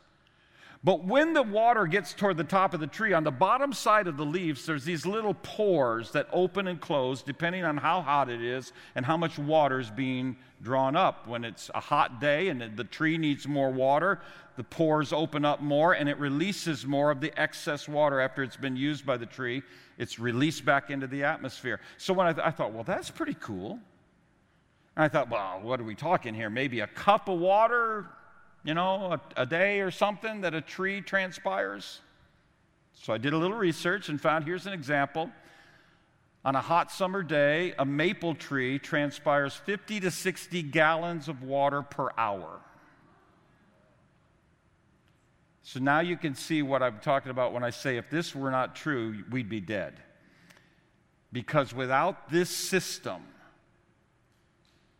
But 0.85 1.03
when 1.03 1.33
the 1.33 1.41
water 1.41 1.87
gets 1.87 2.13
toward 2.13 2.37
the 2.37 2.43
top 2.43 2.75
of 2.75 2.79
the 2.79 2.85
tree, 2.85 3.11
on 3.11 3.23
the 3.23 3.31
bottom 3.31 3.73
side 3.73 4.05
of 4.05 4.17
the 4.17 4.25
leaves, 4.25 4.67
there's 4.67 4.85
these 4.85 5.03
little 5.03 5.33
pores 5.33 6.11
that 6.11 6.27
open 6.31 6.67
and 6.67 6.79
close 6.79 7.23
depending 7.23 7.65
on 7.65 7.75
how 7.75 8.03
hot 8.03 8.29
it 8.29 8.39
is 8.39 8.71
and 8.93 9.03
how 9.03 9.17
much 9.17 9.39
water 9.39 9.79
is 9.79 9.89
being 9.89 10.37
drawn 10.61 10.95
up. 10.95 11.27
When 11.27 11.43
it's 11.43 11.71
a 11.73 11.79
hot 11.79 12.21
day 12.21 12.49
and 12.49 12.77
the 12.77 12.83
tree 12.83 13.17
needs 13.17 13.47
more 13.47 13.71
water, 13.71 14.21
the 14.57 14.63
pores 14.63 15.11
open 15.11 15.43
up 15.43 15.59
more 15.59 15.93
and 15.93 16.07
it 16.07 16.19
releases 16.19 16.85
more 16.85 17.09
of 17.09 17.19
the 17.19 17.33
excess 17.35 17.89
water 17.89 18.19
after 18.19 18.43
it's 18.43 18.55
been 18.55 18.77
used 18.77 19.07
by 19.07 19.17
the 19.17 19.25
tree. 19.25 19.63
It's 19.97 20.19
released 20.19 20.65
back 20.65 20.91
into 20.91 21.07
the 21.07 21.23
atmosphere. 21.23 21.79
So 21.97 22.13
when 22.13 22.27
I, 22.27 22.33
th- 22.33 22.45
I 22.45 22.51
thought, 22.51 22.73
well, 22.73 22.83
that's 22.83 23.09
pretty 23.09 23.37
cool. 23.39 23.79
And 24.95 25.03
I 25.03 25.07
thought, 25.07 25.31
well, 25.31 25.61
what 25.63 25.79
are 25.79 25.83
we 25.83 25.95
talking 25.95 26.35
here? 26.35 26.51
Maybe 26.51 26.81
a 26.81 26.87
cup 26.87 27.27
of 27.27 27.39
water 27.39 28.05
you 28.65 28.73
know, 28.73 29.13
a, 29.13 29.43
a 29.43 29.45
day 29.45 29.79
or 29.79 29.91
something 29.91 30.41
that 30.41 30.53
a 30.53 30.59
tree 30.59 30.99
transpires? 30.99 32.01
So 32.93 33.13
I 33.13 33.17
did 33.19 33.31
a 33.31 33.37
little 33.37 33.57
research 33.57 34.09
and 34.09 34.19
found 34.19 34.43
here's 34.43 34.65
an 34.65 34.73
example. 34.73 35.29
On 36.43 36.55
a 36.55 36.61
hot 36.61 36.91
summer 36.91 37.23
day, 37.23 37.73
a 37.77 37.85
maple 37.85 38.33
tree 38.35 38.79
transpires 38.79 39.53
50 39.53 40.01
to 40.01 40.11
60 40.11 40.63
gallons 40.63 41.27
of 41.27 41.43
water 41.43 41.83
per 41.83 42.09
hour. 42.17 42.59
So 45.61 45.79
now 45.79 45.99
you 45.99 46.17
can 46.17 46.35
see 46.35 46.61
what 46.61 46.83
I'm 46.83 46.99
talking 46.99 47.31
about 47.31 47.53
when 47.53 47.63
I 47.63 47.71
say 47.71 47.97
if 47.97 48.09
this 48.09 48.35
were 48.35 48.51
not 48.51 48.75
true, 48.75 49.23
we'd 49.31 49.49
be 49.49 49.61
dead. 49.61 49.99
Because 51.31 51.73
without 51.73 52.29
this 52.29 52.49
system, 52.49 53.23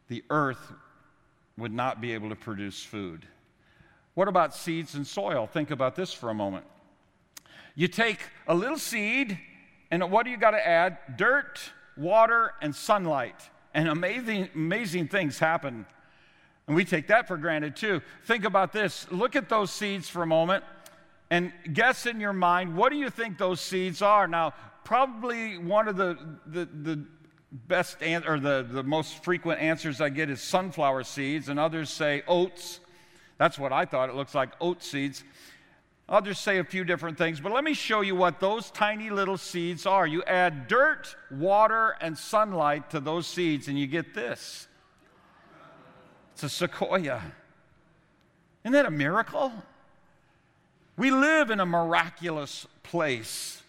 the 0.08 0.24
earth 0.30 0.74
would 1.58 1.74
not 1.74 2.02
be 2.02 2.14
able 2.14 2.30
to 2.30 2.36
produce 2.36 2.84
food. 2.84 3.28
What 4.16 4.28
about 4.28 4.56
seeds 4.56 4.96
and 4.96 5.06
soil? 5.06 5.48
Think 5.48 5.72
about 5.72 5.96
this 5.96 6.12
for 6.12 6.30
a 6.30 6.34
moment. 6.34 6.66
You 7.76 7.88
take 7.88 8.20
a 8.48 8.56
little 8.56 8.78
seed, 8.78 9.38
and 9.92 10.10
what 10.12 10.24
do 10.24 10.32
you 10.32 10.38
got 10.38 10.52
to 10.52 10.68
add? 10.68 10.98
Dirt, 11.18 11.60
water, 11.96 12.54
and 12.62 12.76
sunlight. 12.76 13.36
And 13.74 13.88
amazing, 13.90 14.50
amazing 14.56 15.10
things 15.10 15.38
happen. 15.38 15.86
And 16.68 16.76
we 16.76 16.86
take 16.86 17.08
that 17.08 17.28
for 17.28 17.38
granted 17.38 17.76
too. 17.76 18.02
Think 18.26 18.46
about 18.46 18.74
this. 18.74 19.06
Look 19.12 19.36
at 19.36 19.50
those 19.50 19.70
seeds 19.72 20.10
for 20.10 20.24
a 20.24 20.28
moment 20.28 20.64
and 21.30 21.52
guess 21.74 22.06
in 22.06 22.20
your 22.20 22.34
mind, 22.34 22.76
what 22.76 22.92
do 22.92 22.98
you 22.98 23.10
think 23.10 23.38
those 23.38 23.60
seeds 23.60 24.02
are? 24.02 24.28
Now, 24.28 24.54
probably 24.84 25.58
one 25.58 25.88
of 25.88 25.98
the, 25.98 26.18
the, 26.46 26.66
the 26.66 27.04
best 27.52 28.02
an- 28.04 28.28
or 28.28 28.40
the, 28.40 28.66
the 28.70 28.84
most 28.84 29.24
frequent 29.24 29.60
answers 29.60 30.02
I 30.02 30.10
get 30.10 30.30
is 30.30 30.42
sunflower 30.42 31.04
seeds, 31.04 31.50
and 31.50 31.60
others 31.60 31.90
say 31.90 32.24
oats. 32.28 32.80
That's 33.38 33.60
what 33.60 33.74
I 33.74 33.86
thought. 33.86 34.10
It 34.10 34.16
looks 34.16 34.36
like 34.36 34.50
oat 34.62 34.84
seeds. 34.84 35.24
I'll 36.08 36.22
just 36.22 36.44
say 36.44 36.60
a 36.60 36.64
few 36.64 36.84
different 36.84 37.18
things, 37.18 37.40
but 37.40 37.52
let 37.52 37.64
me 37.64 37.74
show 37.74 38.02
you 38.02 38.16
what 38.16 38.40
those 38.40 38.70
tiny 38.70 39.10
little 39.10 39.38
seeds 39.38 39.88
are. 39.88 40.06
You 40.06 40.24
add 40.24 40.68
dirt, 40.68 41.16
water, 41.32 41.96
and 42.00 42.16
sunlight 42.16 42.92
to 42.92 43.00
those 43.00 43.26
seeds, 43.26 43.68
and 43.68 43.80
you 43.80 43.88
get 43.88 44.14
this 44.14 44.68
it's 46.34 46.44
a 46.44 46.50
sequoia. 46.50 47.22
Isn't 48.64 48.74
that 48.74 48.86
a 48.86 48.92
miracle? 48.92 49.54
We 50.98 51.10
live 51.10 51.50
in 51.50 51.62
a 51.62 51.66
miraculous 51.66 52.68
place 52.84 53.62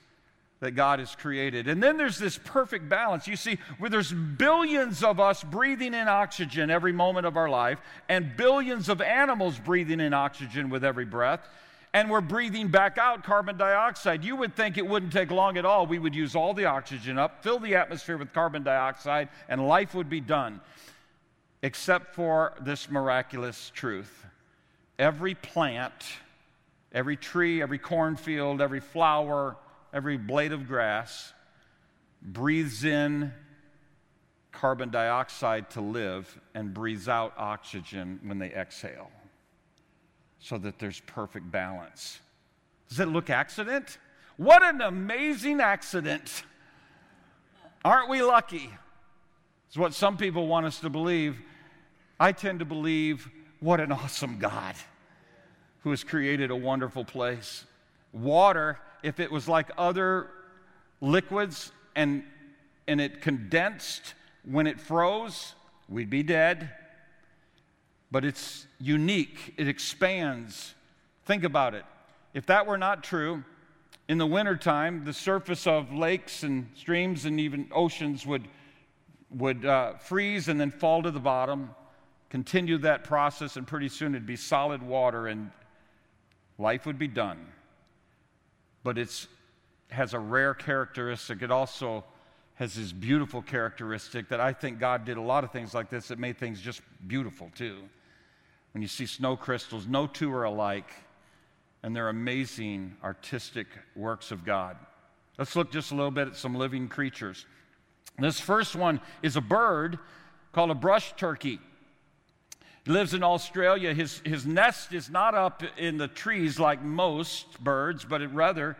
that 0.61 0.73
God 0.73 1.01
has 1.01 1.15
created. 1.15 1.69
And 1.69 1.83
then 1.83 1.97
there's 1.97 2.19
this 2.19 2.39
perfect 2.39 2.89
balance. 2.89 3.29
You 3.29 3.37
see, 3.37 3.59
where 3.79 3.91
there's 3.91 4.13
billions 4.13 5.03
of 5.03 5.21
us 5.21 5.45
breathing 5.45 5.93
in 5.93 6.09
oxygen 6.09 6.71
every 6.71 6.93
moment 6.93 7.27
of 7.27 7.37
our 7.37 7.49
life, 7.49 7.79
and 8.09 8.37
billions 8.37 8.89
of 8.89 9.01
animals 9.01 9.59
breathing 9.59 10.01
in 10.01 10.15
oxygen 10.15 10.71
with 10.71 10.83
every 10.83 11.05
breath, 11.05 11.47
and 11.93 12.11
we're 12.11 12.21
breathing 12.21 12.69
back 12.69 12.99
out 12.99 13.23
carbon 13.23 13.57
dioxide. 13.57 14.25
You 14.25 14.37
would 14.37 14.55
think 14.55 14.77
it 14.77 14.87
wouldn't 14.87 15.13
take 15.13 15.31
long 15.31 15.57
at 15.57 15.65
all. 15.65 15.87
We 15.87 15.99
would 15.99 16.15
use 16.15 16.35
all 16.35 16.53
the 16.53 16.67
oxygen 16.67 17.19
up, 17.19 17.43
fill 17.43 17.59
the 17.59 17.75
atmosphere 17.75 18.17
with 18.17 18.33
carbon 18.33 18.63
dioxide, 18.63 19.29
and 19.49 19.67
life 19.67 19.95
would 19.95 20.11
be 20.11 20.21
done. 20.21 20.61
Except 21.63 22.15
for 22.15 22.53
this 22.61 22.91
miraculous 22.91 23.73
truth. 23.75 24.27
Every 24.99 25.35
plant, 25.35 25.93
every 26.93 27.17
tree, 27.17 27.63
every 27.63 27.79
cornfield, 27.79 28.61
every 28.61 28.81
flower, 28.81 29.57
every 29.93 30.17
blade 30.17 30.53
of 30.53 30.67
grass 30.67 31.33
breathes 32.23 32.85
in 32.85 33.33
carbon 34.53 34.91
dioxide 34.91 35.71
to 35.71 35.81
live 35.81 36.41
and 36.55 36.73
breathes 36.73 37.09
out 37.09 37.35
oxygen 37.37 38.19
when 38.25 38.39
they 38.39 38.51
exhale 38.51 39.11
so 40.39 40.57
that 40.59 40.79
there's 40.79 41.01
perfect 41.01 41.51
balance. 41.51 42.21
Does 42.89 43.01
it 43.01 43.09
look 43.09 43.31
accident? 43.31 43.99
What 44.37 44.63
an 44.63 44.81
amazing 44.81 45.61
accident! 45.61 46.43
Aren't 47.85 48.09
we 48.09 48.23
lucky? 48.23 48.71
It's 49.69 49.77
what 49.77 49.95
some 49.95 50.17
people 50.17 50.47
want 50.47 50.67
us 50.67 50.81
to 50.81 50.91
believe. 50.91 51.41
I 52.19 52.33
tend 52.33 52.61
to 52.61 52.65
believe, 52.65 53.29
what 53.61 53.81
an 53.81 53.93
awesome 53.93 54.39
God 54.39 54.75
who 55.83 55.91
has 55.91 56.03
created 56.03 56.51
a 56.51 56.57
wonderful 56.57 57.05
place. 57.05 57.65
Water 58.13 58.79
if 59.07 59.21
it 59.21 59.31
was 59.31 59.49
like 59.49 59.71
other 59.79 60.29
liquids 61.01 61.71
and, 61.95 62.25
and 62.89 63.01
it 63.01 63.21
condensed 63.21 64.15
when 64.45 64.67
it 64.67 64.81
froze, 64.81 65.55
we'd 65.89 66.11
be 66.11 66.25
dead. 66.25 66.71
But 68.11 68.25
it's 68.25 68.67
unique, 68.81 69.55
it 69.57 69.69
expands. 69.69 70.75
Think 71.25 71.45
about 71.45 71.75
it. 71.75 71.85
If 72.35 72.47
that 72.47 72.67
were 72.67 72.79
not 72.79 73.05
true, 73.05 73.45
in 74.09 74.19
the 74.19 74.27
wintertime, 74.27 75.05
the 75.05 75.13
surface 75.13 75.67
of 75.67 75.93
lakes 75.93 76.43
and 76.43 76.69
streams 76.75 77.25
and 77.25 77.39
even 77.39 77.69
oceans 77.73 78.27
would, 78.27 78.49
would 79.31 79.65
uh, 79.65 79.95
freeze 79.95 80.49
and 80.49 80.61
then 80.61 80.73
fall 80.73 81.03
to 81.03 81.13
the 81.13 81.21
bottom, 81.21 81.71
continue 82.31 82.79
that 82.79 83.05
process, 83.05 83.57
and 83.57 83.69
pretty 83.69 83.89
soon 83.89 84.15
it'd 84.15 84.27
be 84.27 84.37
solid 84.37 84.83
water 84.83 85.29
and 85.29 85.51
life 86.59 86.87
would 86.87 86.99
be 86.99 87.09
done 87.09 87.47
but 88.87 88.99
it 88.99 89.27
has 89.89 90.15
a 90.15 90.19
rare 90.19 90.55
characteristic. 90.55 91.43
It 91.43 91.51
also 91.51 92.05
has 92.55 92.77
this 92.77 92.93
beautiful 92.93 93.43
characteristic 93.43 94.29
that 94.29 94.39
I 94.39 94.53
think 94.53 94.79
God 94.79 95.05
did 95.05 95.17
a 95.17 95.21
lot 95.21 95.43
of 95.43 95.51
things 95.51 95.75
like 95.75 95.91
this 95.91 96.07
that 96.07 96.21
made 96.21 96.39
things 96.39 96.61
just 96.61 96.83
beautiful 97.09 97.51
too. 97.57 97.79
When 98.73 98.83
you 98.83 98.87
see 98.87 99.07
snow 99.07 99.37
crystals, 99.37 99.89
no 99.89 100.07
two 100.07 100.33
are 100.33 100.45
alike, 100.45 100.89
and 101.83 101.97
they're 101.97 102.11
amazing 102.11 102.97
artistic 103.03 103.67
works 103.97 104.31
of 104.31 104.45
God. 104.45 104.77
Let's 105.37 105.57
look 105.57 105.73
just 105.73 105.91
a 105.91 105.97
little 105.97 106.13
bit 106.13 106.29
at 106.29 106.37
some 106.37 106.55
living 106.55 106.87
creatures. 106.87 107.45
This 108.21 108.39
first 108.39 108.77
one 108.77 109.01
is 109.21 109.35
a 109.35 109.41
bird 109.41 109.99
called 110.53 110.71
a 110.71 110.77
brush 110.77 111.13
turkey. 111.17 111.59
Lives 112.87 113.15
in 113.15 113.25
Australia. 113.25 113.93
His, 113.93 114.21
his 114.25 114.47
nest 114.47 114.93
is 114.93 115.11
not 115.11 115.35
up 115.35 115.63
in 115.77 115.99
the 115.99 116.07
trees 116.07 116.61
like 116.61 116.83
most 116.83 117.63
birds, 117.63 118.05
but 118.05 118.23
it, 118.23 118.29
rather 118.29 118.77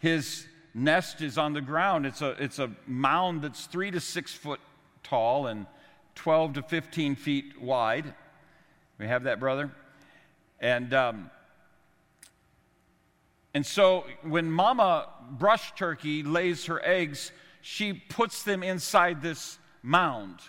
his 0.00 0.46
nest 0.74 1.22
is 1.22 1.38
on 1.38 1.52
the 1.52 1.60
ground. 1.60 2.04
It's 2.04 2.20
a, 2.20 2.30
it's 2.42 2.58
a 2.58 2.70
mound 2.86 3.42
that's 3.42 3.66
three 3.66 3.92
to 3.92 4.00
six 4.00 4.34
foot 4.34 4.60
tall 5.04 5.46
and 5.46 5.66
12 6.16 6.54
to 6.54 6.62
15 6.62 7.14
feet 7.14 7.60
wide. 7.60 8.12
We 8.98 9.06
have 9.06 9.24
that, 9.24 9.38
brother? 9.38 9.70
And, 10.60 10.92
um, 10.92 11.30
and 13.52 13.64
so 13.64 14.04
when 14.22 14.50
mama 14.50 15.08
brush 15.30 15.74
turkey 15.76 16.22
lays 16.22 16.66
her 16.66 16.84
eggs, 16.84 17.30
she 17.60 17.92
puts 17.92 18.42
them 18.42 18.62
inside 18.62 19.22
this 19.22 19.58
mound. 19.82 20.40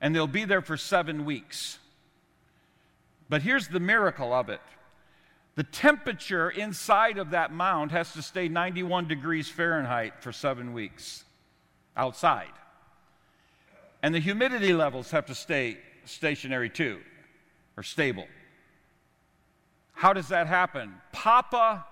And 0.00 0.14
they'll 0.14 0.26
be 0.26 0.44
there 0.44 0.60
for 0.60 0.76
seven 0.76 1.24
weeks. 1.24 1.78
But 3.28 3.42
here's 3.42 3.68
the 3.68 3.80
miracle 3.80 4.32
of 4.32 4.48
it 4.48 4.60
the 5.56 5.64
temperature 5.64 6.50
inside 6.50 7.16
of 7.16 7.30
that 7.30 7.50
mound 7.50 7.90
has 7.90 8.12
to 8.12 8.22
stay 8.22 8.46
91 8.46 9.08
degrees 9.08 9.48
Fahrenheit 9.48 10.22
for 10.22 10.30
seven 10.30 10.74
weeks 10.74 11.24
outside. 11.96 12.52
And 14.02 14.14
the 14.14 14.18
humidity 14.18 14.74
levels 14.74 15.10
have 15.12 15.24
to 15.26 15.34
stay 15.34 15.78
stationary 16.04 16.68
too, 16.68 17.00
or 17.76 17.82
stable. 17.82 18.26
How 19.94 20.12
does 20.12 20.28
that 20.28 20.46
happen? 20.46 20.94
Papa 21.12 21.86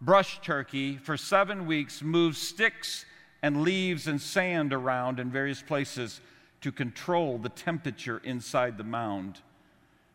brush 0.00 0.40
turkey 0.40 0.96
for 0.96 1.16
seven 1.16 1.66
weeks 1.66 2.02
moves 2.02 2.38
sticks 2.38 3.04
and 3.42 3.62
leaves 3.62 4.06
and 4.06 4.20
sand 4.20 4.72
around 4.72 5.18
in 5.18 5.32
various 5.32 5.60
places 5.60 6.20
to 6.60 6.70
control 6.70 7.38
the 7.38 7.48
temperature 7.48 8.18
inside 8.24 8.78
the 8.78 8.84
mound 8.84 9.40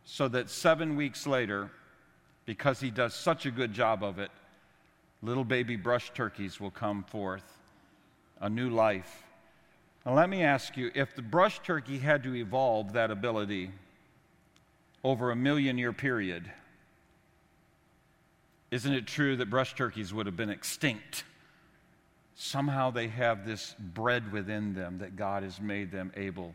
so 0.05 0.27
that 0.27 0.49
seven 0.49 0.95
weeks 0.95 1.25
later, 1.25 1.71
because 2.45 2.79
he 2.79 2.91
does 2.91 3.13
such 3.13 3.45
a 3.47 3.51
good 3.51 3.73
job 3.73 4.03
of 4.03 4.19
it, 4.19 4.29
little 5.21 5.43
baby 5.43 5.75
brush 5.75 6.11
turkeys 6.13 6.59
will 6.59 6.71
come 6.71 7.03
forth, 7.03 7.57
a 8.39 8.49
new 8.49 8.69
life. 8.69 9.23
Now, 10.05 10.13
let 10.13 10.29
me 10.29 10.43
ask 10.43 10.77
you 10.77 10.91
if 10.93 11.15
the 11.15 11.23
brush 11.23 11.59
turkey 11.63 11.97
had 11.97 12.23
to 12.23 12.35
evolve 12.35 12.93
that 12.93 13.09
ability 13.09 13.71
over 15.03 15.31
a 15.31 15.35
million 15.35 15.79
year 15.79 15.91
period, 15.91 16.51
isn't 18.69 18.93
it 18.93 19.07
true 19.07 19.35
that 19.37 19.49
brush 19.49 19.73
turkeys 19.73 20.13
would 20.13 20.27
have 20.27 20.37
been 20.37 20.51
extinct? 20.51 21.23
Somehow 22.35 22.91
they 22.91 23.07
have 23.07 23.45
this 23.45 23.73
bred 23.79 24.31
within 24.31 24.75
them 24.75 24.99
that 24.99 25.15
God 25.15 25.41
has 25.41 25.59
made 25.59 25.91
them 25.91 26.11
able 26.15 26.53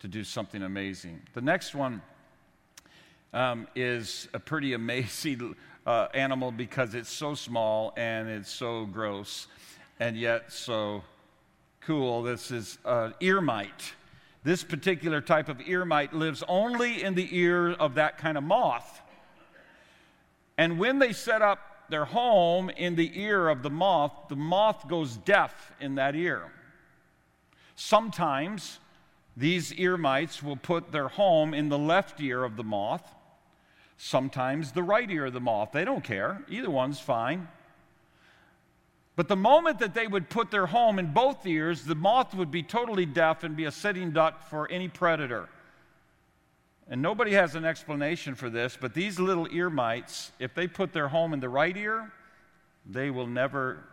to 0.00 0.08
do 0.08 0.24
something 0.24 0.62
amazing. 0.62 1.20
The 1.34 1.42
next 1.42 1.74
one 1.74 2.02
um, 3.32 3.66
is 3.74 4.28
a 4.34 4.40
pretty 4.40 4.72
amazing 4.72 5.54
uh, 5.86 6.08
animal 6.14 6.52
because 6.52 6.94
it's 6.94 7.10
so 7.10 7.34
small 7.34 7.92
and 7.96 8.28
it's 8.28 8.50
so 8.50 8.86
gross 8.86 9.46
and 9.98 10.16
yet 10.16 10.52
so 10.52 11.02
cool. 11.80 12.22
This 12.22 12.50
is 12.50 12.78
uh, 12.84 13.10
ear 13.20 13.40
mite. 13.40 13.94
This 14.42 14.64
particular 14.64 15.20
type 15.20 15.48
of 15.48 15.60
ear 15.66 15.84
mite 15.84 16.14
lives 16.14 16.42
only 16.48 17.02
in 17.02 17.14
the 17.14 17.28
ear 17.36 17.72
of 17.72 17.94
that 17.96 18.18
kind 18.18 18.38
of 18.38 18.44
moth. 18.44 19.02
And 20.56 20.78
when 20.78 20.98
they 20.98 21.12
set 21.12 21.42
up 21.42 21.58
their 21.90 22.04
home 22.04 22.70
in 22.70 22.94
the 22.94 23.20
ear 23.20 23.48
of 23.48 23.62
the 23.62 23.70
moth, 23.70 24.12
the 24.28 24.36
moth 24.36 24.88
goes 24.88 25.16
deaf 25.18 25.72
in 25.80 25.96
that 25.96 26.14
ear. 26.14 26.50
Sometimes 27.74 28.78
these 29.36 29.72
ear 29.74 29.96
mites 29.96 30.42
will 30.42 30.56
put 30.56 30.92
their 30.92 31.08
home 31.08 31.54
in 31.54 31.68
the 31.68 31.78
left 31.78 32.20
ear 32.20 32.44
of 32.44 32.56
the 32.56 32.64
moth, 32.64 33.14
sometimes 34.00 34.72
the 34.72 34.82
right 34.82 35.10
ear 35.10 35.26
of 35.26 35.34
the 35.34 35.40
moth. 35.40 35.72
They 35.72 35.84
don't 35.84 36.02
care, 36.02 36.42
either 36.48 36.70
one's 36.70 36.98
fine. 36.98 37.48
But 39.14 39.28
the 39.28 39.36
moment 39.36 39.80
that 39.80 39.92
they 39.92 40.06
would 40.06 40.30
put 40.30 40.50
their 40.50 40.64
home 40.66 40.98
in 40.98 41.12
both 41.12 41.46
ears, 41.46 41.84
the 41.84 41.94
moth 41.94 42.34
would 42.34 42.50
be 42.50 42.62
totally 42.62 43.04
deaf 43.04 43.44
and 43.44 43.54
be 43.54 43.66
a 43.66 43.70
sitting 43.70 44.12
duck 44.12 44.48
for 44.48 44.70
any 44.70 44.88
predator. 44.88 45.50
And 46.88 47.02
nobody 47.02 47.32
has 47.32 47.54
an 47.54 47.66
explanation 47.66 48.34
for 48.34 48.48
this, 48.48 48.76
but 48.80 48.94
these 48.94 49.20
little 49.20 49.46
ear 49.52 49.68
mites, 49.68 50.32
if 50.38 50.54
they 50.54 50.66
put 50.66 50.94
their 50.94 51.08
home 51.08 51.34
in 51.34 51.40
the 51.40 51.50
right 51.50 51.76
ear, 51.76 52.10
they 52.86 53.10
will 53.10 53.26
never 53.26 53.84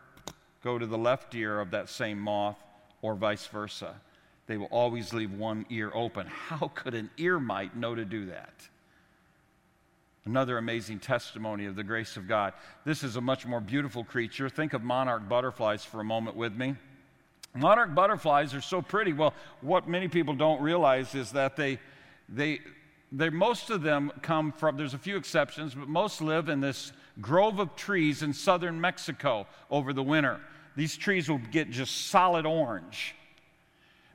go 0.63 0.79
to 0.79 0.85
the 0.85 0.97
left 0.97 1.35
ear 1.35 1.59
of 1.59 1.71
that 1.71 1.89
same 1.89 2.17
moth 2.17 2.57
or 3.01 3.13
vice 3.15 3.45
versa. 3.47 3.93
They 4.47 4.57
will 4.57 4.67
always 4.67 5.13
leave 5.13 5.33
one 5.33 5.65
ear 5.69 5.91
open. 5.93 6.27
How 6.47 6.71
could 6.73 6.93
an 6.93 7.09
ear 7.17 7.41
mite 7.41 7.75
know 7.75 7.93
to 7.93 8.05
do 8.05 8.27
that? 8.27 8.69
Another 10.27 10.57
amazing 10.57 10.99
testimony 10.99 11.67
of 11.67 11.77
the 11.77 11.85
grace 11.85 12.17
of 12.17 12.27
God. 12.27 12.51
This 12.83 13.01
is 13.01 13.15
a 13.15 13.21
much 13.21 13.45
more 13.45 13.61
beautiful 13.61 14.03
creature. 14.03 14.49
Think 14.49 14.73
of 14.73 14.83
monarch 14.83 15.29
butterflies 15.29 15.85
for 15.85 16.01
a 16.01 16.03
moment 16.03 16.35
with 16.35 16.53
me. 16.53 16.75
Monarch 17.55 17.95
butterflies 17.95 18.53
are 18.53 18.59
so 18.59 18.81
pretty. 18.81 19.13
Well, 19.13 19.33
what 19.61 19.87
many 19.87 20.09
people 20.09 20.33
don't 20.33 20.61
realize 20.61 21.15
is 21.15 21.31
that 21.31 21.55
they, 21.55 21.79
they, 22.27 22.59
they, 23.09 23.29
most 23.29 23.69
of 23.69 23.83
them 23.83 24.11
come 24.21 24.51
from, 24.51 24.75
there's 24.75 24.93
a 24.93 24.97
few 24.97 25.15
exceptions, 25.15 25.73
but 25.73 25.87
most 25.87 26.21
live 26.21 26.49
in 26.49 26.59
this 26.59 26.91
grove 27.21 27.59
of 27.59 27.77
trees 27.77 28.21
in 28.21 28.33
southern 28.33 28.81
Mexico 28.81 29.47
over 29.71 29.93
the 29.93 30.03
winter. 30.03 30.41
These 30.75 30.97
trees 30.97 31.29
will 31.29 31.41
get 31.51 31.69
just 31.69 32.07
solid 32.07 32.45
orange. 32.45 33.15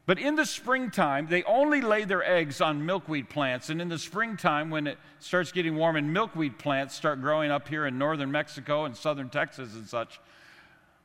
But 0.05 0.19
in 0.19 0.35
the 0.35 0.45
springtime, 0.45 1.29
they 1.29 1.45
only 1.45 1.81
lay 1.81 2.05
their 2.05 2.25
eggs 2.25 2.61
on 2.61 2.85
milkweed 2.85 3.29
plants. 3.29 3.71
And 3.71 3.81
in 3.81 3.89
the 3.89 3.99
springtime, 3.99 4.69
when 4.69 4.89
it 4.89 4.99
starts 5.21 5.53
getting 5.53 5.77
warm 5.77 5.95
and 5.95 6.13
milkweed 6.13 6.59
plants 6.59 6.97
start 6.97 7.21
growing 7.21 7.53
up 7.53 7.69
here 7.69 7.87
in 7.87 7.99
northern 7.99 8.33
Mexico 8.33 8.85
and 8.85 8.97
southern 8.97 9.29
Texas 9.29 9.75
and 9.75 9.87
such, 9.87 10.19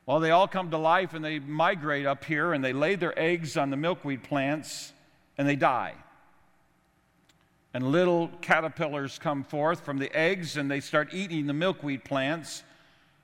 well, 0.04 0.18
they 0.18 0.32
all 0.32 0.48
come 0.48 0.70
to 0.70 0.78
life 0.78 1.14
and 1.14 1.24
they 1.24 1.38
migrate 1.38 2.06
up 2.06 2.24
here 2.24 2.54
and 2.54 2.64
they 2.64 2.72
lay 2.72 2.96
their 2.96 3.16
eggs 3.16 3.56
on 3.56 3.70
the 3.70 3.76
milkweed 3.76 4.24
plants 4.24 4.92
and 5.36 5.48
they 5.48 5.54
die. 5.54 5.94
And 7.72 7.92
little 7.92 8.30
caterpillars 8.40 9.18
come 9.18 9.44
forth 9.44 9.84
from 9.84 9.98
the 9.98 10.12
eggs 10.16 10.56
and 10.56 10.68
they 10.68 10.80
start 10.80 11.12
eating 11.12 11.46
the 11.46 11.52
milkweed 11.52 12.02
plants. 12.02 12.64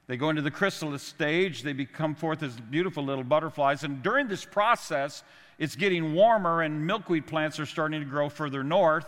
They 0.07 0.17
go 0.17 0.29
into 0.29 0.43
the 0.43 0.51
chrysalis 0.51 1.03
stage, 1.03 1.63
they 1.63 1.73
become 1.73 2.15
forth 2.15 2.43
as 2.43 2.55
beautiful 2.61 3.03
little 3.03 3.25
butterflies. 3.25 3.83
And 3.83 4.03
during 4.03 4.29
this 4.29 4.45
process, 4.45 5.25
it's 5.59 5.77
getting 5.77 6.15
warmer 6.15 6.63
and 6.63 6.87
milkweed 6.87 7.27
plants 7.27 7.61
are 7.61 7.67
starting 7.67 8.01
to 8.01 8.07
grow 8.07 8.29
further 8.29 8.65
north. 8.65 9.07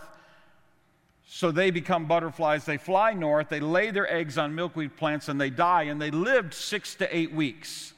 So 1.29 1.51
they 1.51 1.71
become 1.71 2.05
butterflies. 2.05 2.63
They 2.63 2.77
fly 2.77 3.13
north, 3.13 3.49
they 3.49 3.59
lay 3.59 3.91
their 3.91 4.11
eggs 4.11 4.37
on 4.37 4.55
milkweed 4.55 4.95
plants, 4.95 5.27
and 5.27 5.39
they 5.39 5.49
die. 5.49 5.83
And 5.83 6.01
they 6.01 6.11
lived 6.11 6.53
six 6.53 6.95
to 6.95 7.15
eight 7.15 7.33
weeks. 7.33 7.93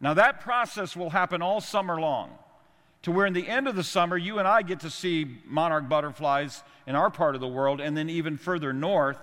Now, 0.00 0.14
that 0.14 0.40
process 0.40 0.94
will 0.94 1.10
happen 1.10 1.42
all 1.42 1.60
summer 1.60 2.00
long, 2.00 2.30
to 3.02 3.10
where 3.10 3.26
in 3.26 3.32
the 3.32 3.48
end 3.48 3.66
of 3.66 3.74
the 3.74 3.82
summer, 3.82 4.16
you 4.16 4.38
and 4.38 4.46
I 4.46 4.62
get 4.62 4.78
to 4.80 4.90
see 4.90 5.40
monarch 5.44 5.88
butterflies 5.88 6.62
in 6.86 6.94
our 6.94 7.10
part 7.10 7.34
of 7.34 7.40
the 7.40 7.48
world, 7.48 7.80
and 7.80 7.96
then 7.96 8.08
even 8.08 8.36
further 8.36 8.72
north, 8.72 9.18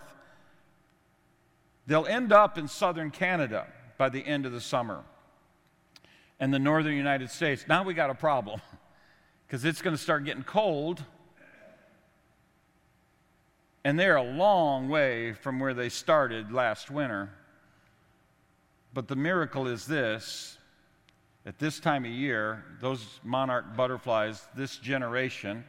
they'll 1.87 2.05
end 2.05 2.33
up 2.33 2.57
in 2.57 2.67
southern 2.67 3.09
Canada 3.09 3.67
by 3.97 4.09
the 4.09 4.25
end 4.25 4.45
of 4.45 4.51
the 4.51 4.59
summer 4.59 5.05
and 6.39 6.53
the 6.53 6.59
northern 6.59 6.95
United 6.95 7.29
States. 7.29 7.65
Now 7.67 7.83
we 7.83 7.93
got 7.93 8.09
a 8.09 8.15
problem 8.15 8.61
because 9.47 9.65
it's 9.65 9.81
going 9.81 9.95
to 9.95 10.01
start 10.01 10.25
getting 10.25 10.43
cold. 10.43 11.03
And 13.83 13.99
they're 13.99 14.15
a 14.15 14.23
long 14.23 14.89
way 14.89 15.33
from 15.33 15.59
where 15.59 15.73
they 15.73 15.89
started 15.89 16.51
last 16.51 16.89
winter. 16.89 17.29
But 18.93 19.07
the 19.07 19.15
miracle 19.15 19.67
is 19.67 19.85
this 19.85 20.57
at 21.45 21.59
this 21.59 21.79
time 21.79 22.05
of 22.05 22.11
year, 22.11 22.65
those 22.81 23.19
monarch 23.23 23.75
butterflies, 23.75 24.47
this 24.55 24.77
generation, 24.77 25.63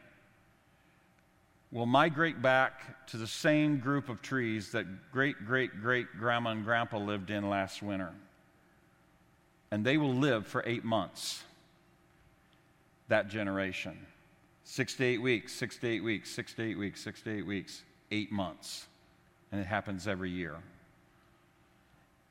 will 1.71 1.85
migrate 1.85 2.41
back 2.41 3.05
to 3.07 3.17
the 3.17 3.27
same 3.27 3.79
group 3.79 4.09
of 4.09 4.21
trees 4.21 4.71
that 4.71 5.11
great 5.11 5.35
great 5.45 5.81
great 5.81 6.07
grandma 6.17 6.51
and 6.51 6.63
grandpa 6.63 6.97
lived 6.97 7.29
in 7.29 7.49
last 7.49 7.83
winter 7.83 8.13
and 9.71 9.85
they 9.85 9.97
will 9.97 10.13
live 10.13 10.47
for 10.47 10.63
eight 10.65 10.83
months. 10.83 11.43
That 13.07 13.29
generation. 13.29 13.97
Six 14.63 14.95
to 14.95 15.05
eight 15.05 15.21
weeks, 15.21 15.53
six 15.53 15.77
to 15.77 15.87
eight 15.87 16.03
weeks, 16.03 16.29
six 16.29 16.53
to 16.55 16.63
eight 16.63 16.77
weeks, 16.77 17.01
six 17.01 17.21
to 17.21 17.37
eight 17.37 17.45
weeks, 17.45 17.83
eight 18.11 18.31
months. 18.31 18.87
And 19.51 19.61
it 19.61 19.67
happens 19.67 20.07
every 20.07 20.29
year. 20.29 20.55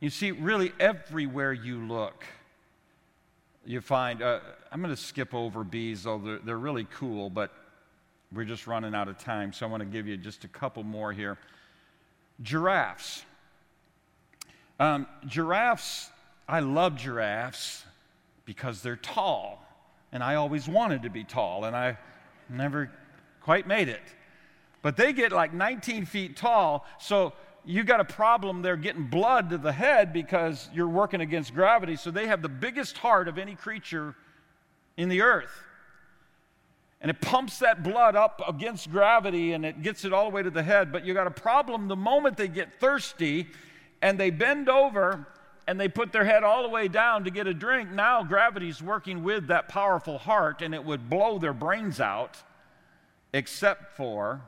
You 0.01 0.11
see, 0.11 0.33
really, 0.33 0.73
everywhere 0.79 1.55
you 1.55 1.79
look, 1.79 2.25
you 3.65 3.81
find, 3.81 4.23
uh, 4.23 4.41
I'm 4.71 4.83
going 4.83 4.95
to 4.95 5.01
skip 5.01 5.35
over 5.35 5.65
bees, 5.65 6.03
though 6.03 6.19
they're, 6.19 6.39
they're 6.39 6.59
really 6.59 6.87
cool, 6.93 7.31
but 7.31 7.53
we're 8.33 8.45
just 8.45 8.67
running 8.67 8.95
out 8.95 9.09
of 9.09 9.19
time, 9.19 9.53
so 9.53 9.67
I 9.67 9.71
want 9.71 9.81
to 9.81 9.87
give 9.87 10.07
you 10.07 10.17
just 10.19 10.45
a 10.45 10.49
couple 10.49 10.83
more 10.83 11.13
here. 11.13 11.39
Giraffes. 12.43 13.25
Um, 14.79 15.07
giraffes 15.27 16.11
I 16.49 16.61
love 16.61 16.97
giraffes 16.97 17.85
because 18.45 18.83
they're 18.83 18.97
tall. 18.97 19.63
And 20.13 20.23
I 20.23 20.37
always 20.37 20.69
wanted 20.69 21.03
to 21.03 21.11
be 21.11 21.25
tall, 21.25 21.65
and 21.65 21.77
I 21.77 21.99
never 22.49 22.91
quite 23.41 23.67
made 23.67 23.89
it. 23.89 24.03
But 24.83 24.97
they 24.97 25.13
get 25.13 25.33
like 25.33 25.53
19 25.53 26.07
feet 26.07 26.37
tall, 26.37 26.87
so 26.99 27.33
you 27.65 27.83
got 27.83 27.99
a 27.99 28.05
problem 28.05 28.63
there 28.63 28.77
getting 28.77 29.09
blood 29.09 29.51
to 29.51 29.59
the 29.59 29.73
head 29.73 30.13
because 30.13 30.69
you're 30.73 30.89
working 30.89 31.21
against 31.21 31.53
gravity. 31.53 31.97
So 31.97 32.13
they 32.13 32.29
have 32.29 32.41
the 32.41 32.49
biggest 32.49 32.97
heart 32.99 33.27
of 33.27 33.39
any 33.39 33.57
creature 33.57 34.15
in 34.97 35.09
the 35.09 35.23
earth. 35.23 35.53
And 37.01 37.11
it 37.11 37.21
pumps 37.21 37.59
that 37.59 37.83
blood 37.83 38.15
up 38.15 38.41
against 38.49 38.91
gravity 38.91 39.53
and 39.53 39.67
it 39.67 39.83
gets 39.83 40.05
it 40.05 40.13
all 40.13 40.31
the 40.31 40.35
way 40.35 40.43
to 40.43 40.51
the 40.51 40.63
head. 40.63 40.93
But 40.93 41.05
you 41.05 41.13
got 41.13 41.27
a 41.27 41.33
problem 41.33 41.89
the 41.89 41.97
moment 41.97 42.37
they 42.37 42.49
get 42.49 42.81
thirsty 42.81 43.49
and 44.01 44.19
they 44.19 44.31
bend 44.31 44.69
over 44.69 45.27
and 45.67 45.81
they 45.81 45.89
put 45.89 46.13
their 46.13 46.25
head 46.25 46.45
all 46.45 46.63
the 46.63 46.69
way 46.69 46.87
down 46.89 47.25
to 47.25 47.31
get 47.31 47.47
a 47.47 47.55
drink, 47.55 47.91
now 47.91 48.23
gravity's 48.23 48.83
working 48.83 49.25
with 49.25 49.49
that 49.49 49.69
powerful 49.69 50.19
heart 50.19 50.63
and 50.63 50.75
it 50.75 50.85
would 50.85 51.11
blow 51.11 51.39
their 51.39 51.53
brains 51.53 52.01
out, 52.01 52.37
except 53.33 53.97
for 53.97 54.43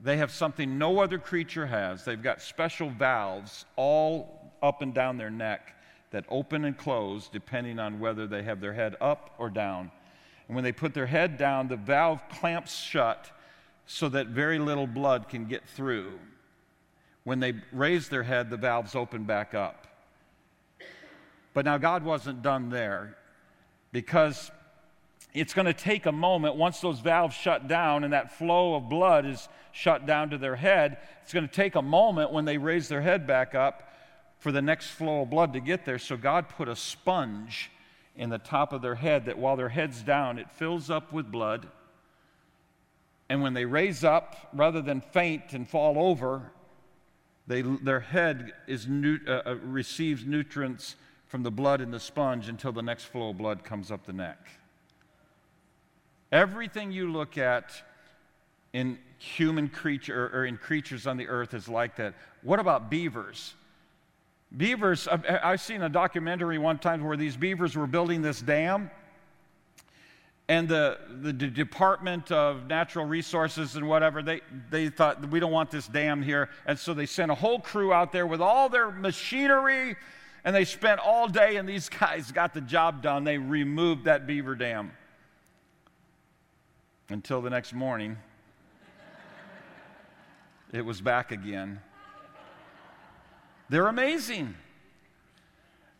they 0.00 0.16
have 0.16 0.30
something 0.30 0.78
no 0.78 1.00
other 1.00 1.18
creature 1.18 1.66
has. 1.66 2.04
They've 2.04 2.22
got 2.22 2.40
special 2.40 2.88
valves 2.88 3.66
all 3.76 4.52
up 4.62 4.80
and 4.80 4.94
down 4.94 5.18
their 5.18 5.30
neck 5.30 5.74
that 6.10 6.24
open 6.30 6.64
and 6.64 6.76
close 6.76 7.28
depending 7.28 7.78
on 7.78 8.00
whether 8.00 8.26
they 8.26 8.42
have 8.42 8.60
their 8.60 8.72
head 8.72 8.96
up 9.00 9.34
or 9.38 9.50
down. 9.50 9.90
And 10.46 10.54
when 10.54 10.64
they 10.64 10.72
put 10.72 10.94
their 10.94 11.06
head 11.06 11.36
down, 11.36 11.68
the 11.68 11.76
valve 11.76 12.22
clamps 12.30 12.74
shut 12.74 13.30
so 13.86 14.08
that 14.08 14.28
very 14.28 14.58
little 14.58 14.86
blood 14.86 15.28
can 15.28 15.46
get 15.46 15.68
through. 15.68 16.18
When 17.24 17.40
they 17.40 17.54
raise 17.72 18.08
their 18.08 18.22
head, 18.22 18.48
the 18.48 18.56
valves 18.56 18.94
open 18.94 19.24
back 19.24 19.52
up. 19.52 19.86
But 21.58 21.64
now 21.64 21.76
God 21.76 22.04
wasn't 22.04 22.42
done 22.42 22.70
there 22.70 23.16
because 23.90 24.52
it's 25.34 25.54
going 25.54 25.66
to 25.66 25.72
take 25.72 26.06
a 26.06 26.12
moment 26.12 26.54
once 26.54 26.78
those 26.78 27.00
valves 27.00 27.34
shut 27.34 27.66
down 27.66 28.04
and 28.04 28.12
that 28.12 28.38
flow 28.38 28.76
of 28.76 28.88
blood 28.88 29.26
is 29.26 29.48
shut 29.72 30.06
down 30.06 30.30
to 30.30 30.38
their 30.38 30.54
head. 30.54 30.98
It's 31.24 31.32
going 31.32 31.48
to 31.48 31.52
take 31.52 31.74
a 31.74 31.82
moment 31.82 32.32
when 32.32 32.44
they 32.44 32.58
raise 32.58 32.86
their 32.86 33.00
head 33.00 33.26
back 33.26 33.56
up 33.56 33.92
for 34.38 34.52
the 34.52 34.62
next 34.62 34.90
flow 34.90 35.22
of 35.22 35.30
blood 35.30 35.52
to 35.54 35.58
get 35.58 35.84
there. 35.84 35.98
So 35.98 36.16
God 36.16 36.48
put 36.48 36.68
a 36.68 36.76
sponge 36.76 37.72
in 38.14 38.30
the 38.30 38.38
top 38.38 38.72
of 38.72 38.80
their 38.80 38.94
head 38.94 39.24
that 39.24 39.36
while 39.36 39.56
their 39.56 39.70
head's 39.70 40.00
down, 40.00 40.38
it 40.38 40.52
fills 40.52 40.90
up 40.90 41.12
with 41.12 41.28
blood. 41.28 41.66
And 43.28 43.42
when 43.42 43.54
they 43.54 43.64
raise 43.64 44.04
up, 44.04 44.48
rather 44.52 44.80
than 44.80 45.00
faint 45.00 45.54
and 45.54 45.68
fall 45.68 45.98
over, 45.98 46.52
they, 47.48 47.62
their 47.62 47.98
head 47.98 48.52
is, 48.68 48.86
uh, 48.86 49.30
uh, 49.44 49.56
receives 49.56 50.24
nutrients 50.24 50.94
from 51.28 51.42
the 51.42 51.50
blood 51.50 51.80
in 51.80 51.90
the 51.90 52.00
sponge 52.00 52.48
until 52.48 52.72
the 52.72 52.82
next 52.82 53.04
flow 53.04 53.30
of 53.30 53.38
blood 53.38 53.62
comes 53.62 53.90
up 53.90 54.04
the 54.06 54.12
neck. 54.12 54.38
Everything 56.32 56.90
you 56.90 57.10
look 57.10 57.38
at 57.38 57.70
in 58.72 58.98
human 59.18 59.68
creature 59.68 60.30
or 60.34 60.44
in 60.44 60.56
creatures 60.56 61.06
on 61.06 61.16
the 61.16 61.28
earth 61.28 61.54
is 61.54 61.68
like 61.68 61.96
that. 61.96 62.14
What 62.42 62.60
about 62.60 62.90
beavers? 62.90 63.54
Beavers, 64.56 65.06
I've 65.08 65.60
seen 65.60 65.82
a 65.82 65.88
documentary 65.88 66.58
one 66.58 66.78
time 66.78 67.04
where 67.04 67.16
these 67.16 67.36
beavers 67.36 67.76
were 67.76 67.86
building 67.86 68.22
this 68.22 68.40
dam, 68.40 68.90
and 70.48 70.66
the, 70.66 70.98
the 71.20 71.32
Department 71.32 72.32
of 72.32 72.66
Natural 72.66 73.04
Resources 73.04 73.76
and 73.76 73.86
whatever, 73.86 74.22
they, 74.22 74.40
they 74.70 74.88
thought, 74.88 75.28
we 75.28 75.40
don't 75.40 75.52
want 75.52 75.70
this 75.70 75.86
dam 75.86 76.22
here. 76.22 76.48
And 76.64 76.78
so 76.78 76.94
they 76.94 77.04
sent 77.04 77.30
a 77.30 77.34
whole 77.34 77.60
crew 77.60 77.92
out 77.92 78.12
there 78.12 78.26
with 78.26 78.40
all 78.40 78.70
their 78.70 78.90
machinery, 78.90 79.96
and 80.44 80.54
they 80.54 80.64
spent 80.64 81.00
all 81.00 81.28
day, 81.28 81.56
and 81.56 81.68
these 81.68 81.88
guys 82.00 82.32
got 82.32 82.54
the 82.54 82.60
job 82.60 83.02
done. 83.02 83.24
They 83.24 83.38
removed 83.38 84.04
that 84.04 84.26
beaver 84.26 84.54
dam 84.54 84.92
until 87.08 87.40
the 87.40 87.50
next 87.50 87.72
morning. 87.72 88.16
it 90.72 90.84
was 90.84 91.00
back 91.00 91.32
again. 91.32 91.80
They're 93.68 93.88
amazing. 93.88 94.54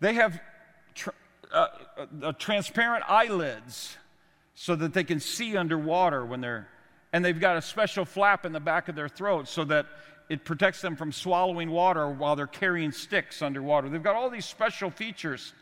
They 0.01 0.15
have 0.15 0.41
uh, 1.53 1.67
uh, 2.23 2.33
transparent 2.33 3.05
eyelids 3.09 3.97
so 4.55 4.77
that 4.77 4.93
they 4.93 5.05
can 5.05 5.21
see 5.21 5.57
underwater 5.57 6.25
when 6.25 6.41
they're, 6.41 6.69
and 7.13 7.25
they've 7.25 7.41
got 7.41 7.57
a 7.57 7.63
special 7.63 8.05
flap 8.05 8.45
in 8.45 8.53
the 8.53 8.61
back 8.61 8.89
of 8.89 8.95
their 8.95 9.09
throat 9.09 9.49
so 9.49 9.65
that 9.65 9.87
it 10.29 10.45
protects 10.45 10.81
them 10.81 10.97
from 10.97 11.13
swallowing 11.13 11.71
water 11.71 12.09
while 12.09 12.37
they're 12.37 12.47
carrying 12.47 12.93
sticks 12.93 13.41
underwater. 13.41 13.89
They've 13.89 14.03
got 14.03 14.17
all 14.17 14.31
these 14.31 14.45
special 14.45 14.91
features. 14.91 15.55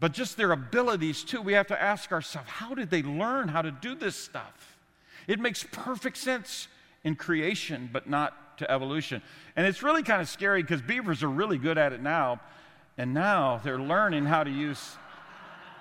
But 0.00 0.12
just 0.12 0.36
their 0.36 0.52
abilities, 0.52 1.24
too, 1.24 1.40
we 1.40 1.54
have 1.54 1.66
to 1.68 1.82
ask 1.82 2.12
ourselves 2.12 2.48
how 2.48 2.74
did 2.74 2.90
they 2.90 3.02
learn 3.02 3.48
how 3.48 3.62
to 3.62 3.70
do 3.70 3.94
this 3.94 4.14
stuff? 4.14 4.78
It 5.26 5.40
makes 5.40 5.64
perfect 5.72 6.16
sense 6.16 6.68
in 7.02 7.16
creation, 7.16 7.90
but 7.92 8.08
not 8.08 8.58
to 8.58 8.70
evolution. 8.70 9.22
And 9.56 9.66
it's 9.66 9.82
really 9.82 10.02
kind 10.02 10.20
of 10.20 10.28
scary 10.28 10.62
because 10.62 10.82
beavers 10.82 11.22
are 11.22 11.28
really 11.28 11.58
good 11.58 11.78
at 11.78 11.92
it 11.92 12.02
now. 12.02 12.40
And 12.96 13.14
now 13.14 13.60
they're 13.64 13.80
learning 13.80 14.26
how 14.26 14.44
to 14.44 14.50
use 14.50 14.96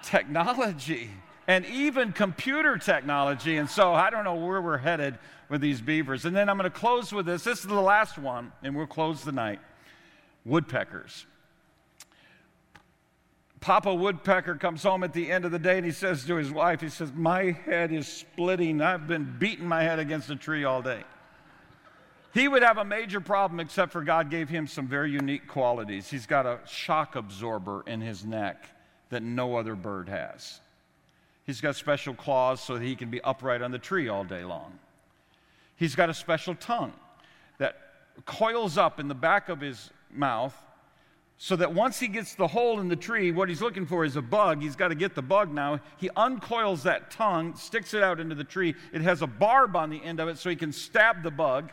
technology 0.04 1.10
and 1.48 1.66
even 1.66 2.12
computer 2.12 2.78
technology. 2.78 3.58
And 3.58 3.70
so 3.70 3.94
I 3.94 4.10
don't 4.10 4.24
know 4.24 4.36
where 4.36 4.62
we're 4.62 4.78
headed 4.78 5.18
with 5.50 5.62
these 5.62 5.82
beavers. 5.82 6.26
And 6.26 6.36
then 6.36 6.50
I'm 6.50 6.58
going 6.58 6.70
to 6.70 6.78
close 6.78 7.12
with 7.12 7.26
this. 7.26 7.44
This 7.44 7.60
is 7.60 7.66
the 7.66 7.76
last 7.76 8.18
one, 8.18 8.52
and 8.64 8.76
we'll 8.76 8.88
close 8.88 9.24
the 9.24 9.32
night. 9.32 9.60
Woodpeckers. 10.46 11.26
Papa 13.60 13.94
Woodpecker 13.94 14.56
comes 14.56 14.84
home 14.84 15.04
at 15.04 15.14
the 15.14 15.32
end 15.32 15.44
of 15.44 15.52
the 15.52 15.60
day 15.60 15.78
and 15.78 15.86
he 15.86 15.92
says 15.92 16.24
to 16.26 16.36
his 16.36 16.52
wife, 16.52 16.80
he 16.80 16.90
says, 16.90 17.12
My 17.14 17.52
head 17.52 17.92
is 17.92 18.08
splitting. 18.08 18.82
I've 18.82 19.08
been 19.08 19.36
beating 19.40 19.68
my 19.68 19.82
head 19.82 20.00
against 20.00 20.30
a 20.30 20.36
tree 20.36 20.64
all 20.64 20.82
day. 20.82 21.04
He 22.34 22.48
would 22.48 22.62
have 22.62 22.78
a 22.78 22.86
major 22.86 23.20
problem 23.20 23.60
except 23.60 23.92
for 23.92 24.04
God 24.04 24.30
gave 24.30 24.48
him 24.48 24.68
some 24.68 24.88
very 24.88 25.12
unique 25.12 25.48
qualities. 25.48 26.08
He's 26.08 26.28
got 26.28 26.46
a 26.46 26.60
shock 26.68 27.16
absorber 27.16 27.84
in 27.88 28.00
his 28.00 28.24
neck 28.24 28.64
that 29.10 29.24
no 29.24 29.56
other 29.56 29.76
bird 29.76 30.08
has. 30.08 30.60
He's 31.46 31.62
got 31.62 31.76
special 31.76 32.14
claws 32.14 32.62
so 32.62 32.76
that 32.76 32.84
he 32.84 32.96
can 32.96 33.10
be 33.10 33.22
upright 33.22 33.62
on 33.62 33.72
the 33.72 33.80
tree 33.80 34.08
all 34.08 34.24
day 34.24 34.44
long. 34.44 34.78
He's 35.78 35.96
got 35.96 36.10
a 36.10 36.14
special 36.14 36.56
tongue 36.56 36.94
that 37.60 37.78
coils 38.26 38.78
up 38.78 39.00
in 39.00 39.08
the 39.08 39.16
back 39.16 39.48
of 39.48 39.62
his 39.62 39.92
mouth 40.12 40.56
so 41.38 41.56
that 41.56 41.72
once 41.72 42.00
he 42.00 42.08
gets 42.08 42.34
the 42.34 42.48
hole 42.48 42.80
in 42.80 42.88
the 42.88 42.96
tree, 42.96 43.32
what 43.32 43.48
he's 43.48 43.62
looking 43.62 43.86
for 43.86 44.04
is 44.04 44.16
a 44.16 44.22
bug. 44.22 44.62
He's 44.62 44.76
got 44.76 44.88
to 44.88 44.96
get 44.96 45.14
the 45.14 45.22
bug 45.22 45.54
now. 45.54 45.80
He 45.98 46.10
uncoils 46.16 46.84
that 46.84 47.12
tongue, 47.12 47.56
sticks 47.56 47.94
it 47.94 48.02
out 48.02 48.20
into 48.20 48.34
the 48.34 48.44
tree. 48.44 48.74
It 48.92 49.02
has 49.02 49.22
a 49.22 49.28
barb 49.28 49.76
on 49.76 49.92
the 49.92 50.04
end 50.04 50.20
of 50.20 50.28
it 50.30 50.40
so 50.40 50.50
he 50.50 50.56
can 50.56 50.72
stab 50.72 51.22
the 51.22 51.30
bug. 51.30 51.72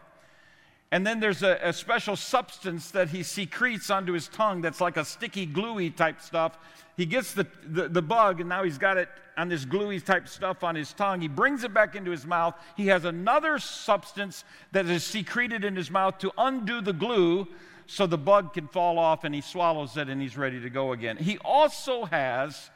And 0.94 1.04
then 1.04 1.18
there's 1.18 1.42
a, 1.42 1.58
a, 1.60 1.72
special 1.72 2.14
substance 2.14 2.92
that 2.92 3.08
he 3.08 3.24
secretes 3.24 3.90
onto 3.90 4.12
his 4.12 4.28
tongue 4.28 4.60
that's 4.60 4.80
like 4.80 4.96
a 4.96 5.04
sticky, 5.04 5.44
gluey 5.44 5.90
type 5.90 6.20
stuff. 6.20 6.56
He 6.96 7.04
gets 7.04 7.34
the, 7.34 7.48
the, 7.66 7.88
the, 7.88 8.00
bug, 8.00 8.38
and 8.38 8.48
now 8.48 8.62
he's 8.62 8.78
got 8.78 8.96
it 8.96 9.08
on 9.36 9.48
this 9.48 9.64
gluey 9.64 9.98
type 9.98 10.28
stuff 10.28 10.62
on 10.62 10.76
his 10.76 10.92
tongue. 10.92 11.20
He 11.20 11.26
brings 11.26 11.64
it 11.64 11.74
back 11.74 11.96
into 11.96 12.12
his 12.12 12.24
mouth. 12.24 12.54
He 12.76 12.86
has 12.86 13.04
another 13.04 13.58
substance 13.58 14.44
that 14.70 14.86
is 14.86 15.02
secreted 15.02 15.64
in 15.64 15.74
his 15.74 15.90
mouth 15.90 16.18
to 16.18 16.30
undo 16.38 16.80
the 16.80 16.92
glue 16.92 17.48
so 17.88 18.06
the 18.06 18.16
bug 18.16 18.54
can 18.54 18.68
fall 18.68 18.96
off 18.96 19.24
and 19.24 19.34
he 19.34 19.40
swallows 19.40 19.96
it 19.96 20.08
and 20.08 20.22
he's 20.22 20.36
ready 20.36 20.60
to 20.60 20.70
go 20.70 20.92
again. 20.92 21.16
He 21.16 21.38
also 21.38 22.04
has 22.04 22.70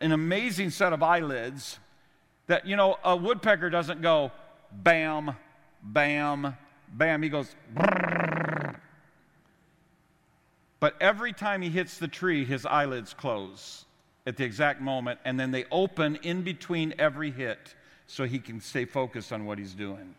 an 0.00 0.12
amazing 0.12 0.70
set 0.70 0.92
of 0.92 1.02
eyelids 1.02 1.80
that, 2.46 2.64
you 2.64 2.76
know, 2.76 2.96
a 3.02 3.16
woodpecker 3.16 3.70
doesn't 3.70 4.02
go 4.02 4.30
bam, 4.70 5.34
bam, 5.82 6.56
bam. 6.92 7.22
He 7.22 7.28
goes, 7.28 7.54
but 10.78 10.94
every 11.00 11.32
time 11.32 11.62
he 11.62 11.68
hits 11.68 11.98
the 11.98 12.08
tree, 12.08 12.44
his 12.44 12.64
eyelids 12.64 13.12
close 13.14 13.84
at 14.26 14.36
the 14.36 14.44
exact 14.44 14.80
moment, 14.80 15.20
and 15.24 15.38
then 15.38 15.50
they 15.50 15.64
open 15.70 16.16
in 16.16 16.42
between 16.42 16.94
every 16.98 17.30
hit 17.30 17.74
so 18.06 18.24
he 18.24 18.38
can 18.38 18.60
stay 18.60 18.84
focused 18.84 19.32
on 19.32 19.44
what 19.44 19.58
he's 19.58 19.74
doing. 19.74 20.14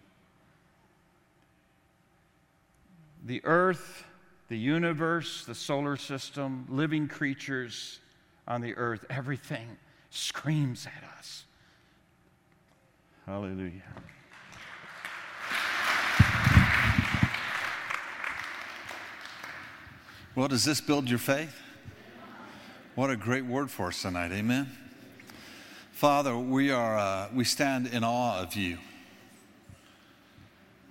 The 3.25 3.41
earth 3.43 4.05
the 4.51 4.57
universe, 4.57 5.45
the 5.45 5.55
solar 5.55 5.95
system, 5.95 6.65
living 6.67 7.07
creatures 7.07 8.01
on 8.45 8.59
the 8.59 8.75
earth, 8.75 9.05
everything 9.09 9.77
screams 10.09 10.85
at 10.85 11.17
us. 11.17 11.45
Hallelujah. 13.25 13.81
Well, 20.33 20.47
does 20.47 20.63
this 20.63 20.79
build 20.79 21.09
your 21.09 21.19
faith? 21.19 21.53
What 22.95 23.09
a 23.09 23.17
great 23.17 23.43
word 23.43 23.69
for 23.69 23.87
us 23.87 24.01
tonight. 24.01 24.31
Amen. 24.31 24.69
Father, 25.91 26.37
we 26.37 26.71
are 26.71 26.97
uh, 26.97 27.27
we 27.33 27.43
stand 27.43 27.87
in 27.87 28.05
awe 28.05 28.41
of 28.41 28.55
you. 28.55 28.77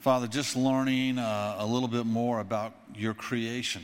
Father, 0.01 0.27
just 0.27 0.57
learning 0.57 1.19
uh, 1.19 1.57
a 1.59 1.65
little 1.65 1.89
bit 1.89 2.05
more 2.05 2.41
about 2.41 2.75
your 2.95 3.15
creation 3.15 3.83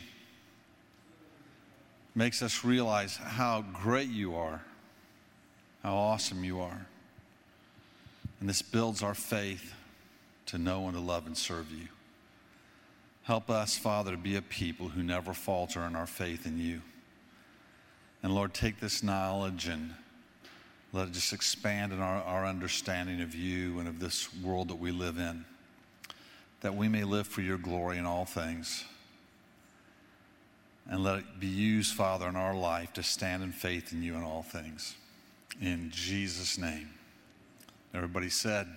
makes 2.14 2.42
us 2.42 2.62
realize 2.62 3.16
how 3.16 3.64
great 3.82 4.10
you 4.10 4.36
are, 4.36 4.62
how 5.82 5.94
awesome 5.94 6.44
you 6.44 6.60
are. 6.60 6.86
And 8.40 8.48
this 8.48 8.60
builds 8.60 9.02
our 9.02 9.14
faith 9.14 9.72
to 10.46 10.58
know 10.58 10.84
and 10.84 10.94
to 10.94 11.00
love 11.00 11.26
and 11.26 11.36
serve 11.36 11.70
you. 11.70 11.88
Help 13.26 13.50
us, 13.50 13.76
Father, 13.76 14.12
to 14.12 14.16
be 14.16 14.36
a 14.36 14.42
people 14.42 14.88
who 14.88 15.02
never 15.02 15.34
falter 15.34 15.82
in 15.82 15.94
our 15.96 16.06
faith 16.06 16.46
in 16.46 16.58
you. 16.58 16.80
And 18.22 18.34
Lord, 18.34 18.54
take 18.54 18.80
this 18.80 19.02
knowledge 19.02 19.66
and 19.66 19.94
let 20.92 21.08
it 21.08 21.12
just 21.12 21.32
expand 21.32 21.92
in 21.92 22.00
our, 22.00 22.22
our 22.22 22.46
understanding 22.46 23.20
of 23.20 23.34
you 23.34 23.78
and 23.78 23.88
of 23.88 24.00
this 24.00 24.32
world 24.34 24.68
that 24.68 24.76
we 24.76 24.90
live 24.90 25.18
in 25.18 25.44
that 26.60 26.74
we 26.74 26.88
may 26.88 27.04
live 27.04 27.26
for 27.26 27.42
your 27.42 27.58
glory 27.58 27.98
in 27.98 28.06
all 28.06 28.24
things. 28.24 28.84
And 30.88 31.02
let 31.02 31.18
it 31.18 31.40
be 31.40 31.46
used, 31.46 31.94
Father, 31.94 32.28
in 32.28 32.36
our 32.36 32.54
life 32.54 32.92
to 32.94 33.02
stand 33.02 33.42
in 33.42 33.52
faith 33.52 33.92
in 33.92 34.02
you 34.02 34.14
in 34.14 34.22
all 34.22 34.42
things. 34.42 34.96
In 35.60 35.90
Jesus' 35.92 36.58
name. 36.58 36.90
Everybody 37.94 38.30
said, 38.30 38.68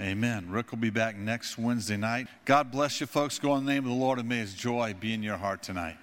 Amen. 0.00 0.48
Rick 0.50 0.70
will 0.70 0.78
be 0.78 0.90
back 0.90 1.16
next 1.16 1.58
Wednesday 1.58 1.96
night. 1.96 2.26
God 2.44 2.70
bless 2.70 3.00
you, 3.00 3.06
folks. 3.06 3.38
Go 3.38 3.56
in 3.56 3.64
the 3.64 3.72
name 3.72 3.84
of 3.84 3.90
the 3.90 3.96
Lord, 3.96 4.18
and 4.18 4.28
may 4.28 4.38
his 4.38 4.54
joy 4.54 4.94
be 4.98 5.12
in 5.12 5.22
your 5.22 5.36
heart 5.36 5.62
tonight. 5.62 5.96